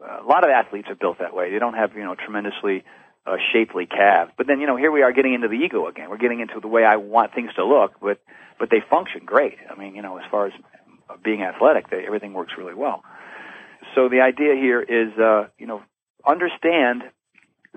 [0.00, 1.50] a lot of athletes are built that way.
[1.50, 2.84] They don't have you know tremendously
[3.26, 4.32] uh, shapely calves.
[4.36, 6.10] But then you know here we are getting into the ego again.
[6.10, 8.20] We're getting into the way I want things to look, but
[8.58, 9.58] but they function great.
[9.70, 10.52] I mean you know as far as
[11.22, 13.02] being athletic, they, everything works really well.
[13.94, 15.82] So the idea here is, uh, you know,
[16.26, 17.02] understand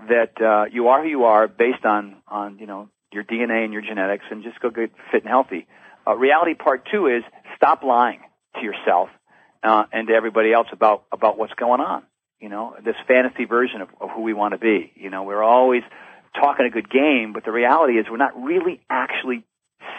[0.08, 3.74] that uh, you are who you are based on on you know your DNA and
[3.74, 5.68] your genetics, and just go get fit and healthy.
[6.08, 7.24] Uh, reality part two is
[7.56, 8.22] stop lying
[8.56, 9.10] to yourself
[9.64, 12.04] uh, and to everybody else about about what's going on.
[12.40, 14.92] You know, this fantasy version of, of who we want to be.
[14.96, 15.84] You know, we're always
[16.36, 19.44] talking a good game, but the reality is we're not really actually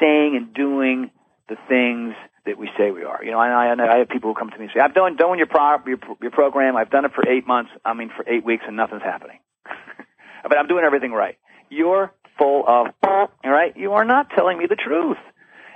[0.01, 1.11] saying and doing
[1.49, 2.15] the things
[2.47, 3.23] that we say we are.
[3.23, 5.17] You know, I, I, I have people who come to me and say, "I've done
[5.17, 6.77] done your pro, your, your program.
[6.77, 7.71] I've done it for eight months.
[7.85, 9.41] I mean, for eight weeks, and nothing's happening.
[10.43, 11.37] but I'm doing everything right.
[11.69, 13.77] You're full of all right.
[13.77, 15.19] You are not telling me the truth.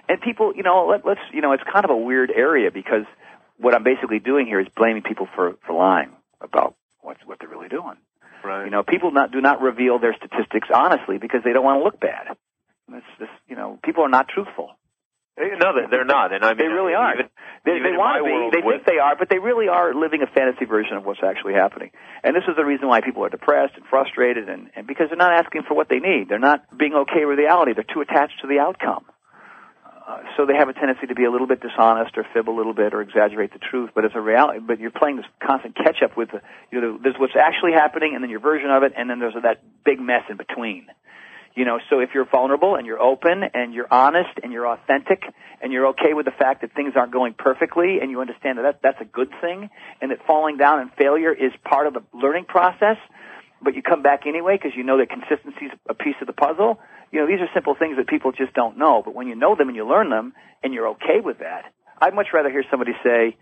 [0.09, 3.05] And people, you know, let, let's, you know, it's kind of a weird area because
[3.59, 6.11] what I'm basically doing here is blaming people for for lying
[6.41, 7.97] about what what they're really doing.
[8.45, 8.65] Right.
[8.65, 11.85] You know, people not do not reveal their statistics honestly because they don't want to
[11.85, 12.37] look bad.
[12.93, 14.71] It's just, you know, people are not truthful.
[15.37, 17.15] Eh, no, they're not, and I mean they really are.
[17.15, 17.27] Even,
[17.65, 18.55] they, even they want to be.
[18.55, 21.55] They think they are, but they really are living a fantasy version of what's actually
[21.55, 21.91] happening.
[22.23, 25.19] And this is the reason why people are depressed and frustrated, and, and because they're
[25.19, 26.29] not asking for what they need.
[26.29, 27.73] They're not being okay with reality.
[27.75, 29.07] They're too attached to the outcome.
[30.37, 32.75] So they have a tendency to be a little bit dishonest or fib a little
[32.75, 33.91] bit or exaggerate the truth.
[33.95, 34.61] But it's a reality.
[34.61, 38.13] But you're playing this constant catch up with the, you know, there's what's actually happening,
[38.15, 40.87] and then your version of it, and then there's that big mess in between.
[41.55, 45.23] You know, so if you're vulnerable and you're open and you're honest and you're authentic
[45.63, 48.81] and you're okay with the fact that things aren't going perfectly and you understand that
[48.83, 49.71] that's a good thing
[50.01, 52.97] and that falling down and failure is part of the learning process,
[53.65, 56.33] but you come back anyway because you know that consistency is a piece of the
[56.33, 56.79] puzzle.
[57.11, 59.57] You know, these are simple things that people just don't know, but when you know
[59.57, 62.93] them and you learn them and you're okay with that, I'd much rather hear somebody
[63.03, 63.37] say,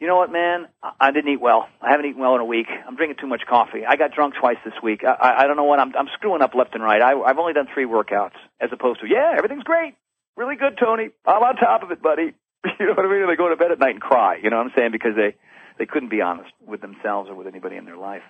[0.00, 0.68] you know what, man?
[1.00, 1.68] I didn't eat well.
[1.82, 2.68] I haven't eaten well in a week.
[2.86, 3.84] I'm drinking too much coffee.
[3.84, 5.02] I got drunk twice this week.
[5.04, 5.92] I, I, don't know what I'm.
[5.96, 7.02] I'm screwing up left and right.
[7.02, 9.94] I, I've only done three workouts, as opposed to yeah, everything's great,
[10.36, 11.10] really good, Tony.
[11.26, 12.34] I'm on top of it, buddy.
[12.80, 13.26] You know what I mean?
[13.28, 14.36] They go to bed at night and cry.
[14.42, 14.90] You know what I'm saying?
[14.90, 15.36] Because they
[15.78, 18.22] they couldn't be honest with themselves or with anybody in their life.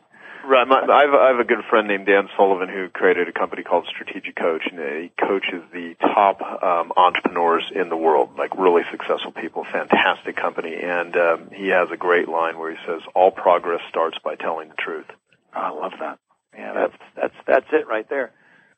[0.45, 0.67] Right.
[0.67, 3.87] My, I've, I have a good friend named Dan Sullivan who created a company called
[3.89, 9.33] Strategic Coach, and he coaches the top um, entrepreneurs in the world, like really successful
[9.33, 9.65] people.
[9.65, 14.19] Fantastic company, and um, he has a great line where he says, "All progress starts
[14.25, 15.07] by telling the truth."
[15.53, 16.19] I love that.
[16.57, 18.33] Yeah, that's that's that's it right there.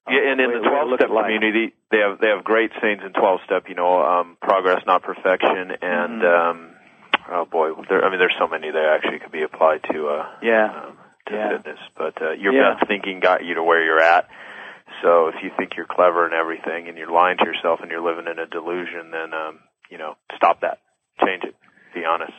[0.09, 3.41] Yeah, and in the twelve step community, they have they have great sayings in twelve
[3.45, 3.69] step.
[3.69, 6.51] You know, um, progress, not perfection, and mm-hmm.
[6.51, 6.71] um,
[7.33, 10.09] Oh boy, there, I mean, there's so many that actually could be applied to.
[10.09, 10.67] Uh, Yeah.
[10.67, 11.57] Um, to Yeah.
[11.57, 12.75] fitness, but uh, your Yeah.
[12.75, 14.29] best thinking got you to where you're at.
[15.03, 18.01] So if you think you're clever and everything, and you're lying to yourself, and you're
[18.03, 19.61] living in a delusion, then um,
[19.91, 20.79] you know, stop that.
[21.25, 21.55] Change it.
[21.95, 22.33] Be honest.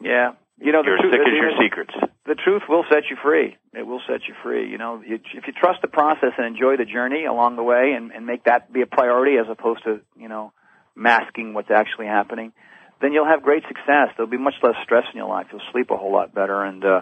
[0.00, 0.32] Yeah.
[0.58, 1.94] You know, the You're as truth- sick as your secrets.
[2.24, 3.56] the truth will set you free.
[3.74, 4.70] It will set you free.
[4.70, 7.92] You know, you, if you trust the process and enjoy the journey along the way,
[7.96, 10.52] and, and make that be a priority as opposed to you know
[10.94, 12.52] masking what's actually happening,
[13.02, 14.08] then you'll have great success.
[14.16, 15.46] There'll be much less stress in your life.
[15.52, 17.00] You'll sleep a whole lot better, and uh,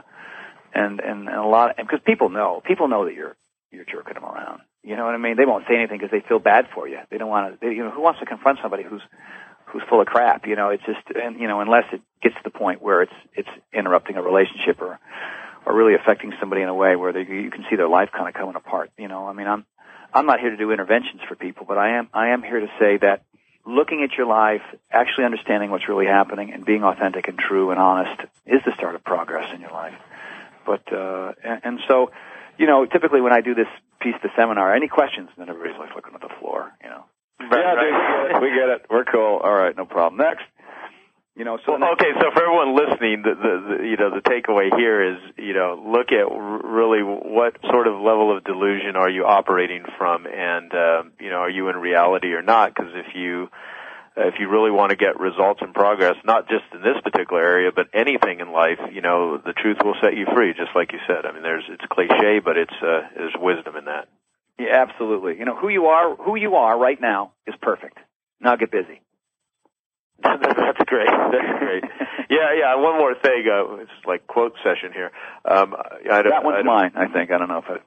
[0.74, 3.36] and and, and a lot because people know people know that you're
[3.70, 4.60] you're jerking them around.
[4.82, 5.36] You know what I mean?
[5.36, 6.98] They won't say anything because they feel bad for you.
[7.10, 7.66] They don't want to.
[7.66, 9.02] They, you know, who wants to confront somebody who's
[9.66, 10.46] who's full of crap?
[10.46, 13.12] You know, it's just and you know unless it gets to the point where it's
[13.34, 14.98] it's interrupting a relationship or
[15.66, 18.28] or really affecting somebody in a way where they, you can see their life kind
[18.28, 18.90] of coming apart.
[18.98, 19.64] You know, I mean, I'm
[20.12, 22.68] I'm not here to do interventions for people, but I am I am here to
[22.78, 23.24] say that
[23.66, 27.80] looking at your life, actually understanding what's really happening, and being authentic and true and
[27.80, 29.94] honest is the start of progress in your life.
[30.64, 32.10] But uh, and, and so,
[32.58, 33.68] you know, typically when I do this
[34.00, 35.28] piece the seminar, any questions?
[35.36, 37.04] And then everybody's like looking at the floor, you know.
[37.40, 38.42] yeah, dude, we get it.
[38.42, 38.86] We get it.
[38.90, 39.40] We're cool.
[39.42, 40.20] All right, no problem.
[40.20, 40.44] Next.
[41.36, 44.22] You know, so Well, okay, so for everyone listening, the, the, the you know the
[44.22, 48.94] takeaway here is you know look at r- really what sort of level of delusion
[48.94, 52.72] are you operating from, and um, you know are you in reality or not?
[52.72, 53.48] Because if you
[54.16, 57.70] if you really want to get results and progress, not just in this particular area,
[57.74, 60.98] but anything in life, you know the truth will set you free, just like you
[61.06, 61.26] said.
[61.26, 64.08] I mean, there's it's cliche, but it's uh, there's wisdom in that.
[64.58, 65.36] Yeah, absolutely.
[65.38, 67.98] You know, who you are, who you are right now is perfect.
[68.40, 69.00] Now get busy.
[70.22, 71.08] That's great.
[71.08, 71.84] That's great.
[72.30, 72.74] Yeah, yeah.
[72.76, 73.44] One more thing.
[73.50, 75.10] Uh, it's like quote session here.
[75.44, 77.30] Um, I, I, don't- that I one's don't- mine, I think.
[77.30, 77.82] I don't know if it.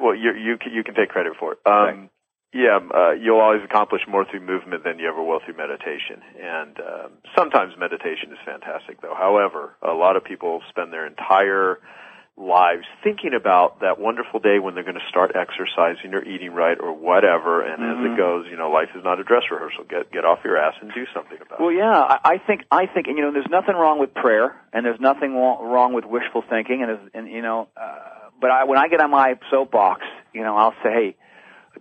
[0.00, 1.58] Well, you you can, you can take credit for it.
[1.64, 2.10] Um,
[2.56, 6.22] yeah, uh, you'll always accomplish more through movement than you ever will through meditation.
[6.40, 9.14] And um, sometimes meditation is fantastic, though.
[9.14, 11.78] However, a lot of people spend their entire
[12.38, 16.76] lives thinking about that wonderful day when they're going to start exercising or eating right
[16.78, 17.62] or whatever.
[17.62, 18.12] And as Mhm.
[18.12, 19.84] it goes, you know, life is not a dress rehearsal.
[19.84, 21.76] Get get off your ass and do something about Well, it.
[21.76, 24.54] Well yeah, I, I think I think, and you know, there's nothing wrong with prayer,
[24.74, 28.64] and there's nothing wrong, wrong with wishful thinking, and, and you know, uh, but I
[28.64, 30.02] when I get on my soapbox,
[30.34, 31.16] you know, I'll say, hey,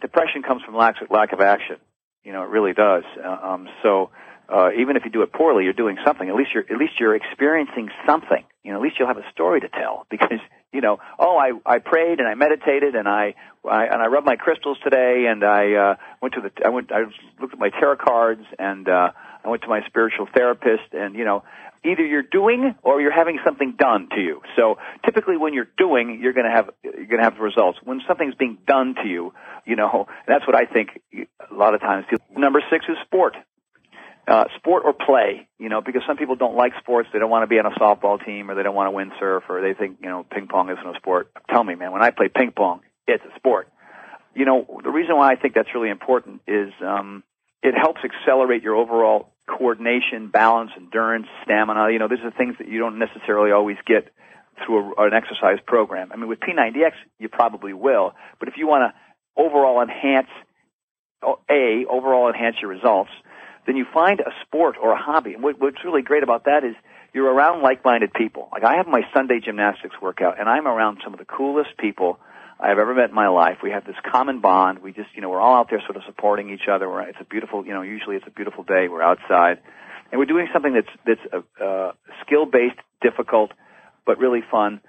[0.02, 1.78] depression comes from lack lack of action.
[2.24, 3.04] You know, it really does.
[3.24, 4.10] Uh, um, so
[4.50, 6.28] uh, even if you do it poorly, you're doing something.
[6.28, 8.44] At least you're at least you're experiencing something.
[8.64, 10.40] You know, at least you'll have a story to tell because
[10.76, 13.36] you know, oh, I I prayed and I meditated and I,
[13.68, 16.92] I and I rubbed my crystals today and I uh, went to the I went
[16.92, 17.04] I
[17.40, 19.12] looked at my tarot cards and uh,
[19.44, 21.44] I went to my spiritual therapist and you know.
[21.88, 24.42] Either you're doing or you're having something done to you.
[24.56, 27.78] So typically, when you're doing, you're going to have you're going to have the results.
[27.84, 29.36] When something's being done to you,
[29.66, 31.00] you know that's what I think.
[31.14, 32.26] A lot of times, people.
[32.36, 33.36] Number six is sport
[34.28, 37.10] uh, sport or play, you know, because some people don't like sports.
[37.14, 39.42] They don't want to be on a softball team or they don't want to windsurf
[39.50, 41.32] or they think, you know, ping pong isn't a sport.
[41.50, 43.70] Tell me, man, when I play ping pong, it's a sport.
[44.34, 47.24] You know, the reason why I think that's really important is, um,
[47.62, 51.92] it helps accelerate your overall coordination, balance, endurance, stamina.
[51.92, 54.12] You know, these are things that you don't necessarily always get
[54.66, 56.12] through a, an exercise program.
[56.12, 60.30] I mean, with P90X, you probably will, but if you want to overall enhance,
[61.24, 63.12] oh, A, overall enhance your results,
[63.66, 65.34] then you find a sport or a hobby.
[65.34, 66.76] And what, what's really great about that is
[67.14, 68.50] you're around like-minded people.
[68.52, 72.20] Like I have my Sunday gymnastics workout, and I'm around some of the coolest people
[72.60, 73.58] I have ever met in my life.
[73.64, 74.80] We have this common bond.
[74.80, 76.90] We just, you know, we're all out there sort of supporting each other.
[76.90, 78.88] We're, it's a beautiful, you know, usually it's a beautiful day.
[78.88, 79.60] We're outside,
[80.12, 81.92] and we're doing something that's that's uh, uh,
[82.26, 83.52] skill-based, difficult,
[84.06, 84.80] but really fun.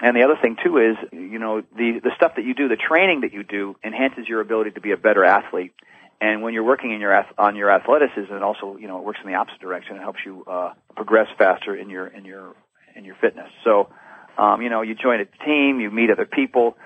[0.00, 2.76] And the other thing too is, you know, the the stuff that you do, the
[2.76, 5.72] training that you do, enhances your ability to be a better athlete.
[6.20, 9.20] And when you're working in your on your athleticism, it also you know it works
[9.22, 9.96] in the opposite direction.
[9.96, 12.56] It helps you uh, progress faster in your in your
[12.98, 13.48] in your fitness.
[13.64, 13.88] So,
[14.36, 16.76] um, you know, you join a team, you meet other people,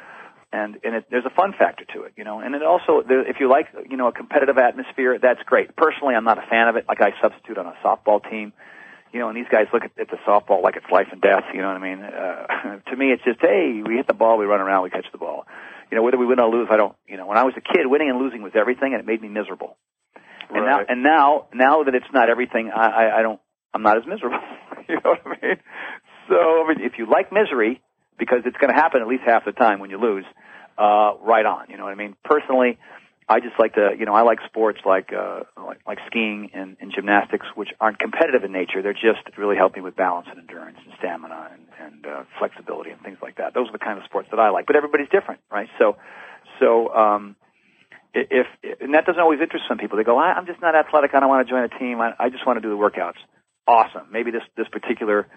[0.52, 2.40] and and it, there's a fun factor to it, you know.
[2.40, 5.74] And it also, there, if you like, you know, a competitive atmosphere, that's great.
[5.74, 6.84] Personally, I'm not a fan of it.
[6.86, 8.52] Like I substitute on a softball team,
[9.12, 11.44] you know, and these guys look at, at the softball like it's life and death.
[11.54, 12.02] You know what I mean?
[12.04, 15.06] Uh, to me, it's just hey, we hit the ball, we run around, we catch
[15.10, 15.46] the ball.
[15.92, 16.96] You know, whether we win or lose, I don't.
[17.06, 19.20] You know, when I was a kid, winning and losing was everything, and it made
[19.20, 19.76] me miserable.
[20.48, 20.86] And now, Right.
[20.88, 23.38] and now, now that it's not everything, I, I, I don't.
[23.74, 24.38] I'm not as miserable.
[24.88, 25.56] you know what I mean?
[26.30, 27.82] So, I mean, if you like misery,
[28.18, 30.24] because it's going to happen at least half the time when you lose,
[30.78, 31.66] uh, right on.
[31.68, 32.16] You know what I mean?
[32.24, 32.78] Personally,
[33.28, 36.76] I just like to, you know, I like sports like uh, like, like skiing and,
[36.80, 38.82] and gymnastics, which aren't competitive in nature.
[38.82, 42.90] They're just really help me with balance and endurance and stamina and, and uh, flexibility
[42.90, 43.54] and things like that.
[43.54, 44.66] Those are the kind of sports that I like.
[44.66, 45.68] But everybody's different, right?
[45.78, 45.96] So,
[46.58, 47.36] so um,
[48.14, 48.46] if
[48.80, 49.96] and that doesn't always interest some people.
[49.96, 51.14] They go, I, I'm just not athletic.
[51.14, 52.00] I don't want to join a team.
[52.00, 53.20] I, I just want to do the workouts.
[53.66, 54.08] awesome.
[54.10, 55.28] Maybe this this particular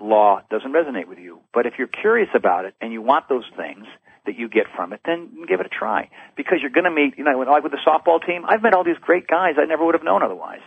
[0.00, 3.44] law doesn't resonate with you, but if you're curious about it and you want those
[3.56, 3.86] things
[4.26, 7.18] that you get from it, then give it a try because you're going to meet.
[7.18, 9.84] You know, like with the softball team, I've met all these great guys I never
[9.84, 10.62] would have known otherwise.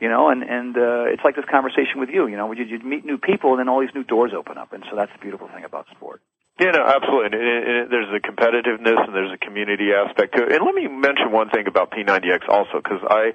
[0.00, 2.26] You know, and and uh, it's like this conversation with you.
[2.28, 4.72] You know, you, you meet new people, and then all these new doors open up,
[4.72, 6.22] and so that's the beautiful thing about sport.
[6.58, 7.26] Yeah, no, absolutely.
[7.26, 10.52] And, and, and there's a competitiveness and there's a community aspect to it.
[10.52, 13.30] And let me mention one thing about P90X also, because I,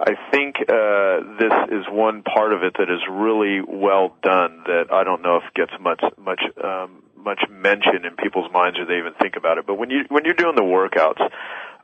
[0.00, 4.86] I think uh, this is one part of it that is really well done that
[4.90, 8.96] I don't know if gets much much um, much mention in people's minds or they
[8.96, 9.66] even think about it.
[9.66, 11.20] But when you when you're doing the workouts,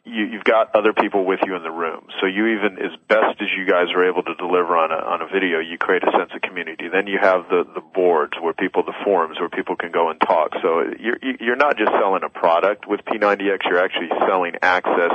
[0.06, 2.06] you, you've got other people with you in the room.
[2.20, 5.20] So you even, as best as you guys are able to deliver on a, on
[5.20, 6.86] a video, you create a sense of community.
[6.88, 10.20] Then you have the, the boards where people, the forums where people can go and
[10.20, 10.54] talk.
[10.62, 15.10] So you're, you're not just selling a product with P90X, you're actually selling access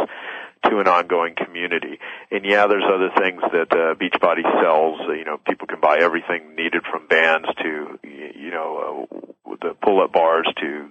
[0.69, 1.99] to an ongoing community.
[2.29, 4.99] And yeah, there's other things that uh, Beachbody sells.
[5.07, 10.11] You know, people can buy everything needed from bands to, you know, uh, the pull-up
[10.11, 10.89] bars to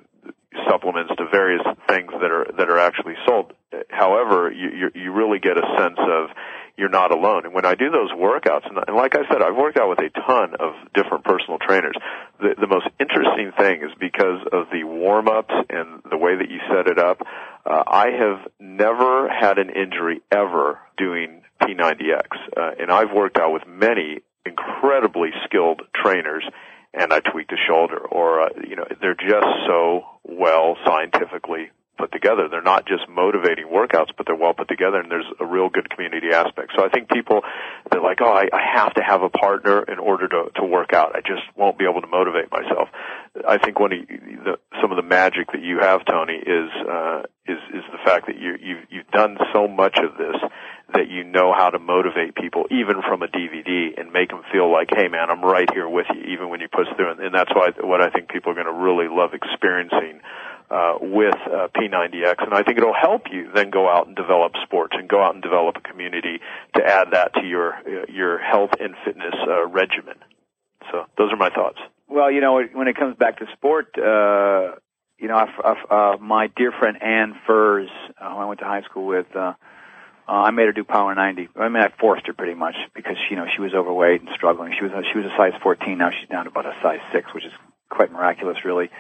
[0.69, 3.53] supplements to various things that are that are actually sold.
[3.89, 6.31] However, you you really get a sense of
[6.77, 7.45] you're not alone.
[7.45, 9.99] And when I do those workouts, and, and like I said, I've worked out with
[9.99, 11.95] a ton of different personal trainers.
[12.41, 16.51] The, the most interesting thing is because of the warm ups and the way that
[16.51, 17.21] you set it up.
[17.65, 22.27] Uh, I have never had an injury ever doing P90X,
[22.57, 26.45] uh, and I've worked out with many incredibly skilled trainers
[26.93, 31.71] and I tweaked a shoulder, or uh, you know, they're just so well scientifically
[32.01, 32.49] put together.
[32.51, 35.91] They're not just motivating workouts, but they're well put together, and there's a real good
[35.91, 36.73] community aspect.
[36.77, 37.43] So I think people
[37.93, 40.93] they're like, oh, I, I have to have a partner in order to to work
[40.93, 41.15] out.
[41.15, 42.89] I just won't be able to motivate myself.
[43.47, 47.23] I think one of the, some of the magic that you have, Tony, is uh,
[47.47, 50.37] is is the fact that you you've you've done so much of this
[50.95, 54.71] that you know how to motivate people, even from a DVD, and make them feel
[54.71, 57.13] like, hey, man, I'm right here with you, even when you push through.
[57.13, 60.21] And that's why what I think people are going to really love experiencing
[60.71, 64.53] uh, with uh, P90X, and I think it'll help you then go out and develop
[64.63, 66.41] sports and go out and develop a community
[66.77, 70.17] to add that to your uh, your health and fitness uh, regimen.
[70.91, 71.79] So those are my thoughts.
[72.09, 74.77] Well, you know, when it comes back to sport, uh,
[75.19, 77.91] you know, I've, I've, uh, my dear friend Ann Furs,
[78.21, 79.55] uh, who I went to high school with, uh,
[80.27, 81.49] uh, I made her do Power 90.
[81.57, 84.73] I mean, I forced her pretty much because you know she was overweight and struggling.
[84.79, 85.99] She was a, she was a size 14.
[85.99, 87.53] Now she's down to about a size six, which is
[87.91, 88.91] quite miraculous, really.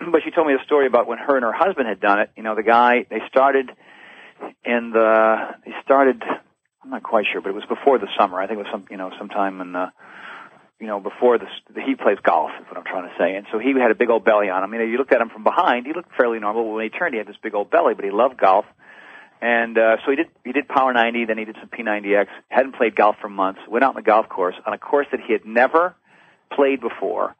[0.12, 2.30] But she told me a story about when her and her husband had done it.
[2.36, 3.70] You know, the guy they started
[4.64, 6.22] in the they started.
[6.82, 8.40] I'm not quite sure, but it was before the summer.
[8.40, 9.92] I think it was some you know sometime in the
[10.80, 11.46] you know, before the,
[11.86, 13.34] he plays golf, is what I'm trying to say.
[13.34, 14.72] And so he had a big old belly on him.
[14.74, 16.64] You know, you looked at him from behind, he looked fairly normal.
[16.64, 18.66] But When he turned, he had this big old belly, but he loved golf.
[19.40, 22.26] And uh, so he did he did Power 90, then he did some P90X.
[22.48, 23.60] Hadn't played golf for months.
[23.68, 25.94] Went out on the golf course on a course that he had never
[26.50, 27.36] played before,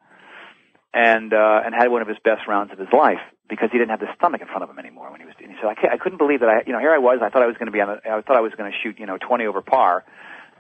[0.97, 3.21] and uh, and had one of his best rounds of his life
[3.51, 5.35] because he didn't have the stomach in front of him anymore when he was.
[5.39, 7.21] And he said, I, can't, I couldn't believe that I you know here I was.
[7.23, 8.01] I thought I was going to be on.
[8.01, 10.05] The, I thought I was going to shoot you know 20 over par,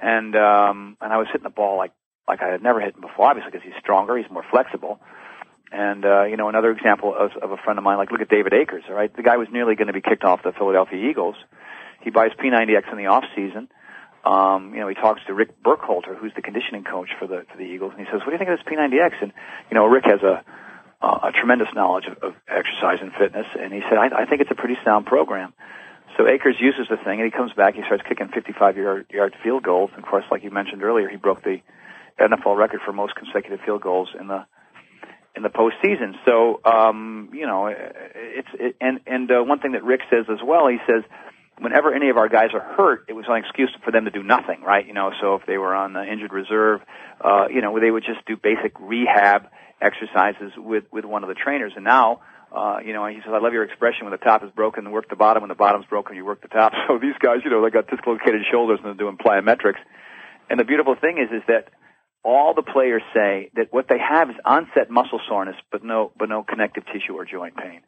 [0.00, 1.92] and um, and I was hitting the ball like
[2.28, 3.32] like I had never hit him before.
[3.32, 5.00] Obviously because he's stronger, he's more flexible.
[5.72, 8.28] And uh, you know, another example of, of a friend of mine, like look at
[8.28, 8.84] David Akers.
[8.90, 11.36] All right, the guy was nearly going to be kicked off the Philadelphia Eagles.
[12.02, 13.68] He buys P90X in the off season.
[14.26, 17.56] Um, you know, he talks to Rick Burkholder, who's the conditioning coach for the for
[17.56, 19.32] the Eagles, and he says, "What do you think of this P90X?" And
[19.70, 20.42] you know, Rick has a
[21.00, 24.40] uh, a tremendous knowledge of, of exercise and fitness, and he said, I, "I think
[24.40, 25.54] it's a pretty sound program."
[26.16, 27.74] So Akers uses the thing, and he comes back.
[27.74, 29.90] He starts kicking 55 yard, yard field goals.
[29.94, 31.60] And of course, like you mentioned earlier, he broke the
[32.18, 34.46] NFL record for most consecutive field goals in the
[35.36, 36.14] in the postseason.
[36.24, 40.38] So um, you know, it's it, and and uh, one thing that Rick says as
[40.42, 41.04] well, he says
[41.58, 44.22] whenever any of our guys are hurt, it was an excuse for them to do
[44.22, 44.86] nothing, right?
[44.86, 46.80] You know, so if they were on the injured reserve,
[47.20, 49.48] uh, you know, they would just do basic rehab
[49.80, 51.72] exercises with with one of the trainers.
[51.76, 52.20] And now,
[52.52, 55.08] uh, you know, he says, I love your expression when the top is broken, work
[55.08, 55.42] the bottom.
[55.42, 56.72] When the bottom's broken, you work the top.
[56.88, 59.80] So these guys, you know, they got dislocated shoulders and they're doing plyometrics.
[60.48, 61.68] And the beautiful thing is, is that
[62.22, 66.28] all the players say that what they have is onset muscle soreness, but no, but
[66.28, 67.80] no connective tissue or joint pain.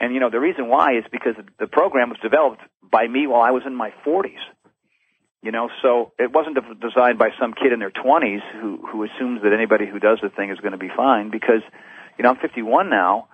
[0.00, 3.42] And you know the reason why is because the program was developed by me while
[3.42, 4.42] I was in my 40s.
[5.42, 9.42] You know, so it wasn't designed by some kid in their 20s who who assumes
[9.42, 11.30] that anybody who does the thing is going to be fine.
[11.30, 11.60] Because
[12.18, 13.28] you know I'm 51 now,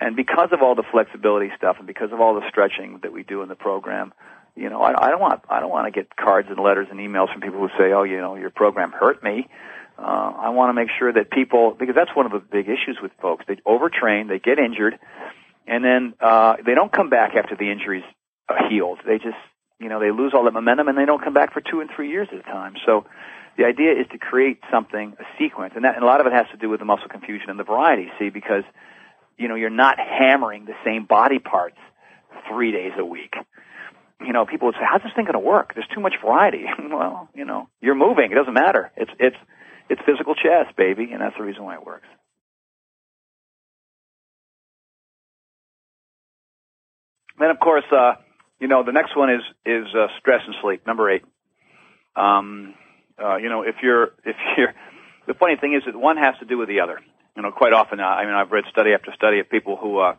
[0.00, 3.22] and because of all the flexibility stuff and because of all the stretching that we
[3.22, 4.12] do in the program,
[4.56, 6.98] you know, I, I don't want I don't want to get cards and letters and
[7.00, 9.48] emails from people who say, "Oh, you know, your program hurt me."
[9.98, 12.98] Uh, I want to make sure that people, because that's one of the big issues
[13.00, 13.44] with folks.
[13.46, 14.98] They overtrain, they get injured,
[15.66, 18.04] and then uh, they don't come back after the injury's
[18.48, 18.98] uh, healed.
[19.06, 19.38] They just,
[19.80, 21.90] You know, they lose all that momentum and they don't come back for two and
[21.94, 22.74] three years at a time.
[22.86, 23.06] So
[23.56, 26.32] the idea is to create something, a sequence, and, that, and a lot of it
[26.32, 28.64] has to do with the muscle confusion and the variety, see, because,
[29.36, 31.76] you know, you're not hammering the same body parts
[32.48, 33.34] three days a week.
[34.20, 35.74] You know, people would say, how's this thing going to work?
[35.74, 36.64] There's too much variety.
[36.90, 38.30] well, you know, you're moving.
[38.30, 38.90] It doesn't matter.
[38.96, 39.36] It's, it's,
[39.90, 42.06] it's physical chess, baby, and that's the reason why it works.
[47.42, 48.14] Then, of course, uh,
[48.60, 50.86] you know, the next one is is uh, stress and sleep.
[50.86, 51.24] Number eight.
[52.14, 52.74] Um,
[53.20, 54.72] uh, you know, if you're if you're
[55.26, 57.00] the funny thing is that one has to do with the other.
[57.36, 59.98] You know, quite often, uh, I mean, I've read study after study of people who
[59.98, 60.14] uh,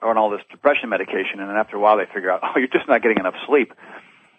[0.00, 2.56] are on all this depression medication, and then after a while they figure out, oh,
[2.56, 3.74] you're just not getting enough sleep.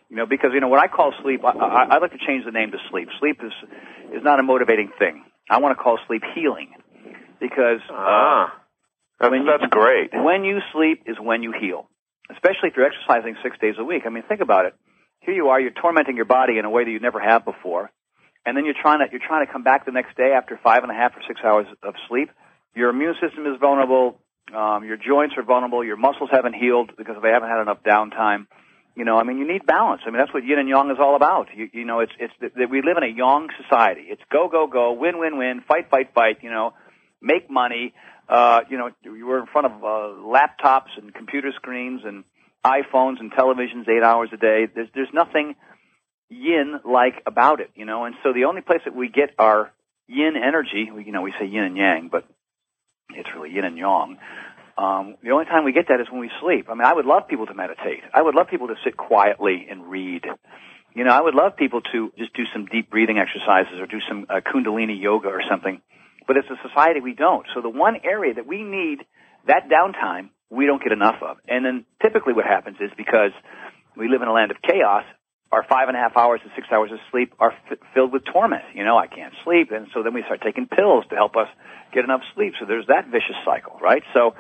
[0.09, 2.45] You know, because you know what I call sleep, I, I, I like to change
[2.45, 3.09] the name to sleep.
[3.19, 3.53] Sleep is
[4.17, 5.25] is not a motivating thing.
[5.47, 6.73] I want to call sleep healing,
[7.39, 8.62] because uh, ah,
[9.23, 10.09] that's, when you- that's great.
[10.13, 11.89] when you sleep is when you heal,
[12.29, 14.03] especially if you're exercising six days a week.
[14.05, 14.73] I mean, think about it.
[15.21, 17.89] Here you are, you're tormenting your body in a way that you never have before,
[18.45, 20.83] and then you're trying to you're trying to come back the next day after five
[20.83, 22.29] and a half or six hours of sleep.
[22.75, 24.19] Your immune system is vulnerable.
[24.53, 25.83] Um, your joints are vulnerable.
[25.83, 28.47] Your muscles haven't healed because they haven't had enough downtime.
[28.95, 30.01] You know, I mean, you need balance.
[30.05, 31.47] I mean, that's what yin and yang is all about.
[31.55, 34.01] You, you know, it's it's that we live in a yang society.
[34.09, 36.39] It's go go go, win win win, fight fight fight.
[36.43, 36.73] You know,
[37.23, 37.93] make money.
[38.29, 42.23] Uh, you know, you were in front of uh, laptops and computer screens and
[42.65, 44.67] iPhones and televisions eight hours a day.
[44.73, 45.55] There's there's nothing
[46.29, 48.05] yin like about it, you know.
[48.05, 49.71] And so the only place that we get our
[50.07, 52.25] yin energy, we, you know, we say yin and yang, but
[53.09, 54.17] it's really yin and yang.
[54.77, 56.67] Um, the only time we get that is when we sleep.
[56.69, 58.01] I mean, I would love people to meditate.
[58.13, 60.25] I would love people to sit quietly and read.
[60.95, 63.99] You know, I would love people to just do some deep breathing exercises or do
[64.07, 65.81] some uh, Kundalini yoga or something.
[66.27, 67.45] But as a society, we don't.
[67.53, 68.99] So the one area that we need
[69.47, 71.37] that downtime, we don't get enough of.
[71.47, 73.31] And then typically what happens is because
[73.97, 75.03] we live in a land of chaos,
[75.51, 78.23] our five and a half hours to six hours of sleep are f- filled with
[78.25, 78.63] torment.
[78.73, 79.71] You know, I can't sleep.
[79.71, 81.47] And so then we start taking pills to help us
[81.93, 82.53] get enough sleep.
[82.59, 84.01] So there's that vicious cycle, right?
[84.13, 84.33] So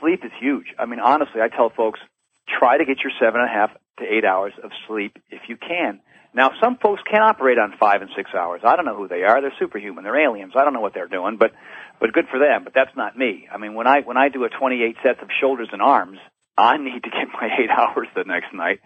[0.00, 0.66] sleep is huge.
[0.78, 2.00] I mean, honestly, I tell folks,
[2.46, 5.56] try to get your seven and a half to eight hours of sleep if you
[5.56, 6.00] can.
[6.34, 8.62] Now, some folks can operate on five and six hours.
[8.64, 9.40] I don't know who they are.
[9.40, 10.04] They're superhuman.
[10.04, 10.54] They're aliens.
[10.56, 11.52] I don't know what they're doing, but
[12.00, 12.64] but good for them.
[12.64, 13.48] But that's not me.
[13.52, 16.18] I mean, when I when I do a 28 sets of shoulders and arms,
[16.56, 18.80] I need to get my eight hours the next night,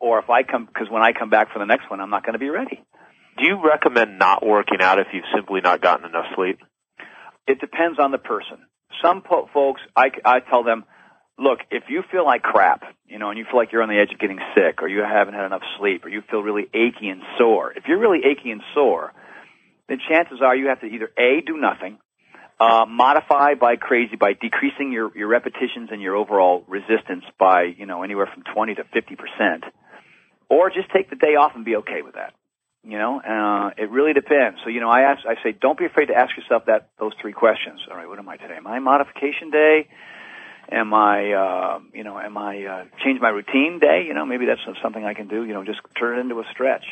[0.00, 2.24] or if I come because when I come back for the next one, I'm not
[2.24, 2.82] going to be ready.
[3.38, 6.58] Do you recommend not working out if you've simply not gotten enough sleep?
[7.46, 8.58] It depends on the person.
[9.02, 10.84] Some po- folks, I, I tell them,
[11.38, 13.98] look, if you feel like crap, you know, and you feel like you're on the
[13.98, 17.08] edge of getting sick, or you haven't had enough sleep, or you feel really achy
[17.08, 19.12] and sore, if you're really achy and sore,
[19.88, 21.98] then chances are you have to either A, do nothing,
[22.60, 27.86] uh, modify by crazy, by decreasing your, your repetitions and your overall resistance by, you
[27.86, 29.62] know, anywhere from 20 to 50%,
[30.50, 32.34] or just take the day off and be okay with that.
[32.84, 34.60] You know, uh, it really depends.
[34.64, 37.12] So, you know, I ask, I say, don't be afraid to ask yourself that, those
[37.20, 37.80] three questions.
[37.90, 38.56] All right, what am I today?
[38.56, 39.88] Am I modification day?
[40.70, 44.04] Am I, uh, you know, am I, uh, change my routine day?
[44.06, 46.44] You know, maybe that's something I can do, you know, just turn it into a
[46.52, 46.84] stretch.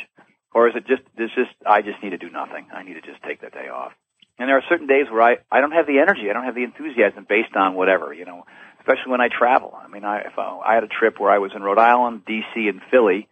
[0.54, 2.68] Or is it just, this just, I just need to do nothing.
[2.72, 3.92] I need to just take that day off.
[4.38, 6.54] And there are certain days where I, I don't have the energy, I don't have
[6.54, 8.44] the enthusiasm based on whatever, you know,
[8.80, 9.74] especially when I travel.
[9.76, 12.22] I mean, I, if I, I had a trip where I was in Rhode Island,
[12.28, 13.28] DC, and Philly,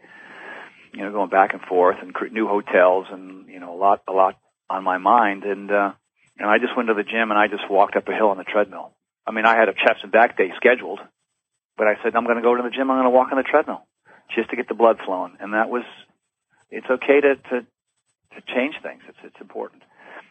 [0.92, 4.12] you know, going back and forth and new hotels and, you know, a lot, a
[4.12, 4.38] lot
[4.70, 5.44] on my mind.
[5.44, 5.92] And, uh,
[6.38, 8.38] and I just went to the gym and I just walked up a hill on
[8.38, 8.93] the treadmill.
[9.26, 11.00] I mean, I had a chest and back day scheduled,
[11.76, 12.90] but I said, I'm going to go to the gym.
[12.90, 13.86] I'm going to walk on the treadmill
[14.34, 15.36] just to get the blood flowing.
[15.40, 15.84] And that was,
[16.70, 19.02] it's okay to, to, to change things.
[19.08, 19.82] It's, it's important.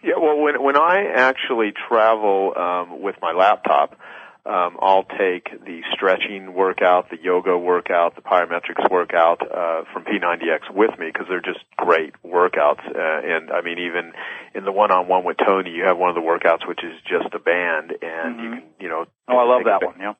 [0.03, 3.97] Yeah, well, when when I actually travel um, with my laptop,
[4.45, 10.73] um, I'll take the stretching workout, the yoga workout, the plyometrics workout uh, from P90X
[10.73, 12.83] with me because they're just great workouts.
[12.85, 14.11] Uh, and I mean, even
[14.53, 17.39] in the one-on-one with Tony, you have one of the workouts which is just a
[17.39, 18.59] band, and you Mhm.
[18.59, 19.05] can, you know.
[19.29, 19.95] Oh, I love that one.
[19.99, 20.13] Yeah.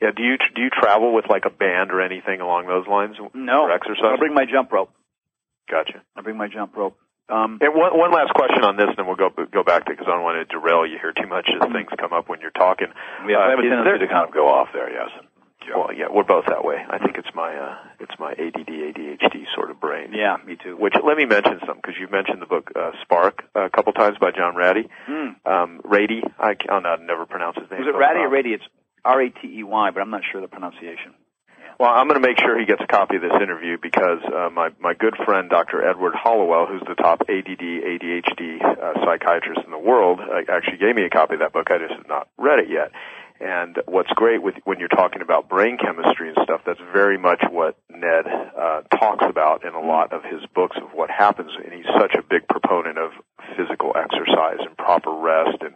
[0.00, 0.10] Yeah.
[0.14, 3.16] Do you do you travel with like a band or anything along those lines?
[3.34, 3.66] No.
[3.66, 4.04] For exercise.
[4.04, 4.90] I'll bring my jump rope.
[5.68, 6.02] Gotcha.
[6.14, 6.96] I'll bring my jump rope.
[7.28, 9.92] Um, And one, one last question on this, and then we'll go go back to
[9.92, 12.28] it because I don't want to derail you here too much as things come up
[12.28, 12.88] when you're talking.
[13.26, 14.90] yeah, I have a Uh, tendency to kind of go off there.
[14.92, 15.08] Yes.
[15.74, 16.76] Well, yeah, we're both that way.
[16.76, 20.12] I think it's my uh, it's my ADD ADHD sort of brain.
[20.12, 20.76] Yeah, me too.
[20.76, 24.18] Which let me mention some because you've mentioned the book uh, Spark a couple times
[24.20, 24.90] by John Ratty.
[25.08, 25.36] Mm.
[25.46, 27.80] Um, Rady, I can, oh, no, I'll never pronounce his name.
[27.80, 28.50] Is it Ratty or Rady?
[28.52, 28.64] It's
[29.06, 31.14] R A T E Y, but I'm not sure the pronunciation.
[31.78, 34.48] Well, I'm going to make sure he gets a copy of this interview because uh,
[34.50, 35.82] my my good friend Dr.
[35.82, 40.94] Edward Hallowell, who's the top ADD ADHD uh, psychiatrist in the world, uh, actually gave
[40.94, 41.66] me a copy of that book.
[41.70, 42.92] I just have not read it yet.
[43.40, 47.42] And what's great with when you're talking about brain chemistry and stuff, that's very much
[47.50, 51.50] what Ned uh, talks about in a lot of his books of what happens.
[51.58, 53.10] And he's such a big proponent of
[53.56, 55.74] physical exercise and proper rest and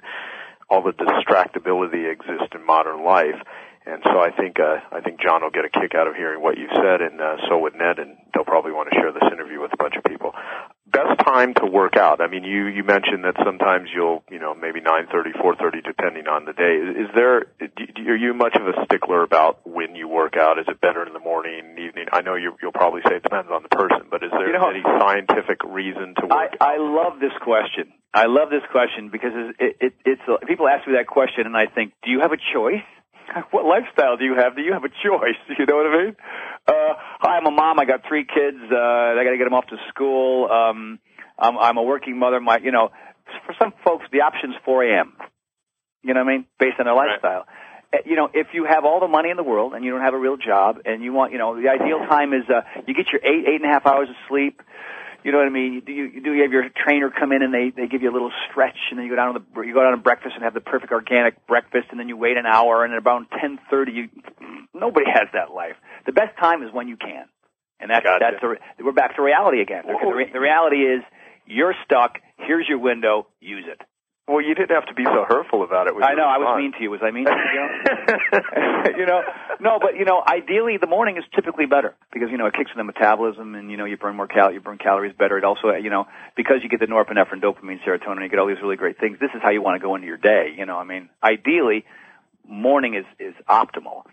[0.71, 3.43] all the distractibility exists in modern life.
[3.89, 6.43] And so I think uh, I think John will get a kick out of hearing
[6.45, 9.25] what you said, and uh, so would Ned, and they'll probably want to share this
[9.33, 10.37] interview with a bunch of people.
[10.85, 12.21] Best time to work out.
[12.21, 15.81] I mean, you you mentioned that sometimes you'll you know maybe nine thirty, four thirty,
[15.81, 16.77] depending on the day.
[17.01, 20.59] Is there are you much of a stickler about when you work out?
[20.59, 22.13] Is it better in the morning, evening?
[22.13, 24.53] I know you, you'll probably say it depends on the person, but is there You
[24.53, 26.57] know, any scientific reason to I, work?
[26.61, 27.93] I love this question.
[28.13, 31.67] I love this question because it, it, it's people ask me that question, and I
[31.73, 32.85] think, do you have a choice?
[33.51, 34.57] what lifestyle do you have?
[34.57, 35.37] Do you have a choice?
[35.59, 36.17] You know what I mean?
[36.67, 37.79] Uh, hi, I'm a mom.
[37.79, 38.59] I got three kids.
[38.71, 40.49] Uh, I got to get them off to school.
[40.51, 40.99] Um,
[41.39, 42.41] I'm, I'm a working mother.
[42.41, 42.91] My, you know,
[43.47, 45.13] for some folks, the option's 4 a.m.
[46.03, 46.47] You know what I mean?
[46.61, 47.47] Based on their lifestyle.
[47.93, 50.03] Uh, You know, if you have all the money in the world and you don't
[50.03, 52.95] have a real job and you want, you know, the ideal time is uh, you
[52.95, 54.61] get your eight, eight and a half hours of sleep.
[55.25, 55.75] You know what I mean?
[55.75, 58.11] You do you, do you have your trainer come in and they they give you
[58.11, 60.35] a little stretch and then you go down to the you go down to breakfast
[60.35, 63.23] and have the perfect organic breakfast and then you wait an hour and at about
[63.41, 64.09] ten thirty you
[64.73, 65.75] nobody has that life.
[66.07, 67.27] The best time is when you can,
[67.81, 68.25] and that's Gotcha.
[68.31, 69.83] that's re- we're back to reality again.
[69.87, 71.03] The, the, the reality is
[71.47, 72.19] you're stuck.
[72.37, 73.27] Here's your window.
[73.41, 73.81] Use it.
[74.29, 75.95] Well, you didn't have to be so hurtful about it.
[75.97, 76.29] I know.
[76.29, 76.91] I was mean to you.
[76.91, 77.65] Was I mean to you?
[79.01, 79.23] you know,
[79.59, 82.71] no, but you know, ideally the morning is typically better because you know it kicks
[82.71, 85.39] in the metabolism and you know you burn more cal, you burn calories better.
[85.39, 86.07] It also, you know,
[86.37, 89.19] because you get the norepinephrine, dopamine, serotonin, you get all these really great things.
[89.19, 90.53] This is how you want to go into your day.
[90.57, 91.87] You know, I mean, ideally,
[92.47, 94.05] morning is is optimal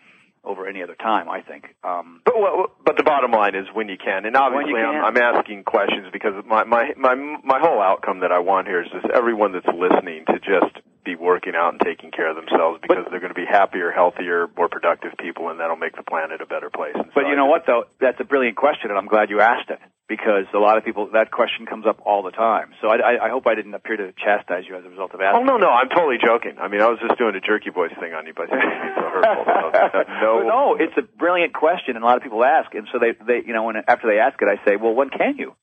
[0.46, 1.30] over any other time.
[1.30, 1.76] I think.
[1.84, 5.04] Um, But, well, but the bottom line is when you can, and obviously you I'm.
[5.06, 8.90] I'm asking questions because my my my my whole outcome that I want here is
[8.92, 13.06] just everyone that's listening to just be working out and taking care of themselves because
[13.10, 16.46] they're going to be happier, healthier, more productive people, and that'll make the planet a
[16.46, 16.94] better place.
[16.96, 17.86] And so But you know what though?
[18.02, 21.10] That's a brilliant question, and I'm glad you asked it because a lot of people
[21.14, 22.74] that question comes up all the time.
[22.82, 25.22] So I, I, I hope I didn't appear to chastise you as a result of
[25.22, 25.42] asking.
[25.42, 26.58] Oh no, no, I'm totally joking.
[26.60, 28.98] I mean, I was just doing a jerky voice thing on you by saying it's
[28.98, 29.54] so hurtful.
[30.22, 33.00] So, no, no, it's a brilliant question, and a lot of people ask, and so
[33.00, 35.54] they, they, you know, when after they ask it, I say, well, when can you?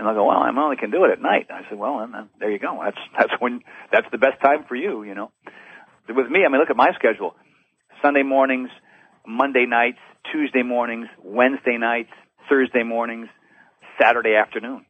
[0.00, 1.48] And they'll go, well, I only can do it at night.
[1.50, 2.80] I said, well, then, then there you go.
[2.82, 3.60] That's that's when
[3.92, 5.30] that's the best time for you, you know.
[6.08, 7.36] With me, I mean, look at my schedule:
[8.00, 8.70] Sunday mornings,
[9.26, 9.98] Monday nights,
[10.32, 12.08] Tuesday mornings, Wednesday nights,
[12.48, 13.28] Thursday mornings,
[14.00, 14.86] Saturday afternoon.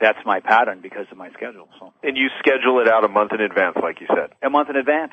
[0.00, 1.68] That's my pattern because of my schedule.
[1.78, 4.30] So and you schedule it out a month in advance, like you said.
[4.42, 5.12] a month in advance.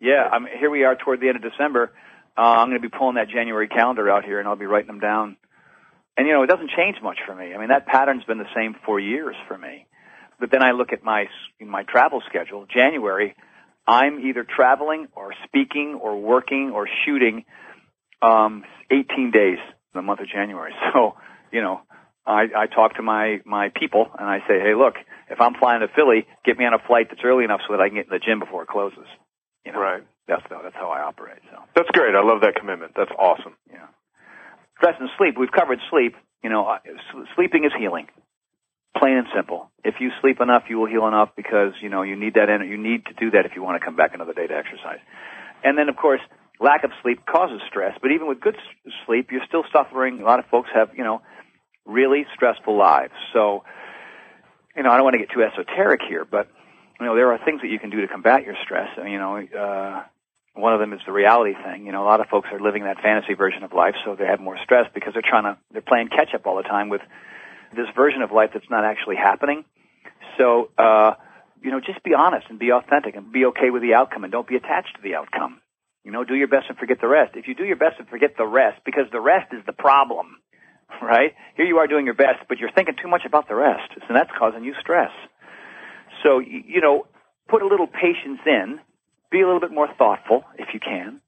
[0.00, 0.68] Yeah, I'm here.
[0.68, 1.92] We are toward the end of December.
[2.36, 4.88] Uh, I'm going to be pulling that January calendar out here, and I'll be writing
[4.88, 5.38] them down.
[6.16, 7.54] And you know, it doesn't change much for me.
[7.54, 9.86] I mean, that pattern's been the same for years for me.
[10.40, 11.26] But then I look at my
[11.60, 12.66] my travel schedule.
[12.66, 13.34] January,
[13.86, 17.44] I'm either traveling or speaking or working or shooting
[18.22, 20.72] um, 18 days in the month of January.
[20.92, 21.16] So,
[21.52, 21.80] you know,
[22.26, 24.94] I, I talk to my my people and I say, hey, look,
[25.30, 27.80] if I'm flying to Philly, get me on a flight that's early enough so that
[27.80, 29.06] I can get in the gym before it closes.
[29.64, 30.02] You know, Right.
[30.26, 31.38] That's how that's how I operate.
[31.50, 32.14] So, That's great.
[32.14, 32.92] I love that commitment.
[32.96, 33.54] That's awesome.
[33.70, 33.86] yeah.
[34.76, 35.36] Stress and sleep.
[35.38, 36.14] We've covered sleep.
[36.42, 36.76] You know,
[37.34, 38.08] sleeping is healing.
[38.96, 39.70] Plain and simple.
[39.84, 42.48] If you sleep enough, you will heal enough because you know you need that.
[42.48, 45.00] You need to do that if you want to come back another day to exercise.
[45.64, 46.20] And then, of course,
[46.60, 47.98] lack of sleep causes stress.
[48.00, 48.56] But even with good
[49.04, 50.20] sleep, you're still suffering.
[50.20, 51.20] A lot of folks have, you know,
[51.84, 53.14] really stressful lives.
[53.32, 53.64] So,
[54.76, 56.48] you know, I don't want to get too esoteric here, but
[57.00, 58.88] you know, there are things that you can do to combat your stress.
[58.96, 60.02] You know, uh,
[60.56, 61.86] one of them is the reality thing.
[61.86, 64.26] You know, a lot of folks are living that fantasy version of life, so they
[64.26, 67.02] have more stress because they're trying to, they're playing catch up all the time with
[67.74, 69.64] this version of life that's not actually happening.
[70.38, 71.14] So, uh,
[71.62, 74.32] you know, just be honest and be authentic and be okay with the outcome and
[74.32, 75.60] don't be attached to the outcome.
[76.04, 77.34] You know, do your best and forget the rest.
[77.34, 80.38] If you do your best and forget the rest, because the rest is the problem,
[81.02, 81.34] right?
[81.56, 84.16] Here you are doing your best, but you're thinking too much about the rest, and
[84.16, 85.10] that's causing you stress.
[86.22, 87.06] So, you know,
[87.48, 88.80] put a little patience in,
[89.30, 91.20] be a little bit more thoughtful if you can.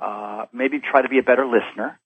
[0.00, 1.98] Uh, maybe try to be a better listener.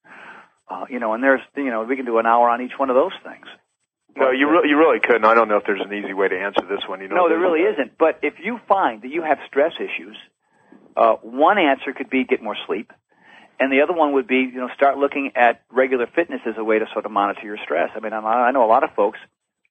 [0.68, 2.90] Uh, you know, and there's, you know, we can do an hour on each one
[2.90, 3.46] of those things.
[4.16, 5.24] No, you really, you really couldn't.
[5.24, 7.00] I don't know if there's an easy way to answer this one.
[7.00, 7.98] You know, No, there really isn't.
[7.98, 10.16] But if you find that you have stress issues,
[10.96, 12.90] uh, one answer could be get more sleep,
[13.60, 16.64] and the other one would be you know start looking at regular fitness as a
[16.64, 17.90] way to sort of monitor your stress.
[17.94, 19.18] I mean, I I know a lot of folks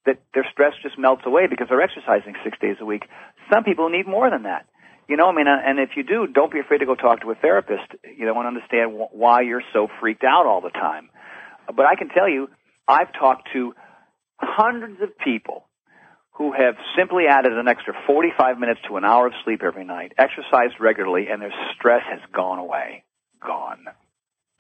[0.06, 3.04] that their stress just melts away because they're exercising six days a week.
[3.52, 4.68] Some people need more than that.
[5.08, 7.32] You know, I mean, and if you do, don't be afraid to go talk to
[7.32, 7.84] a therapist.
[8.04, 11.10] You know, and understand why you're so freaked out all the time.
[11.68, 12.50] But I can tell you,
[12.88, 13.74] I've talked to
[14.38, 15.66] hundreds of people
[16.34, 20.12] who have simply added an extra 45 minutes to an hour of sleep every night,
[20.18, 23.04] exercised regularly, and their stress has gone away.
[23.46, 23.86] Gone.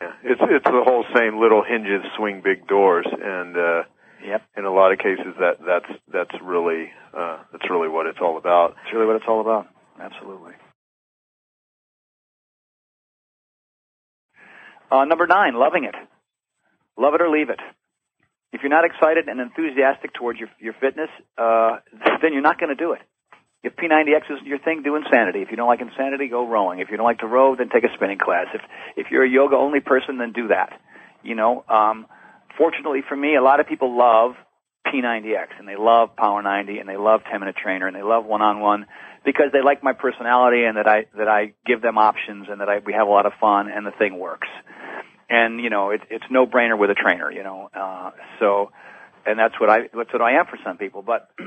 [0.01, 0.11] Yeah.
[0.23, 3.83] It's it's the whole same little hinges swing big doors and uh
[4.25, 4.41] Yep.
[4.57, 8.37] in a lot of cases that that's that's really uh that's really what it's all
[8.37, 8.75] about.
[8.75, 9.67] That's really what it's all about.
[9.99, 10.53] Absolutely.
[14.91, 15.95] Uh, number nine, loving it.
[16.97, 17.59] Love it or leave it.
[18.53, 21.77] If you're not excited and enthusiastic towards your your fitness, uh,
[22.21, 23.01] then you're not going to do it.
[23.63, 25.41] If P90X isn't your thing, do insanity.
[25.41, 26.79] If you don't like insanity, go rowing.
[26.79, 28.45] If you don't like to row, then take a spinning class.
[28.53, 28.61] If
[28.95, 30.79] if you're a yoga only person, then do that.
[31.23, 32.05] You know, um,
[32.57, 34.35] fortunately for me, a lot of people love
[34.87, 38.25] P90X and they love Power 90 and they love 10 Minute Trainer and they love
[38.25, 38.85] one on one
[39.25, 42.69] because they like my personality and that I that I give them options and that
[42.69, 44.47] I we have a lot of fun and the thing works.
[45.29, 47.31] And you know, it's it's no brainer with a trainer.
[47.31, 48.71] You know, uh, so
[49.25, 51.01] and that's what I that's what I am for some people.
[51.01, 51.29] But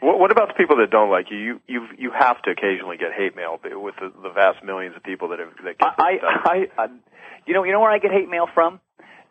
[0.00, 1.36] What, what about the people that don't like you?
[1.36, 5.02] You you you have to occasionally get hate mail with the, the vast millions of
[5.02, 6.22] people that have that get I, this.
[6.24, 6.86] I, I,
[7.46, 8.80] you know, you know where I get hate mail from?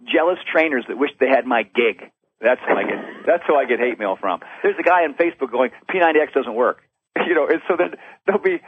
[0.06, 2.12] Jealous trainers that wish they had my gig.
[2.40, 3.26] That's how I get.
[3.26, 4.40] That's who I get hate mail from.
[4.64, 6.82] There's a guy on Facebook going, P90X doesn't work.
[7.28, 8.62] You know, and so then there'll be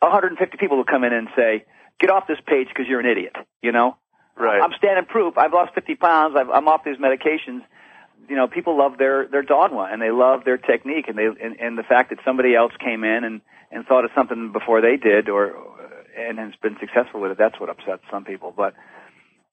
[0.00, 1.64] 150 people who come in and say,
[2.00, 3.34] get off this page because you're an idiot.
[3.62, 3.96] You know,
[4.36, 4.60] Right.
[4.60, 5.38] I'm standing proof.
[5.38, 6.34] I've lost 50 pounds.
[6.38, 7.62] I've, I'm off these medications.
[8.28, 11.60] You know, people love their their dogma and they love their technique and they and,
[11.60, 13.40] and the fact that somebody else came in and
[13.70, 15.54] and thought of something before they did or
[16.16, 17.38] and has been successful with it.
[17.38, 18.52] That's what upsets some people.
[18.56, 18.74] But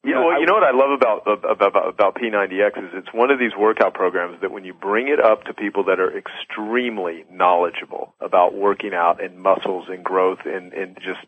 [0.03, 3.29] You know, I- you know what I love about about about P90X is it's one
[3.29, 7.23] of these workout programs that when you bring it up to people that are extremely
[7.29, 11.19] knowledgeable about working out and muscles and growth and and just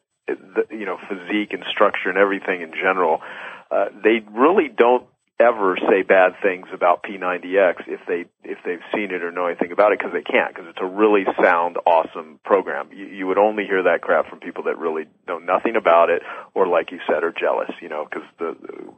[0.71, 3.21] you know physique and structure and everything in general,
[3.69, 5.05] uh, they really don't
[5.43, 9.71] ever say bad things about P90X if they if they've seen it or know anything
[9.71, 12.89] about it because they can't because it's a really sound awesome program.
[12.91, 16.21] You, you would only hear that crap from people that really know nothing about it
[16.53, 18.55] or like you said are jealous, you know, because the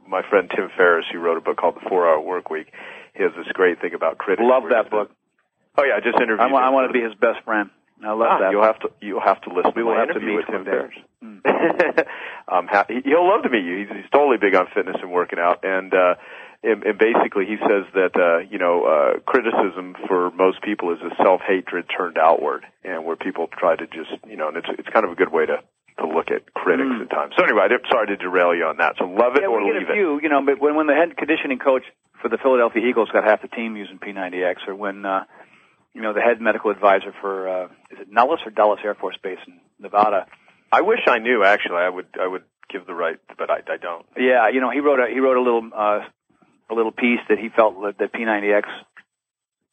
[0.08, 2.68] my friend Tim Ferriss who wrote a book called The 4 Hour Work Week,
[3.14, 4.46] he has this great thing about critics.
[4.46, 5.10] love that book.
[5.76, 6.40] Oh yeah, I just interviewed.
[6.40, 7.70] I want to be his best friend.
[8.04, 8.50] I love Ah, that.
[8.52, 9.72] You'll have to you'll have to listen.
[9.74, 10.70] We will have to meet with Tim one day.
[10.70, 12.06] Ferriss.
[12.48, 13.00] I'm happy.
[13.04, 13.78] He'll love to meet you.
[13.78, 16.14] He's, he's totally big on fitness and working out, and uh,
[16.62, 20.98] and, and basically he says that uh, you know uh, criticism for most people is
[21.00, 24.68] a self hatred turned outward, and where people try to just you know, and it's
[24.78, 25.58] it's kind of a good way to
[25.98, 27.02] to look at critics Mm.
[27.02, 27.32] at times.
[27.38, 28.96] So anyway, I'm sorry to derail you on that.
[28.98, 30.22] So love it yeah, or we get leave a it.
[30.22, 31.84] you know, but when when the head conditioning coach
[32.20, 35.24] for the Philadelphia Eagles got half the team using P90X, or when uh,
[35.96, 39.16] you know the head medical advisor for uh, is it Nellis or Dulles Air Force
[39.22, 40.26] Base in Nevada,
[40.70, 41.42] I wish I knew.
[41.42, 44.04] Actually, I would I would give the right, but I, I don't.
[44.18, 46.00] yeah, you know, he wrote a he wrote a little uh,
[46.70, 48.64] a little piece that he felt that, that P90X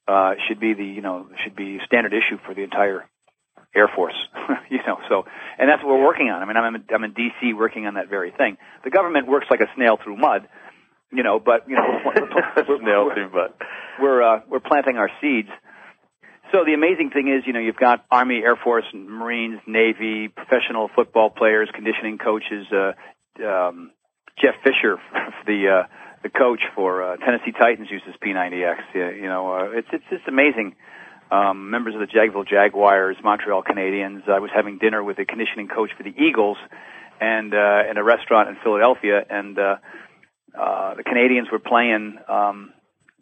[0.08, 3.04] uh, should be the you know should be standard issue for the entire
[3.76, 4.16] Air Force,
[4.70, 5.00] you know.
[5.10, 5.26] So,
[5.60, 6.42] and that's what we're working on.
[6.42, 7.54] I mean, I'm in, I'm in D.C.
[7.54, 8.58] working on that very thing.
[8.86, 10.48] The government works like a snail through mud,
[11.12, 11.42] you know.
[11.44, 13.58] But you know, we're, we're, we're, you, but
[14.00, 15.50] we're uh, we're planting our seeds.
[16.54, 20.88] So the amazing thing is, you know, you've got Army, Air Force, Marines, Navy, professional
[20.96, 22.68] football players, conditioning coaches.
[22.72, 22.94] Uh,
[23.44, 23.90] um,
[24.40, 25.02] Jeff Fisher,
[25.48, 25.88] the uh,
[26.22, 28.78] the coach for uh, Tennessee Titans, uses P90X.
[28.94, 30.76] Yeah, you know, uh, it's it's just amazing.
[31.32, 34.30] Um, members of the Jacksonville Jaguars, Montreal Canadiens.
[34.30, 36.58] I was having dinner with a conditioning coach for the Eagles,
[37.20, 39.78] and uh, in a restaurant in Philadelphia, and uh,
[40.54, 42.20] uh, the Canadians were playing.
[42.30, 42.74] Um,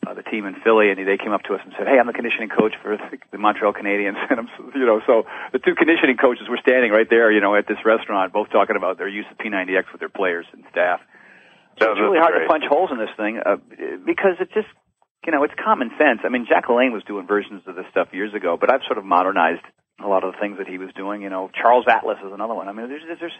[0.02, 2.08] uh, the team in Philly, and they came up to us and said, "Hey, I'm
[2.08, 5.24] the conditioning coach for the, Montreal Canadiens." And I'm, you know, so
[5.54, 8.76] the two conditioning coaches were standing right there, you know, at this restaurant, both talking
[8.76, 11.02] about their use of P90X with their players and staff.
[11.80, 13.58] So it's really hard to punch holes in this thing uh,
[14.06, 14.68] because it's just,
[15.26, 16.22] you know, it's common sense.
[16.24, 18.98] I mean, Jack LaLanne was doing versions of this stuff years ago, but I've sort
[18.98, 19.66] of modernized
[20.04, 21.22] a lot of the things that he was doing.
[21.22, 22.68] You know, Charles Atlas is another one.
[22.68, 23.38] I mean, there's, there's,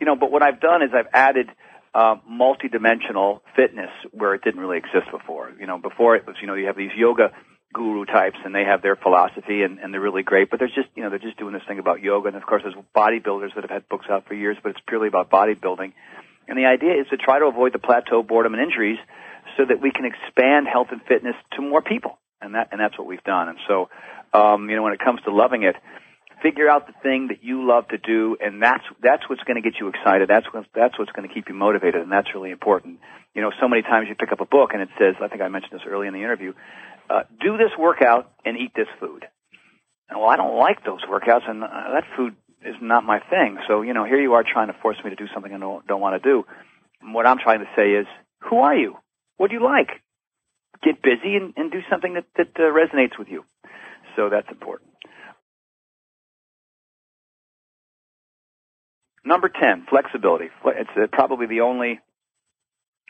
[0.00, 1.48] you know, but what I've done is I've added
[1.94, 5.52] uh, multi-dimensional fitness where it didn't really exist before.
[5.58, 7.32] You know, before it was, you know, you have these yoga
[7.72, 10.88] guru types and they have their philosophy and, and they're really great, but they're just,
[10.94, 12.28] you know, they're just doing this thing about yoga.
[12.28, 15.08] And of course, there's bodybuilders that have had books out for years, but it's purely
[15.08, 15.92] about bodybuilding.
[16.48, 18.98] And the idea is to try to avoid the plateau, boredom, and injuries
[19.56, 22.18] so that we can expand health and fitness to more people.
[22.40, 23.48] And that, and that's what we've done.
[23.48, 23.90] And so,
[24.32, 25.76] um, you know, when it comes to loving it,
[26.42, 29.62] figure out the thing that you love to do, and that's that's what's going to
[29.62, 30.28] get you excited.
[30.28, 33.00] That's what that's what's going to keep you motivated, and that's really important.
[33.34, 35.42] You know, so many times you pick up a book and it says, I think
[35.42, 36.54] I mentioned this early in the interview,
[37.08, 39.26] uh, do this workout and eat this food.
[40.08, 42.34] And well, I don't like those workouts, and uh, that food
[42.64, 43.58] is not my thing.
[43.68, 45.86] So you know, here you are trying to force me to do something I don't,
[45.86, 46.44] don't want to do.
[47.02, 48.06] And what I'm trying to say is,
[48.40, 48.96] who are you?
[49.36, 49.90] What do you like?
[50.82, 53.44] Get busy and, and do something that that uh, resonates with you.
[54.16, 54.87] So that's important.
[59.28, 60.46] Number 10, flexibility.
[60.64, 62.00] It's uh, probably the only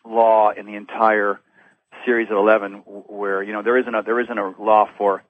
[0.05, 1.39] law in the entire
[2.05, 5.23] series of 11 where, you know, there isn't a, there isn't a law for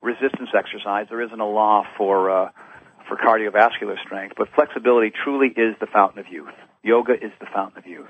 [0.00, 1.06] resistance exercise.
[1.10, 2.50] There isn't a law for, uh,
[3.08, 6.54] for cardiovascular strength, but flexibility truly is the fountain of youth.
[6.84, 8.06] Yoga is the fountain of youth.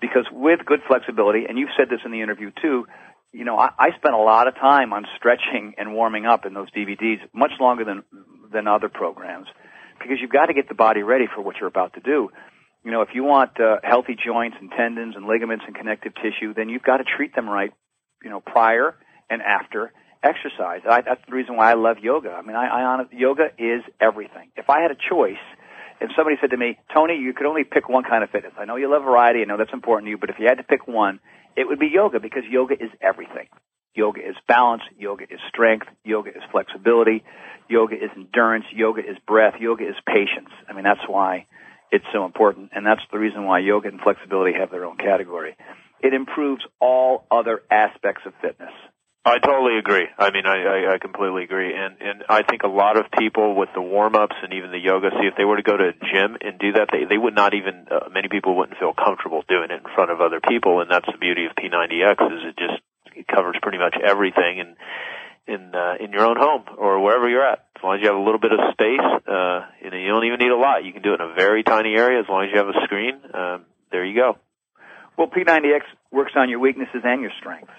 [0.00, 2.86] Because with good flexibility, and you've said this in the interview too,
[3.30, 6.54] you know, I, I spent a lot of time on stretching and warming up in
[6.54, 8.04] those DVDs, much longer than
[8.50, 9.48] than other programs,
[10.02, 12.30] because you've got to get the body ready for what you're about to do.
[12.84, 16.52] You know, if you want uh, healthy joints and tendons and ligaments and connective tissue,
[16.54, 17.72] then you've got to treat them right,
[18.22, 18.96] you know, prior
[19.30, 19.92] and after
[20.22, 20.80] exercise.
[20.88, 22.30] I, that's the reason why I love yoga.
[22.30, 24.50] I mean, I, I honestly, yoga is everything.
[24.56, 25.42] If I had a choice,
[26.00, 28.52] if somebody said to me, Tony, you could only pick one kind of fitness.
[28.58, 29.42] I know you love variety.
[29.42, 31.20] I know that's important to you, but if you had to pick one,
[31.56, 33.46] it would be yoga because yoga is everything.
[33.94, 34.82] Yoga is balance.
[34.98, 35.86] Yoga is strength.
[36.04, 37.24] Yoga is flexibility.
[37.68, 38.64] Yoga is endurance.
[38.72, 39.54] Yoga is breath.
[39.60, 40.50] Yoga is patience.
[40.68, 41.46] I mean, that's why
[41.90, 42.70] it's so important.
[42.74, 45.56] And that's the reason why yoga and flexibility have their own category.
[46.00, 48.72] It improves all other aspects of fitness.
[49.24, 50.08] I totally agree.
[50.18, 53.54] I mean, I, I, I completely agree, and and I think a lot of people
[53.54, 55.90] with the warm ups and even the yoga, see if they were to go to
[55.90, 57.86] a gym and do that, they they would not even.
[57.86, 61.06] Uh, many people wouldn't feel comfortable doing it in front of other people, and that's
[61.06, 62.82] the beauty of P90X is it just
[63.16, 64.76] it covers pretty much everything and
[65.46, 67.66] in uh, in your own home or wherever you're at.
[67.76, 70.24] As long as you have a little bit of space, uh, you know, you don't
[70.24, 70.84] even need a lot.
[70.84, 72.78] You can do it in a very tiny area as long as you have a
[72.84, 73.18] screen.
[73.34, 74.38] Um, there you go.
[75.18, 77.74] Well, P90X works on your weaknesses and your strengths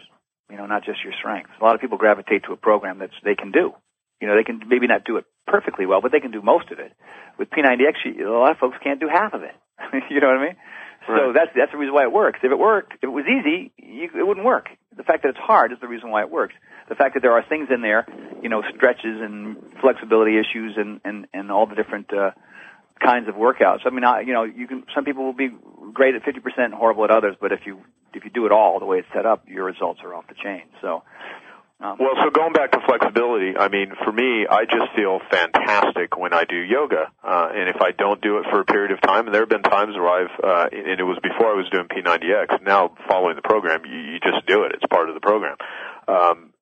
[0.53, 1.49] you know, not just your strengths.
[1.59, 3.73] A lot of people gravitate to a program that they can do.
[4.21, 6.71] You know, they can maybe not do it perfectly well, but they can do most
[6.71, 6.93] of it.
[7.39, 9.55] With P90X, a lot of folks can't do half of it.
[10.11, 10.55] you know what I mean?
[11.07, 11.19] Right.
[11.19, 12.39] So that's that's the reason why it works.
[12.43, 14.69] If it worked, if it was easy, you, it wouldn't work.
[14.95, 16.53] The fact that it's hard is the reason why it works.
[16.89, 18.05] The fact that there are things in there,
[18.41, 22.31] you know, stretches and flexibility issues and and and all the different uh,
[23.03, 23.85] kinds of workouts.
[23.85, 24.83] I mean, I, you know, you can.
[24.95, 25.49] Some people will be
[25.93, 27.81] great at 50% and horrible at others, but if you
[28.13, 30.35] if you do it all the way it's set up, your results are off the
[30.35, 30.63] chain.
[30.81, 31.03] So.
[31.83, 36.15] Um, well, so going back to flexibility, I mean, for me, I just feel fantastic
[36.15, 37.11] when I do yoga.
[37.21, 39.49] Uh, and if I don't do it for a period of time, and there have
[39.49, 43.35] been times where I've, uh, and it was before I was doing P90X, now following
[43.35, 44.71] the program, you, you just do it.
[44.75, 45.57] It's part of the program.
[46.07, 46.53] Um,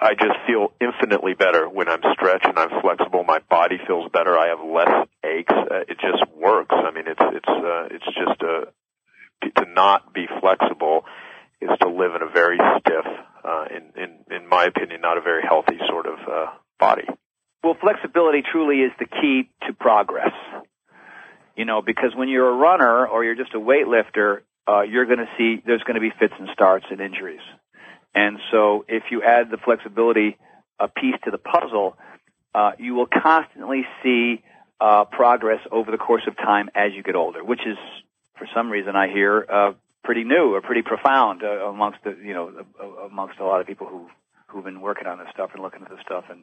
[0.00, 3.24] I just feel infinitely better when I'm stretched and I'm flexible.
[3.24, 4.38] My body feels better.
[4.38, 5.52] I have less aches.
[5.52, 6.72] Uh, it just works.
[6.72, 11.04] I mean, it's it's uh, it's just uh, to not be flexible
[11.60, 13.06] is to live in a very stiff,
[13.44, 16.46] uh, in in in my opinion, not a very healthy sort of uh,
[16.78, 17.06] body.
[17.62, 20.32] Well, flexibility truly is the key to progress.
[21.56, 25.18] You know, because when you're a runner or you're just a weightlifter, uh, you're going
[25.18, 27.40] to see there's going to be fits and starts and injuries.
[28.14, 30.36] And so if you add the flexibility
[30.78, 31.96] a piece to the puzzle,
[32.54, 34.42] uh, you will constantly see
[34.80, 37.76] uh, progress over the course of time as you get older, which is,
[38.38, 39.72] for some reason, I hear uh,
[40.04, 43.66] pretty new or pretty profound uh, amongst the, you know, uh, amongst a lot of
[43.66, 44.08] people who
[44.48, 46.42] who've been working on this stuff and looking at this stuff and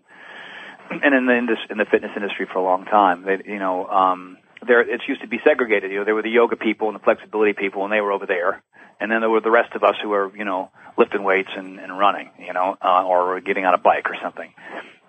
[0.90, 3.24] and in the indus- in the fitness industry for a long time.
[3.24, 5.92] They, you know, um, there it used to be segregated.
[5.92, 8.26] You know, there were the yoga people and the flexibility people, and they were over
[8.26, 8.64] there,
[9.00, 11.80] and then there were the rest of us who were, you know, lifting weights and,
[11.80, 14.54] and running, you know, uh, or getting on a bike or something.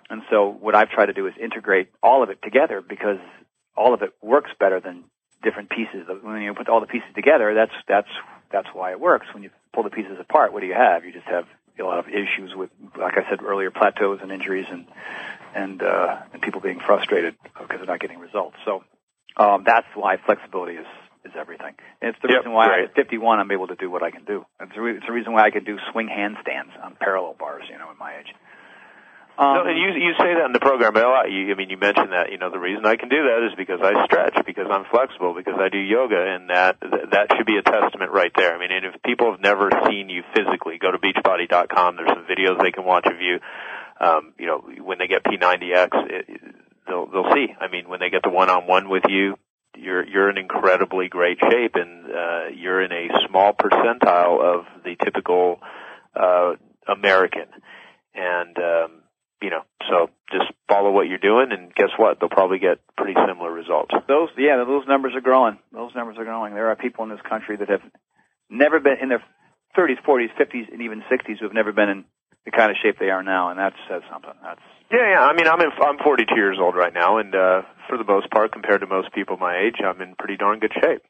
[0.09, 3.19] And so what I've tried to do is integrate all of it together because
[3.75, 5.03] all of it works better than
[5.47, 6.05] different pieces.
[6.21, 8.09] When you put all the pieces together, that's that's
[8.51, 9.27] that's why it works.
[9.33, 11.05] When you pull the pieces apart, what do you have?
[11.05, 11.45] You just have
[11.79, 14.85] a lot of issues with, like I said earlier, plateaus and injuries and
[15.55, 18.57] and uh, and people being frustrated because they're not getting results.
[18.65, 18.83] So
[19.37, 20.87] um, that's why flexibility is
[21.23, 21.75] is everything.
[22.01, 22.83] And it's the yep, reason why right.
[22.89, 24.45] at 51 I'm able to do what I can do.
[24.59, 27.63] It's the, re- it's the reason why I can do swing handstands on parallel bars,
[27.71, 28.33] you know, at my age.
[29.37, 31.29] Um, no, and you you say that in the program a lot.
[31.29, 32.31] You, I mean, you mentioned that.
[32.31, 35.35] You know, the reason I can do that is because I stretch, because I'm flexible,
[35.37, 38.55] because I do yoga, and that that should be a testament right there.
[38.55, 41.97] I mean, and if people have never seen you physically, go to beachbody.com.
[41.97, 43.37] There's some videos they can watch of you.
[44.01, 46.25] Um, you know, when they get P90X, it,
[46.87, 47.53] they'll they'll see.
[47.61, 49.37] I mean, when they get the one-on-one with you,
[49.77, 54.95] you're you're in incredibly great shape, and uh, you're in a small percentile of the
[55.03, 55.59] typical
[56.15, 56.53] uh,
[56.87, 57.45] American.
[58.15, 58.91] And um,
[59.41, 62.19] you know, so just follow what you're doing, and guess what?
[62.19, 63.93] They'll probably get pretty similar results.
[64.07, 65.59] Those, yeah, those numbers are growing.
[65.71, 66.53] Those numbers are growing.
[66.53, 67.83] There are people in this country that have
[68.49, 69.23] never been in their
[69.77, 72.05] 30s, 40s, 50s, and even 60s who have never been in
[72.45, 74.33] the kind of shape they are now, and that says something.
[74.41, 74.61] That's
[74.91, 75.21] yeah, yeah.
[75.21, 78.31] I mean, I'm in, I'm 42 years old right now, and uh, for the most
[78.31, 81.01] part, compared to most people my age, I'm in pretty darn good shape.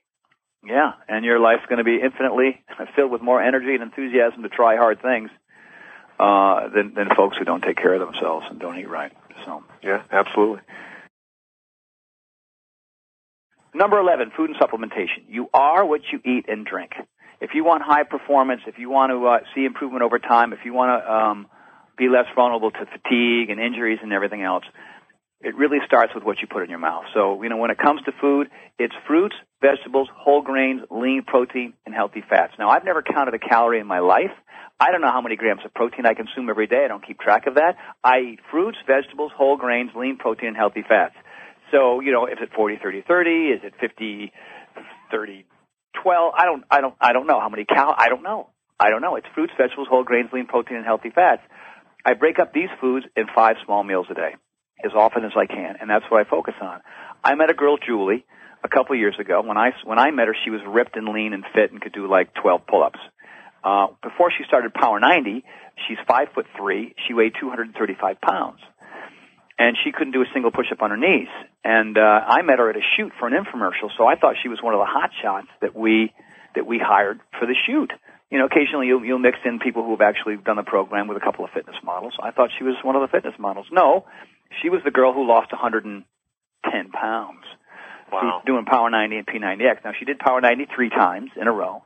[0.65, 2.59] Yeah, and your life's going to be infinitely
[2.95, 5.29] filled with more energy and enthusiasm to try hard things
[6.19, 9.11] uh, than than folks who don't take care of themselves and don't eat right.
[9.45, 10.61] So yeah, absolutely.
[13.73, 15.25] Number 11, food and supplementation.
[15.29, 16.93] You are what you eat and drink.
[17.39, 20.59] If you want high performance, if you want to uh, see improvement over time, if
[20.65, 21.47] you want to um,
[21.95, 24.63] be less vulnerable to fatigue and injuries and everything else,
[25.41, 27.05] it really starts with what you put in your mouth.
[27.13, 28.47] So, you know, when it comes to food,
[28.79, 32.53] it's fruits, vegetables, whole grains, lean protein, and healthy fats.
[32.57, 34.31] Now, I've never counted a calorie in my life.
[34.79, 36.83] I don't know how many grams of protein I consume every day.
[36.85, 37.77] I don't keep track of that.
[38.03, 41.15] I eat fruits, vegetables, whole grains, lean protein, and healthy fats.
[41.71, 43.29] So, you know, is it 40, 30, 30?
[43.29, 44.31] Is it 50,
[45.11, 45.45] 30,
[46.03, 46.33] 12?
[46.37, 48.49] I don't, I don't, I don't know how many cal, I don't know.
[48.79, 49.15] I don't know.
[49.15, 51.41] It's fruits, vegetables, whole grains, lean protein, and healthy fats.
[52.05, 54.35] I break up these foods in five small meals a day
[54.85, 56.81] as often as I can, and that's what I focus on.
[57.23, 58.25] I met a girl, Julie,
[58.63, 59.41] a couple years ago.
[59.43, 61.93] When I, when I met her, she was ripped and lean and fit and could
[61.93, 62.99] do like 12 pull-ups.
[63.63, 65.43] Uh, before she started Power 90,
[65.87, 66.95] she's five foot three.
[67.07, 68.59] She weighed 235 pounds
[69.59, 71.29] and she couldn't do a single push-up on her knees.
[71.63, 74.49] And uh, I met her at a shoot for an infomercial, so I thought she
[74.49, 76.13] was one of the hot shots that we
[76.55, 77.91] that we hired for the shoot.
[78.31, 81.17] You know, occasionally you'll, you'll mix in people who have actually done the program with
[81.17, 82.13] a couple of fitness models.
[82.21, 83.67] I thought she was one of the fitness models.
[83.71, 84.05] No,
[84.61, 87.43] she was the girl who lost 110 pounds.
[88.11, 88.41] Wow.
[88.45, 89.83] Doing Power 90 and P90X.
[89.83, 91.83] Now she did Power 90 three times in a row.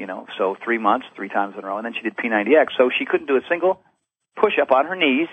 [0.00, 2.72] You know, so three months, three times in a row, and then she did P90X.
[2.78, 3.80] So she couldn't do a single
[4.40, 5.28] push-up on her knees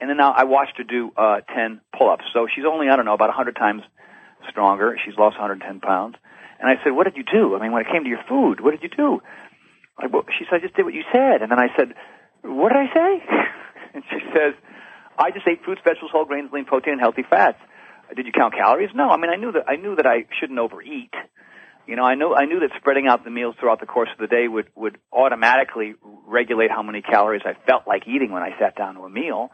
[0.00, 2.24] and then now I watched her do uh, 10 pull-ups.
[2.32, 3.82] So she's only, I don't know, about 100 times
[4.48, 4.96] stronger.
[5.04, 6.16] She's lost 110 pounds.
[6.58, 7.54] And I said, what did you do?
[7.54, 9.20] I mean, when it came to your food, what did you do?
[9.98, 11.44] I, well, she said, I just did what you said.
[11.44, 11.92] And then I said,
[12.42, 13.10] what did I say?
[13.94, 14.56] and she says,
[15.18, 17.60] I just ate fruits, vegetables, whole grains, lean protein, and healthy fats.
[18.16, 18.90] Did you count calories?
[18.94, 19.10] No.
[19.10, 21.14] I mean, I knew that I knew that I shouldn't overeat.
[21.90, 24.18] You know, I knew I knew that spreading out the meals throughout the course of
[24.18, 25.94] the day would would automatically
[26.26, 29.50] regulate how many calories I felt like eating when I sat down to a meal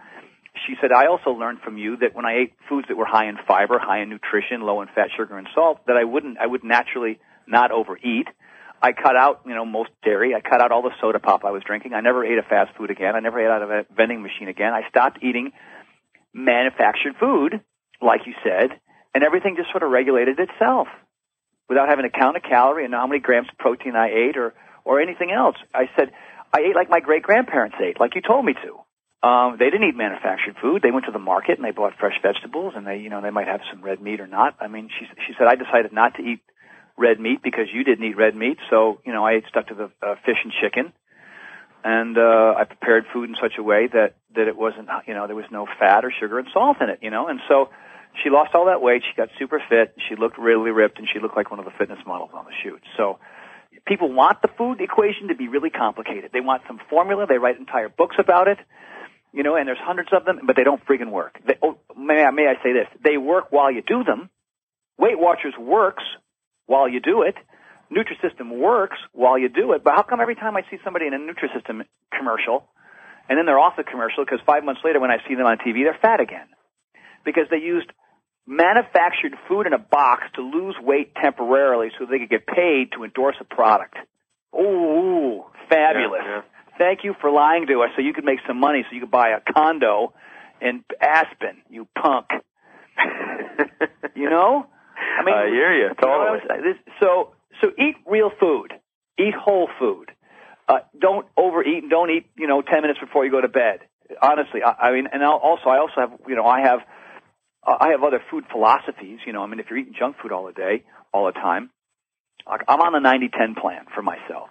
[0.66, 3.28] she said, I also learned from you that when I ate foods that were high
[3.28, 6.46] in fiber, high in nutrition, low in fat, sugar, and salt, that I wouldn't, I
[6.46, 8.28] would naturally not overeat.
[8.82, 10.34] I cut out, you know, most dairy.
[10.34, 11.94] I cut out all the soda pop I was drinking.
[11.94, 13.14] I never ate a fast food again.
[13.14, 14.72] I never ate out of a vending machine again.
[14.72, 15.52] I stopped eating
[16.32, 17.60] manufactured food,
[18.00, 18.78] like you said,
[19.14, 20.88] and everything just sort of regulated itself
[21.68, 24.36] without having to count a calorie and know how many grams of protein I ate
[24.36, 25.56] or, or anything else.
[25.74, 26.12] I said,
[26.52, 29.26] I ate like my great grandparents ate, like you told me to.
[29.26, 30.82] Um, they didn't eat manufactured food.
[30.82, 33.30] They went to the market and they bought fresh vegetables, and they, you know, they
[33.30, 34.56] might have some red meat or not.
[34.60, 36.40] I mean, she she said I decided not to eat
[36.96, 39.74] red meat because you didn't eat red meat, so you know I ate stuck to
[39.74, 40.92] the uh, fish and chicken,
[41.82, 45.26] and uh, I prepared food in such a way that that it wasn't, you know,
[45.26, 47.70] there was no fat or sugar and salt in it, you know, and so
[48.22, 49.02] she lost all that weight.
[49.08, 49.94] She got super fit.
[50.08, 52.52] She looked really ripped, and she looked like one of the fitness models on the
[52.62, 52.82] shoot.
[52.96, 53.18] So
[53.86, 56.30] people want the food equation to be really complicated.
[56.32, 57.26] They want some formula.
[57.28, 58.58] They write entire books about it
[59.36, 61.38] you know, and there's hundreds of them, but they don't friggin' work.
[61.46, 62.88] They, oh, may I, may I say this?
[63.04, 64.30] They work while you do them.
[64.98, 66.04] Weight Watchers works
[66.64, 67.34] while you do it.
[67.92, 69.84] Nutrisystem works while you do it.
[69.84, 71.84] But how come every time I see somebody in a Nutrisystem
[72.16, 72.66] commercial,
[73.28, 75.58] and then they're off the commercial because five months later when I see them on
[75.58, 76.48] TV, they're fat again?
[77.22, 77.92] Because they used
[78.46, 83.04] manufactured food in a box to lose weight temporarily so they could get paid to
[83.04, 83.96] endorse a product.
[84.54, 86.22] Ooh, fabulous.
[86.24, 86.42] Yeah, yeah.
[86.78, 89.10] Thank you for lying to us so you could make some money so you could
[89.10, 90.12] buy a condo
[90.60, 92.26] in Aspen, you punk.
[94.14, 94.66] you know?
[95.18, 95.88] I mean, I hear you.
[96.00, 96.40] Totally.
[96.48, 98.72] You know so, so eat real food.
[99.18, 100.10] Eat whole food.
[100.68, 103.80] Uh, don't overeat and don't eat, you know, 10 minutes before you go to bed.
[104.20, 106.80] Honestly, I, I mean, and also, I also have, you know, I have,
[107.66, 110.32] uh, I have other food philosophies, you know, I mean, if you're eating junk food
[110.32, 111.70] all the day, all the time,
[112.46, 114.48] I'm on the 90-10 plan for myself.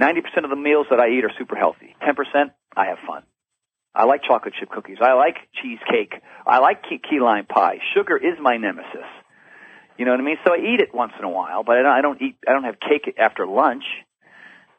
[0.00, 1.96] 90% of the meals that I eat are super healthy.
[2.02, 2.14] 10%,
[2.76, 3.24] I have fun.
[3.94, 4.98] I like chocolate chip cookies.
[5.02, 6.14] I like cheesecake.
[6.46, 7.78] I like key, lime pie.
[7.94, 9.10] Sugar is my nemesis.
[9.98, 10.38] You know what I mean?
[10.46, 12.76] So I eat it once in a while, but I don't, eat, I don't have
[12.80, 13.84] cake after lunch.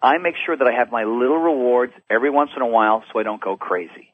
[0.02, 3.20] I make sure that I have my little rewards every once in a while so
[3.20, 4.14] I don't go crazy.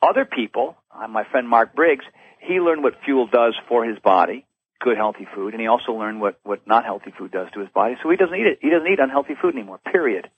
[0.00, 2.04] Other people, Uh, my friend Mark Briggs,
[2.40, 4.46] he learned what fuel does for his body
[4.82, 7.68] good healthy food, and he also learned what what not healthy food does to his
[7.70, 7.94] body.
[8.02, 8.58] So he doesn't eat it.
[8.60, 9.78] He doesn't eat unhealthy food anymore.
[9.78, 10.28] Period.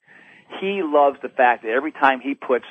[0.60, 2.66] He loves the fact that every time he puts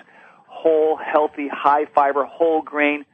[0.48, 3.06] whole, healthy, high fiber, whole grain,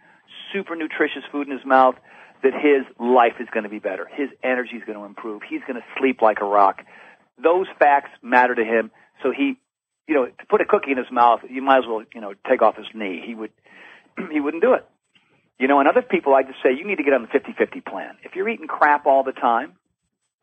[0.54, 1.96] super nutritious food in his mouth,
[2.44, 4.08] that his life is going to be better.
[4.14, 5.42] His energy is going to improve.
[5.50, 6.82] He's going to sleep like a rock.
[7.42, 8.92] Those facts matter to him.
[9.24, 9.58] So he,
[10.08, 12.34] you know, to put a cookie in his mouth, you might as well, you know,
[12.50, 13.24] take off his knee.
[13.26, 13.52] He would,
[14.32, 14.86] he wouldn't do it.
[15.60, 17.86] You know, and other people, I just say, you need to get on the 50-50
[17.86, 18.16] plan.
[18.24, 19.74] If you're eating crap all the time,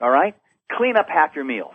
[0.01, 0.35] all right,
[0.71, 1.75] clean up half your meals.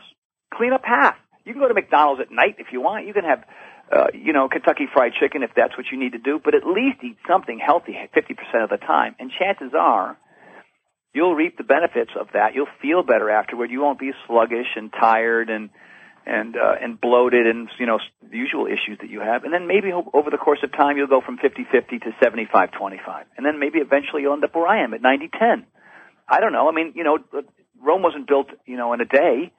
[0.53, 1.15] Clean up half.
[1.43, 3.07] You can go to McDonald's at night if you want.
[3.07, 3.43] You can have
[3.91, 6.65] uh, you know, Kentucky Fried Chicken if that's what you need to do, but at
[6.65, 9.15] least eat something healthy 50% of the time.
[9.19, 10.17] And chances are,
[11.13, 12.55] you'll reap the benefits of that.
[12.55, 13.69] You'll feel better afterward.
[13.69, 15.69] You won't be sluggish and tired and
[16.25, 17.99] and uh, and bloated and you know
[18.29, 19.43] the usual issues that you have.
[19.43, 23.23] And then maybe over the course of time you'll go from 50-50 to 75-25.
[23.37, 25.65] And then maybe eventually you'll end up where I am at 90-10.
[26.27, 26.69] I don't know.
[26.69, 27.17] I mean, you know,
[27.81, 29.51] Rome wasn't built, you know, in a day.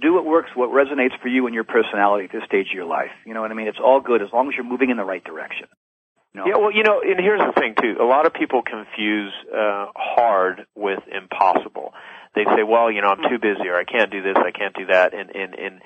[0.00, 2.86] Do what works, what resonates for you and your personality at this stage of your
[2.86, 3.12] life.
[3.26, 3.68] You know what I mean?
[3.68, 5.68] It's all good as long as you're moving in the right direction.
[6.34, 6.46] No.
[6.46, 7.96] Yeah, well, you know, and here's the thing too.
[8.00, 11.92] A lot of people confuse uh, hard with impossible.
[12.34, 14.74] They say, "Well, you know, I'm too busy, or I can't do this, I can't
[14.74, 15.82] do that," and and and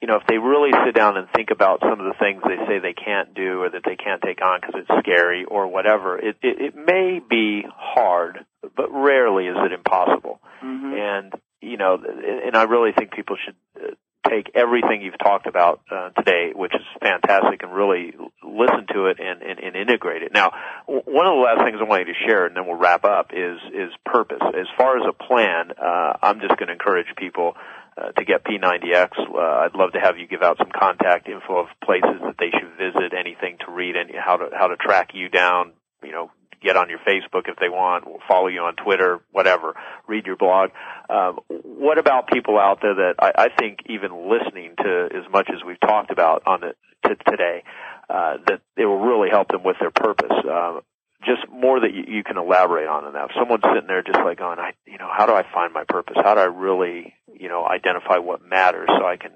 [0.00, 2.56] you know, if they really sit down and think about some of the things they
[2.66, 6.18] say they can't do or that they can't take on because it's scary or whatever,
[6.18, 8.46] it, it it may be hard,
[8.76, 10.40] but rarely is it impossible.
[10.64, 10.94] Mm-hmm.
[10.94, 13.94] And you know, and I really think people should uh,
[14.28, 19.18] take everything you've talked about uh, today, which is fantastic, and really listen to it
[19.20, 20.32] and, and, and integrate it.
[20.32, 20.52] Now,
[20.86, 23.30] one of the last things I want you to share, and then we'll wrap up,
[23.32, 24.42] is is purpose.
[24.42, 27.54] As far as a plan, uh, I'm just going to encourage people.
[28.00, 31.58] Uh, to get P90X, uh, I'd love to have you give out some contact info
[31.58, 35.10] of places that they should visit, anything to read, and how to how to track
[35.12, 35.72] you down.
[36.02, 36.30] You know,
[36.62, 39.74] get on your Facebook if they want, follow you on Twitter, whatever,
[40.06, 40.70] read your blog.
[41.08, 45.48] Um, what about people out there that I, I think even listening to as much
[45.50, 47.64] as we've talked about on it to today,
[48.08, 50.32] uh, that it will really help them with their purpose.
[50.48, 50.80] Uh,
[51.24, 53.30] just more that you, you can elaborate on in that.
[53.30, 55.84] If someone's sitting there just like going, I, you know, how do I find my
[55.86, 56.16] purpose?
[56.16, 59.32] How do I really, you know, identify what matters so I can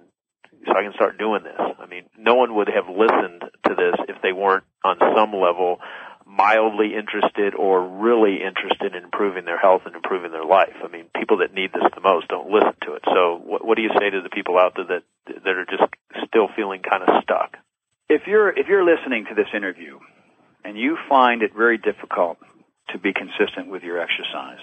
[0.66, 1.60] so I can start doing this.
[1.78, 5.78] I mean, no one would have listened to this if they weren't on some level
[6.26, 10.74] mildly interested or really interested in improving their health and improving their life.
[10.82, 13.02] I mean, people that need this the most don't listen to it.
[13.06, 15.02] So, what, what do you say to the people out there that
[15.44, 15.84] that are just
[16.26, 17.56] still feeling kind of stuck?
[18.08, 19.98] If you're if you're listening to this interview
[20.64, 22.38] and you find it very difficult
[22.90, 24.62] to be consistent with your exercise,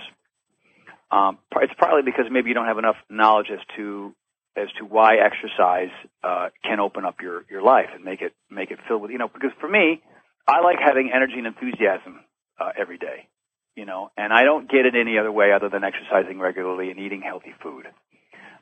[1.12, 4.14] um, it's probably because maybe you don't have enough knowledge as to
[4.56, 5.92] as to why exercise
[6.24, 9.18] uh, can open up your your life and make it make it filled with you
[9.18, 10.02] know because for me
[10.48, 12.20] I like having energy and enthusiasm
[12.60, 13.28] uh, every day,
[13.76, 17.00] you know, and I don't get it any other way other than exercising regularly and
[17.00, 17.88] eating healthy food.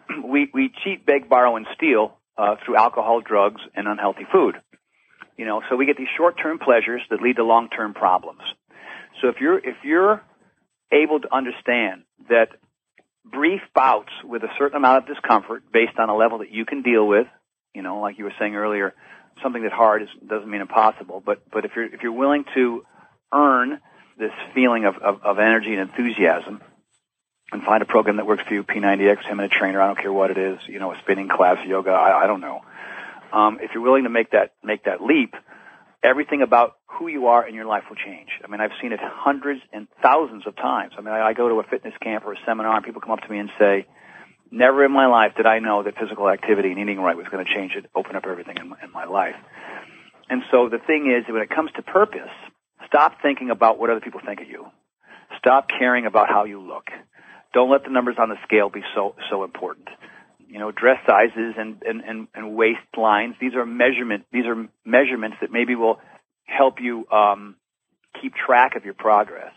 [0.25, 4.55] we we cheat, beg, borrow, and steal uh, through alcohol, drugs, and unhealthy food.
[5.37, 8.41] You know, so we get these short-term pleasures that lead to long-term problems.
[9.21, 10.21] So if you're if you're
[10.91, 12.49] able to understand that
[13.25, 16.81] brief bouts with a certain amount of discomfort based on a level that you can
[16.81, 17.27] deal with,
[17.73, 18.93] you know, like you were saying earlier,
[19.41, 21.21] something that's hard is, doesn't mean impossible.
[21.25, 22.85] But but if you're if you're willing to
[23.33, 23.79] earn
[24.17, 26.61] this feeling of, of, of energy and enthusiasm,
[27.51, 29.97] and find a program that works for you, P90X, him and a trainer, I don't
[29.97, 32.61] care what it is, you know, a spinning class, yoga, I, I don't know.
[33.31, 35.35] Um, if you're willing to make that make that leap,
[36.03, 38.29] everything about who you are in your life will change.
[38.43, 40.93] I mean, I've seen it hundreds and thousands of times.
[40.97, 43.11] I mean, I, I go to a fitness camp or a seminar, and people come
[43.11, 43.85] up to me and say,
[44.51, 47.45] Never in my life did I know that physical activity and eating right was going
[47.45, 49.35] to change it, open up everything in my, in my life.
[50.29, 52.33] And so the thing is, when it comes to purpose,
[52.87, 54.65] stop thinking about what other people think of you.
[55.37, 56.87] Stop caring about how you look.
[57.53, 59.87] Don't let the numbers on the scale be so so important.
[60.47, 63.35] You know, dress sizes and and and, and waist lines.
[63.39, 64.25] These are measurement.
[64.31, 65.99] These are measurements that maybe will
[66.45, 67.55] help you um,
[68.21, 69.53] keep track of your progress.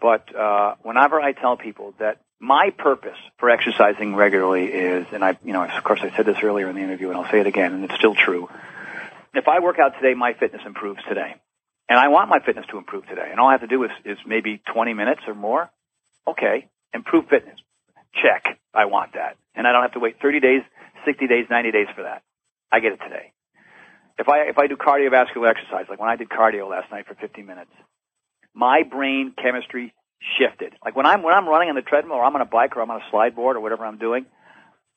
[0.00, 5.36] But uh, whenever I tell people that my purpose for exercising regularly is, and I,
[5.44, 7.46] you know, of course I said this earlier in the interview and I'll say it
[7.46, 8.48] again, and it's still true.
[9.34, 11.34] If I work out today, my fitness improves today.
[11.88, 13.28] And I want my fitness to improve today.
[13.30, 15.70] And all I have to do is, is maybe 20 minutes or more.
[16.26, 16.68] Okay.
[16.92, 17.58] Improve fitness.
[18.22, 18.58] Check.
[18.74, 19.36] I want that.
[19.54, 20.62] And I don't have to wait 30 days,
[21.06, 22.22] 60 days, 90 days for that.
[22.70, 23.32] I get it today.
[24.18, 27.14] If I, if I do cardiovascular exercise, like when I did cardio last night for
[27.14, 27.70] 50 minutes,
[28.52, 29.94] my brain chemistry
[30.38, 30.74] shifted.
[30.84, 32.82] Like when I'm when I'm running on the treadmill or I'm on a bike or
[32.82, 34.26] I'm on a slide board or whatever I'm doing,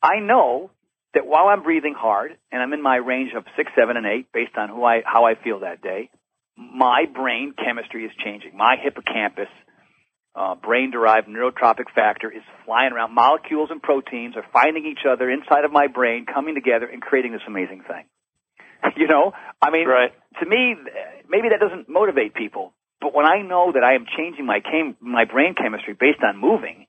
[0.01, 0.71] I know
[1.13, 4.31] that while I'm breathing hard and I'm in my range of six, seven, and eight
[4.33, 6.09] based on who I how I feel that day,
[6.57, 8.55] my brain chemistry is changing.
[8.55, 9.49] My hippocampus,
[10.35, 13.13] uh, brain-derived neurotrophic factor is flying around.
[13.13, 17.33] Molecules and proteins are finding each other inside of my brain, coming together and creating
[17.33, 18.05] this amazing thing.
[18.97, 20.11] you know, I mean, right.
[20.39, 20.75] to me,
[21.29, 24.95] maybe that doesn't motivate people, but when I know that I am changing my chem-
[25.01, 26.85] my brain chemistry based on moving,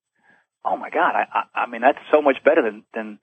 [0.65, 3.19] oh my God, I, I, I mean that's so much better than than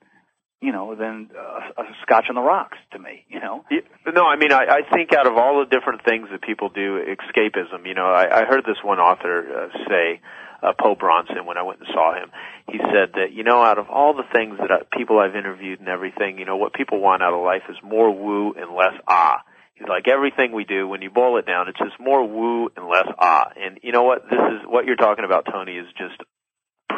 [0.60, 3.24] you know than uh, a scotch on the rocks to me.
[3.28, 3.64] You know.
[4.12, 6.98] No, I mean I, I think out of all the different things that people do,
[6.98, 7.86] escapism.
[7.86, 10.20] You know, I, I heard this one author uh, say
[10.62, 12.30] uh, Po Bronson when I went and saw him.
[12.68, 15.80] He said that you know, out of all the things that I, people I've interviewed
[15.80, 18.98] and everything, you know, what people want out of life is more woo and less
[19.06, 19.42] ah.
[19.88, 20.86] Like everything we do.
[20.86, 23.50] When you boil it down, it's just more woo and less ah.
[23.56, 24.24] And you know what?
[24.30, 25.76] This is what you're talking about, Tony.
[25.76, 26.20] Is just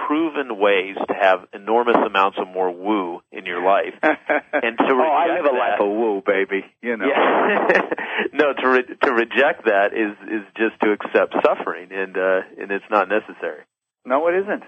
[0.06, 3.94] proven ways to have enormous amounts of more woo in your life.
[4.02, 6.64] and to oh, I live a life of woo, baby.
[6.82, 7.06] You know.
[7.06, 7.80] Yeah.
[8.32, 12.70] no, to re- to reject that is is just to accept suffering, and uh, and
[12.70, 13.62] it's not necessary.
[14.04, 14.64] No, it isn't.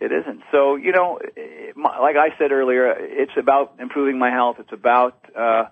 [0.00, 0.42] It isn't.
[0.52, 1.18] So you know,
[1.76, 4.56] like I said earlier, it's about improving my health.
[4.60, 5.64] It's about uh,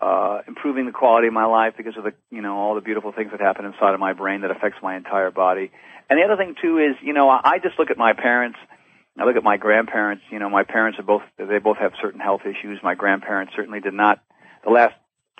[0.00, 3.12] uh, improving the quality of my life because of the you know all the beautiful
[3.12, 5.70] things that happen inside of my brain that affects my entire body.
[6.08, 8.58] And the other thing too is, you know, I just look at my parents.
[9.18, 10.22] I look at my grandparents.
[10.30, 12.78] You know, my parents are both they both have certain health issues.
[12.82, 14.20] My grandparents certainly did not.
[14.64, 14.94] The last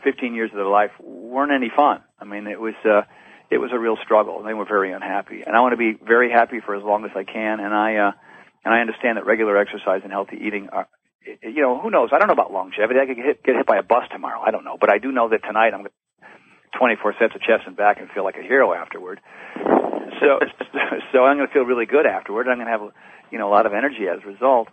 [0.05, 2.02] 15 years of their life weren't any fun.
[2.20, 3.02] I mean, it was uh,
[3.51, 4.43] it was a real struggle.
[4.43, 7.12] They were very unhappy, and I want to be very happy for as long as
[7.14, 7.60] I can.
[7.60, 8.12] And I uh,
[8.64, 10.89] and I understand that regular exercise and healthy eating are.
[11.24, 12.11] You know, who knows?
[12.12, 13.01] I don't know about longevity.
[13.01, 14.40] I could get hit, get hit by a bus tomorrow.
[14.40, 15.86] I don't know, but I do know that tonight I'm
[16.78, 19.20] 24 sets of chest and back and feel like a hero afterward
[20.20, 20.39] so
[21.12, 22.49] so I'm going to feel really good afterward.
[22.49, 22.93] I'm going to have
[23.31, 24.69] you know a lot of energy as a result.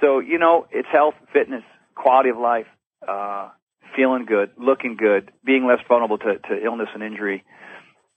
[0.00, 1.62] So you know, it's health, fitness,
[1.94, 2.66] quality of life,
[3.06, 3.50] uh,
[3.94, 7.44] feeling good, looking good, being less vulnerable to, to illness and injury.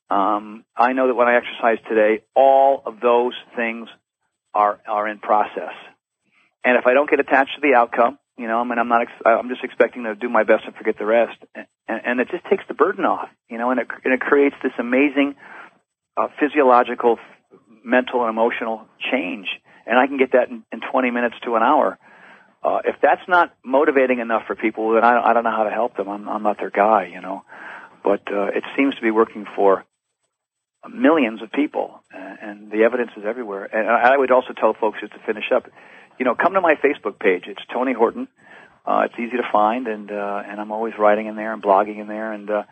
[0.10, 3.88] Um, I know that when I exercise today, all of those things
[4.54, 5.74] are are in process.
[6.64, 9.02] And if I don't get attached to the outcome, you know, I mean, I'm not.
[9.02, 12.30] Ex- I'm just expecting to do my best and forget the rest, and, and it
[12.32, 15.36] just takes the burden off, you know, and it, and it creates this amazing
[16.16, 17.18] uh, physiological,
[17.84, 19.48] mental, and emotional change,
[19.86, 21.98] and I can get that in, in 20 minutes to an hour.
[22.64, 25.72] Uh, if that's not motivating enough for people, then I, I don't know how to
[25.72, 26.10] help them.
[26.10, 27.44] I'm, I'm not their guy, you know.
[28.04, 29.86] But uh, it seems to be working for
[30.90, 33.66] millions of people, and the evidence is everywhere.
[33.66, 35.68] And I would also tell folks just to finish up,
[36.20, 37.46] you know, come to my Facebook page.
[37.48, 38.28] It's Tony Horton.
[38.86, 42.00] Uh, it's easy to find, and uh, and I'm always writing in there and blogging
[42.00, 42.64] in there, and uh,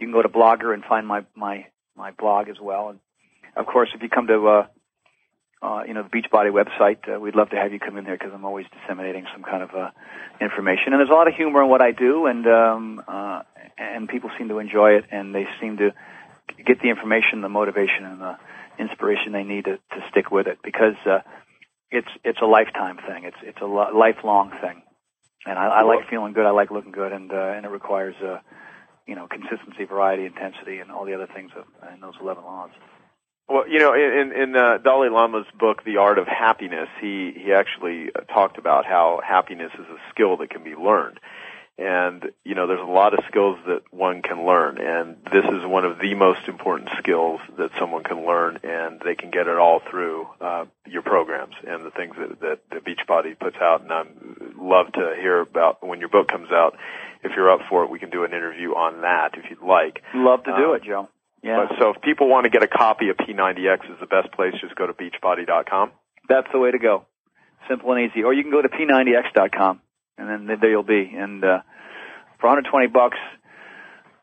[0.00, 1.66] you can go to Blogger and find my my
[1.96, 2.88] my blog as well.
[2.90, 3.00] And
[3.56, 4.66] of course, if you come to uh,
[5.62, 8.16] uh, you know the Beachbody website, uh, we'd love to have you come in there
[8.16, 9.90] because I'm always disseminating some kind of uh,
[10.40, 10.92] information.
[10.92, 13.42] And there's a lot of humor in what I do, and um, uh,
[13.76, 15.92] and people seem to enjoy it, and they seem to
[16.64, 18.36] get the information, the motivation, and the
[18.78, 21.20] inspiration they need to, to stick with it because uh,
[21.94, 23.24] it's it's a lifetime thing.
[23.24, 24.82] It's it's a lo- lifelong thing,
[25.46, 26.46] and I, I like feeling good.
[26.46, 28.38] I like looking good, and uh, and it requires uh,
[29.06, 32.70] you know, consistency, variety, intensity, and all the other things of, in those 11 laws.
[33.48, 37.52] Well, you know, in in uh, Dalai Lama's book, The Art of Happiness, he he
[37.52, 41.20] actually uh, talked about how happiness is a skill that can be learned.
[41.76, 45.66] And you know, there's a lot of skills that one can learn, and this is
[45.66, 49.58] one of the most important skills that someone can learn, and they can get it
[49.58, 53.82] all through uh, your programs and the things that that, that Beachbody puts out.
[53.82, 56.76] And I'd love to hear about when your book comes out
[57.24, 60.02] if you're up for it, we can do an interview on that if you'd like.
[60.14, 61.08] Love to do um, it, Joe.
[61.42, 61.66] Yeah.
[61.68, 64.54] But, so if people want to get a copy of P90X, is the best place.
[64.60, 65.90] Just go to beachbody.com.
[66.28, 67.06] That's the way to go.
[67.68, 68.22] Simple and easy.
[68.22, 69.80] Or you can go to P90X.com,
[70.18, 71.12] and then there you'll be.
[71.14, 71.60] And uh,
[72.40, 73.18] for 120 bucks,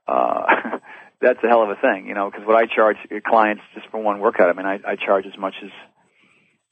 [0.07, 0.79] uh,
[1.21, 2.29] that's a hell of a thing, you know.
[2.29, 5.37] Because what I charge clients just for one workout, I mean, I, I charge as
[5.37, 5.71] much as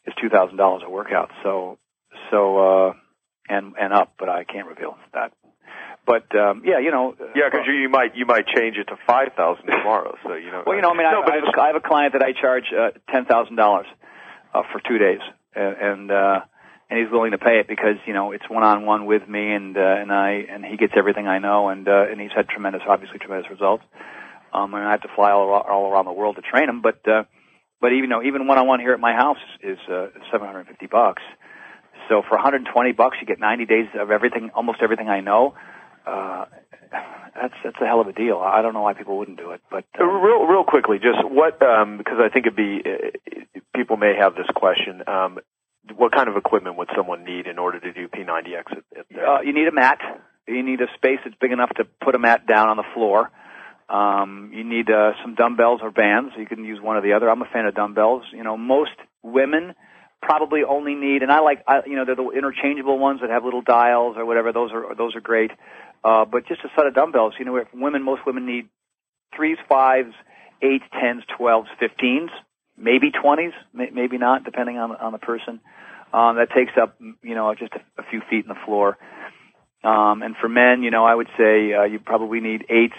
[0.07, 1.29] as two thousand dollars a workout.
[1.43, 1.77] So,
[2.31, 2.93] so uh,
[3.47, 5.33] and and up, but I can't reveal that.
[6.05, 7.15] But um, yeah, you know.
[7.35, 10.15] Yeah, because you, you might you might change it to five thousand tomorrow.
[10.23, 10.63] So you know.
[10.65, 12.23] well, you know, I mean, no, I, I, have a, I have a client that
[12.23, 13.85] I charge uh, ten thousand dollars
[14.53, 15.19] uh, for two days,
[15.55, 16.39] and and, uh,
[16.89, 19.53] and he's willing to pay it because you know it's one on one with me,
[19.53, 22.47] and uh, and I and he gets everything I know, and uh, and he's had
[22.49, 23.83] tremendous, obviously tremendous results.
[24.51, 27.07] Um, and I have to fly all, all around the world to train him, but
[27.07, 27.23] uh,
[27.79, 30.61] but even though even one on one here at my house is uh, seven hundred
[30.61, 31.21] and fifty bucks.
[32.07, 35.53] So for 120 bucks, you get 90 days of everything, almost everything I know
[36.09, 36.45] uh,
[37.35, 38.37] that's that's a hell of a deal.
[38.37, 41.61] I don't know why people wouldn't do it, but uh, real real quickly, just what
[41.61, 45.03] um, because I think it'd be uh, people may have this question.
[45.07, 45.39] Um,
[45.95, 48.71] what kind of equipment would someone need in order to do P90X?
[48.71, 49.99] At, at uh, you need a mat.
[50.47, 53.29] You need a space that's big enough to put a mat down on the floor.
[53.89, 56.33] Um, you need uh, some dumbbells or bands.
[56.37, 57.29] You can use one or the other.
[57.29, 58.23] I'm a fan of dumbbells.
[58.31, 58.91] You know, most
[59.23, 59.73] women
[60.21, 63.43] probably only need, and I like, I, you know, they're the interchangeable ones that have
[63.43, 64.51] little dials or whatever.
[64.53, 65.51] Those are those are great.
[66.03, 67.33] Uh, but just a set of dumbbells.
[67.39, 68.69] You know, women, most women need
[69.35, 70.13] threes, fives,
[70.61, 72.29] eights, tens, twelves, fifteens,
[72.79, 75.59] maybe twenties, maybe not, depending on on the person.
[76.11, 78.97] Um, that takes up, you know, just a, a few feet in the floor.
[79.83, 82.97] Um, and for men, you know, I would say uh, you probably need eights,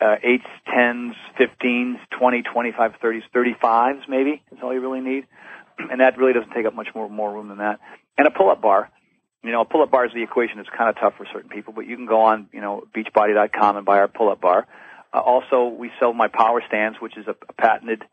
[0.00, 5.26] uh, 8s, 10s, 15s, 20, 25, 30s, 35s maybe is all you really need.
[5.78, 7.80] And that really doesn't take up much more, more room than that.
[8.16, 8.90] And a pull-up bar.
[9.44, 11.74] You know, a pull-up bar is the equation that's kind of tough for certain people,
[11.74, 14.66] but you can go on, you know, beachbody.com and buy our pull-up bar.
[15.12, 18.04] Uh, also, we sell my power stands, which is a, a patented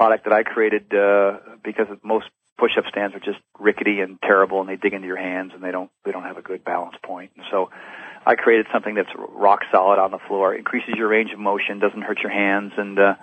[0.00, 2.24] product that I created uh, because most
[2.56, 5.70] push-up stands are just rickety and terrible, and they dig into your hands, and they
[5.70, 7.32] don't they don't have a good balance point.
[7.36, 7.68] And so,
[8.24, 12.00] I created something that's rock solid on the floor, increases your range of motion, doesn't
[12.00, 13.14] hurt your hands, and uh,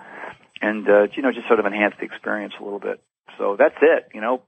[0.62, 3.02] and uh, you know just sort of enhance the experience a little bit.
[3.38, 4.10] So that's it.
[4.14, 4.42] You know,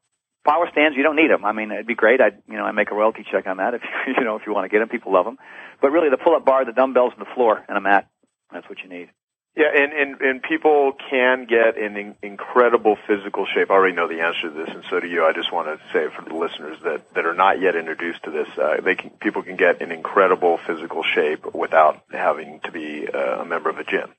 [0.46, 1.44] power stands you don't need them.
[1.44, 2.20] I mean, it'd be great.
[2.20, 4.54] I you know I make a royalty check on that if you know if you
[4.54, 4.88] want to get them.
[4.88, 5.38] People love them,
[5.82, 8.08] but really the pull-up bar, the dumbbells, and the floor, and a mat.
[8.52, 9.10] That's what you need.
[9.56, 13.70] Yeah, and, and, and people can get in, in incredible physical shape.
[13.70, 15.24] I already know the answer to this, and so do you.
[15.24, 18.30] I just want to say for the listeners that, that are not yet introduced to
[18.30, 23.08] this, uh, they can, people can get in incredible physical shape without having to be
[23.12, 24.10] uh, a member of a gym.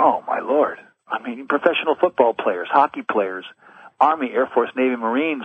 [0.00, 0.78] Oh my lord!
[1.06, 3.44] I mean, professional football players, hockey players,
[4.00, 5.44] Army, Air Force, Navy, Marines,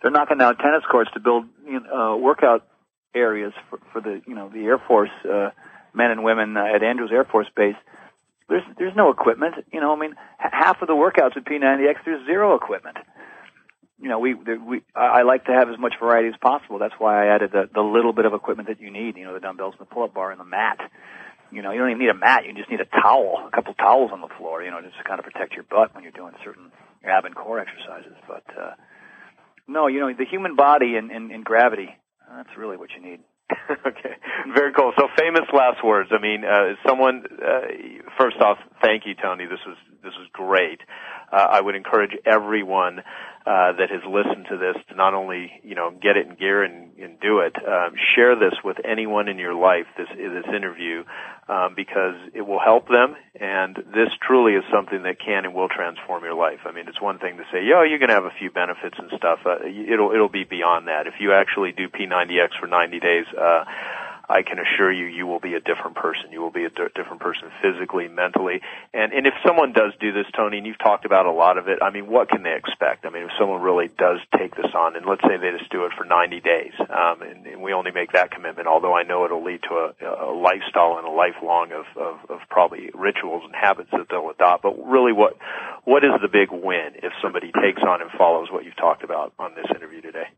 [0.00, 2.66] they're knocking down tennis courts to build you know, uh, workout
[3.14, 5.50] areas for, for the you know the Air Force uh,
[5.92, 7.76] men and women uh, at Andrews Air Force Base
[8.48, 9.54] there's there's no equipment.
[9.72, 12.98] You know, I mean, half of the workouts with P90X there's zero equipment.
[14.00, 16.78] You know, we we I like to have as much variety as possible.
[16.78, 19.16] That's why I added the the little bit of equipment that you need.
[19.16, 20.78] You know, the dumbbells and the pull-up bar and the mat.
[21.50, 22.44] You know, you don't even need a mat.
[22.44, 24.62] You just need a towel, a couple towels on the floor.
[24.62, 26.72] You know, just to kind of protect your butt when you're doing certain
[27.04, 28.16] ab and core exercises.
[28.26, 28.74] But uh,
[29.68, 31.88] no, you know, the human body and, and, and gravity.
[32.36, 33.20] That's really what you need.
[33.86, 34.16] okay,
[34.54, 34.92] very cool.
[34.96, 36.10] So famous last words.
[36.12, 37.24] I mean, uh, someone.
[37.44, 37.60] Uh,
[38.18, 39.44] first off, thank you, Tony.
[39.46, 40.80] This was this was great.
[41.34, 43.00] Uh, I would encourage everyone
[43.44, 46.62] uh, that has listened to this to not only you know get it in gear
[46.62, 49.86] and, and do it, um, share this with anyone in your life.
[49.98, 51.04] This this interview
[51.48, 55.68] um, because it will help them, and this truly is something that can and will
[55.68, 56.60] transform your life.
[56.64, 58.96] I mean, it's one thing to say, "Yo, you're going to have a few benefits
[58.98, 61.06] and stuff." Uh, it'll it'll be beyond that.
[61.06, 63.26] If you actually do P90X for 90 days.
[63.36, 63.64] Uh,
[64.28, 66.32] I can assure you, you will be a different person.
[66.32, 68.60] You will be a d- different person physically, mentally.
[68.92, 71.68] And, and if someone does do this, Tony, and you've talked about a lot of
[71.68, 73.04] it, I mean, what can they expect?
[73.04, 75.84] I mean, if someone really does take this on, and let's say they just do
[75.84, 79.24] it for 90 days, um, and, and we only make that commitment, although I know
[79.24, 79.88] it'll lead to a,
[80.28, 84.62] a lifestyle and a lifelong of, of, of probably rituals and habits that they'll adopt.
[84.62, 85.36] But really, what,
[85.84, 89.32] what is the big win if somebody takes on and follows what you've talked about
[89.38, 90.28] on this interview today?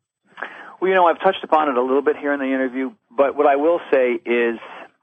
[0.81, 3.35] Well, you know, I've touched upon it a little bit here in the interview, but
[3.37, 4.59] what I will say is,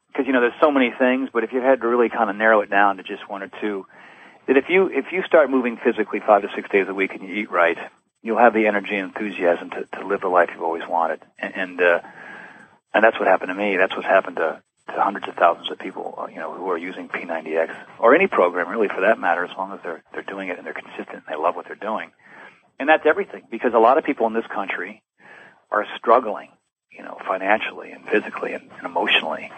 [0.07, 2.35] because you know, there's so many things, but if you had to really kind of
[2.35, 3.85] narrow it down to just one or two,
[4.47, 7.27] that if you if you start moving physically five to six days a week and
[7.27, 7.77] you eat right,
[8.21, 11.55] you'll have the energy and enthusiasm to, to live the life you've always wanted, and
[11.55, 11.99] and, uh,
[12.93, 13.77] and that's what happened to me.
[13.77, 16.77] That's what's happened to, to hundreds of thousands of people, uh, you know, who are
[16.77, 20.49] using P90X or any program really for that matter, as long as they're they're doing
[20.49, 22.11] it and they're consistent and they love what they're doing,
[22.79, 23.43] and that's everything.
[23.49, 25.02] Because a lot of people in this country
[25.73, 26.49] are struggling,
[26.91, 29.51] you know, financially and physically and, and emotionally,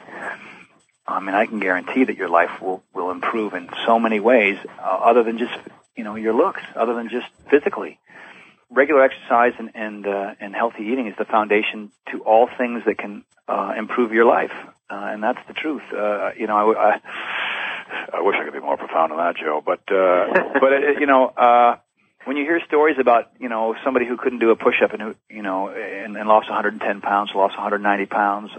[1.08, 4.58] I mean, I can guarantee that your life will will improve in so many ways,
[4.80, 5.54] uh, other than just
[5.96, 8.00] you know your looks, other than just physically.
[8.72, 12.98] Regular exercise and and uh, and healthy eating is the foundation to all things that
[12.98, 14.54] can uh, improve your life,
[14.90, 15.84] uh, and that's the truth.
[15.94, 17.00] Uh, you know, I, I
[18.14, 21.06] I wish I could be more profound on that, Joe, but uh, but uh, you
[21.06, 21.28] know.
[21.28, 21.78] Uh,
[22.26, 25.02] when you hear stories about you know somebody who couldn't do a push up and
[25.02, 28.52] who you know and, and lost 110 pounds, lost 190 pounds,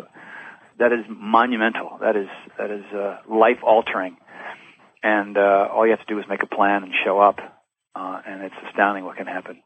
[0.78, 1.98] that is monumental.
[2.00, 2.28] That is
[2.58, 4.16] that is uh, life altering,
[5.02, 7.38] and uh, all you have to do is make a plan and show up,
[7.94, 9.62] uh, and it's astounding what can happen.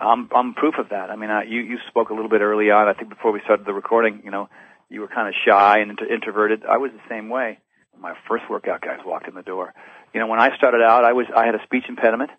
[0.00, 1.10] I'm I'm proof of that.
[1.10, 2.88] I mean, I, you you spoke a little bit early on.
[2.88, 4.48] I think before we started the recording, you know,
[4.88, 6.64] you were kind of shy and inter- introverted.
[6.64, 7.58] I was the same way.
[7.98, 9.72] My first workout guys walked in the door.
[10.12, 12.30] You know, when I started out, I was I had a speech impediment.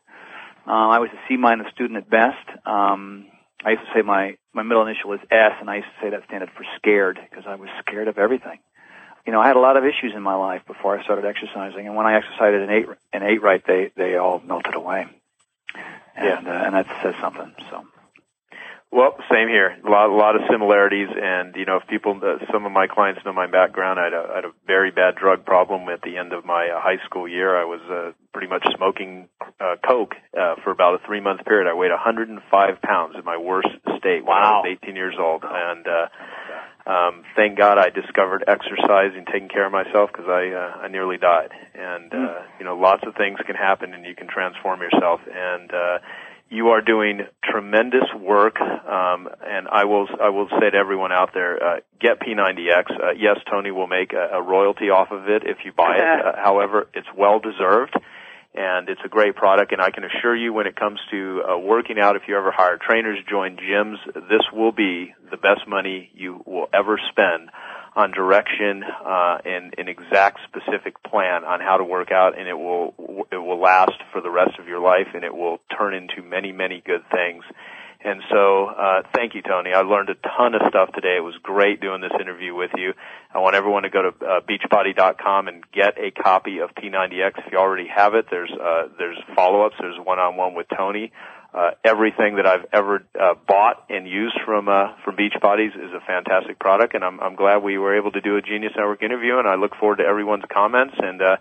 [0.67, 2.47] Uh, I was a C minus student at best.
[2.65, 3.27] Um,
[3.63, 6.09] I used to say my my middle initial is S, and I used to say
[6.11, 8.59] that standard for scared because I was scared of everything.
[9.25, 11.87] You know, I had a lot of issues in my life before I started exercising,
[11.87, 15.07] and when I exercised and ate and ate right, they they all melted away.
[16.15, 16.61] And yeah.
[16.61, 17.53] uh, and that says something.
[17.69, 17.85] So.
[18.95, 19.75] Well, same here.
[19.85, 22.87] A lot, a lot of similarities, and you know, if people, uh, some of my
[22.87, 23.99] clients know my background.
[23.99, 26.69] I had, a, I had a very bad drug problem at the end of my
[26.69, 27.59] uh, high school year.
[27.59, 29.27] I was uh, pretty much smoking
[29.59, 31.69] uh, coke uh, for about a three month period.
[31.69, 32.39] I weighed 105
[32.81, 33.67] pounds in my worst
[33.99, 34.63] state when wow.
[34.63, 39.49] I was 18 years old, and uh, um, thank God I discovered exercise and taking
[39.49, 41.51] care of myself because I uh, I nearly died.
[41.73, 45.19] And uh, you know, lots of things can happen, and you can transform yourself.
[45.27, 45.99] And uh,
[46.55, 51.31] you are doing tremendous work, um, and I will I will say to everyone out
[51.33, 52.91] there, uh, get P90X.
[52.91, 56.05] Uh, yes, Tony will make a, a, royalty off of it if you buy it.
[56.25, 57.93] Uh, however, it's well deserved,
[58.53, 59.73] and it's a great product.
[59.73, 62.51] And I can assure you, when it comes to uh, working out, if you ever
[62.51, 67.49] hire trainers, join gyms, this will be the best money you will ever spend
[67.95, 72.53] on direction uh, and an exact specific plan on how to work out, and it
[72.53, 72.93] will
[73.31, 76.51] it will last for the rest of your life, and it will turn into many
[76.51, 77.43] many good things.
[78.03, 79.71] And so, uh, thank you, Tony.
[79.73, 81.15] I learned a ton of stuff today.
[81.17, 82.93] It was great doing this interview with you.
[83.33, 87.51] I want everyone to go to uh, Beachbody.com and get a copy of P90X if
[87.51, 88.27] you already have it.
[88.29, 89.77] There's uh, there's follow-ups.
[89.79, 91.13] There's one-on-one with Tony
[91.55, 96.01] uh, everything that I've ever uh, bought and used from uh, from Beachbodies is a
[96.05, 99.39] fantastic product, and I'm I'm glad we were able to do a Genius Network interview,
[99.39, 101.37] and I look forward to everyone's comments and uh,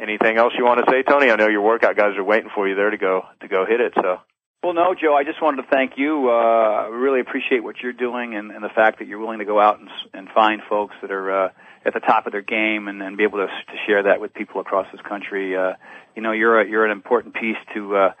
[0.00, 1.30] anything else you want to say, Tony.
[1.30, 3.80] I know your workout guys are waiting for you there to go to go hit
[3.80, 3.92] it.
[3.94, 4.18] So.
[4.64, 5.14] Well, no, Joe.
[5.14, 6.28] I just wanted to thank you.
[6.28, 9.44] Uh, I really appreciate what you're doing and, and the fact that you're willing to
[9.44, 11.48] go out and, and find folks that are uh,
[11.84, 14.34] at the top of their game and, and be able to, to share that with
[14.34, 15.56] people across this country.
[15.56, 15.72] Uh,
[16.14, 17.96] you know, you're a, you're an important piece to.
[17.96, 18.12] Uh,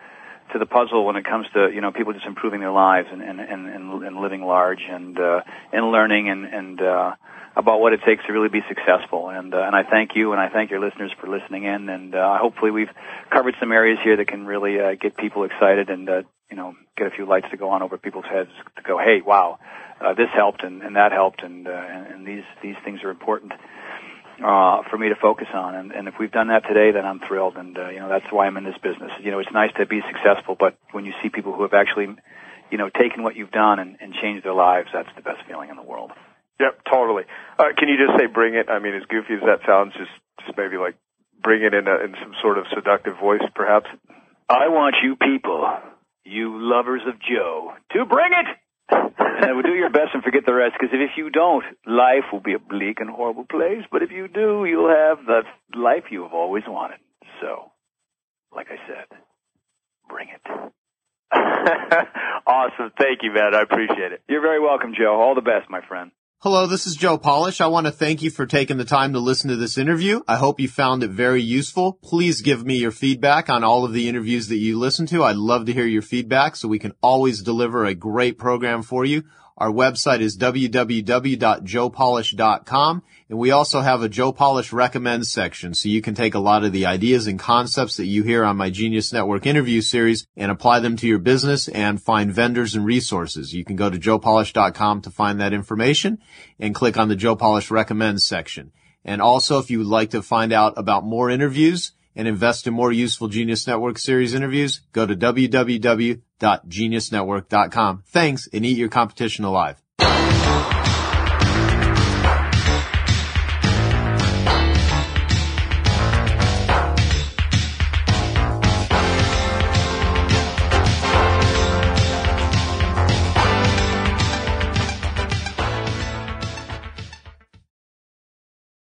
[0.52, 3.22] to the puzzle when it comes to you know people just improving their lives and
[3.22, 3.68] and and,
[4.04, 5.40] and living large and uh,
[5.72, 7.14] and learning and and uh,
[7.56, 9.28] about what it takes to really be successful.
[9.28, 11.88] And uh, and I thank you and I thank your listeners for listening in.
[11.88, 12.90] And uh, hopefully we've
[13.30, 16.74] covered some areas here that can really uh, get people excited and uh, you know
[16.96, 19.58] get a few lights to go on over people's heads to go, hey, wow,
[20.00, 23.10] uh, this helped and, and that helped and, uh, and and these these things are
[23.10, 23.52] important
[24.44, 25.74] uh, for me to focus on.
[25.74, 27.56] And, and if we've done that today, then I'm thrilled.
[27.56, 29.10] And uh, you know that's why I'm in this business.
[29.22, 32.14] You know, it's nice to be successful, but when you see people who have actually,
[32.70, 35.70] you know, taken what you've done and, and changed their lives, that's the best feeling
[35.70, 36.10] in the world.
[36.60, 37.24] Yep, totally.
[37.58, 38.68] Uh, can you just say "bring it"?
[38.68, 40.12] I mean, as goofy as that sounds, just
[40.44, 40.94] just maybe like
[41.42, 43.86] bring it in a, in some sort of seductive voice, perhaps.
[44.48, 45.66] I want you people,
[46.24, 48.46] you lovers of Joe, to bring it
[49.18, 52.54] and do your best and forget the rest, because if you don't, life will be
[52.54, 53.84] a bleak and horrible place.
[53.90, 55.42] But if you do, you'll have the
[55.78, 56.98] life you have always wanted.
[57.40, 57.72] So,
[58.54, 59.18] like I said,
[60.08, 60.72] bring it.
[62.46, 62.92] awesome.
[62.98, 63.54] Thank you, man.
[63.54, 64.22] I appreciate it.
[64.28, 65.20] You're very welcome, Joe.
[65.20, 66.10] All the best, my friend.
[66.42, 67.60] Hello, this is Joe Polish.
[67.60, 70.22] I want to thank you for taking the time to listen to this interview.
[70.26, 71.92] I hope you found it very useful.
[72.02, 75.22] Please give me your feedback on all of the interviews that you listen to.
[75.22, 79.04] I'd love to hear your feedback so we can always deliver a great program for
[79.04, 79.22] you.
[79.58, 86.02] Our website is www.joepolish.com and we also have a Joe Polish recommends section so you
[86.02, 89.12] can take a lot of the ideas and concepts that you hear on my Genius
[89.12, 93.54] Network interview series and apply them to your business and find vendors and resources.
[93.54, 96.18] You can go to joepolish.com to find that information
[96.58, 98.72] and click on the Joe Polish recommends section.
[99.04, 102.74] And also if you would like to find out about more interviews, and invest in
[102.74, 108.02] more useful Genius Network series interviews, go to www.geniusnetwork.com.
[108.06, 109.81] Thanks and eat your competition alive.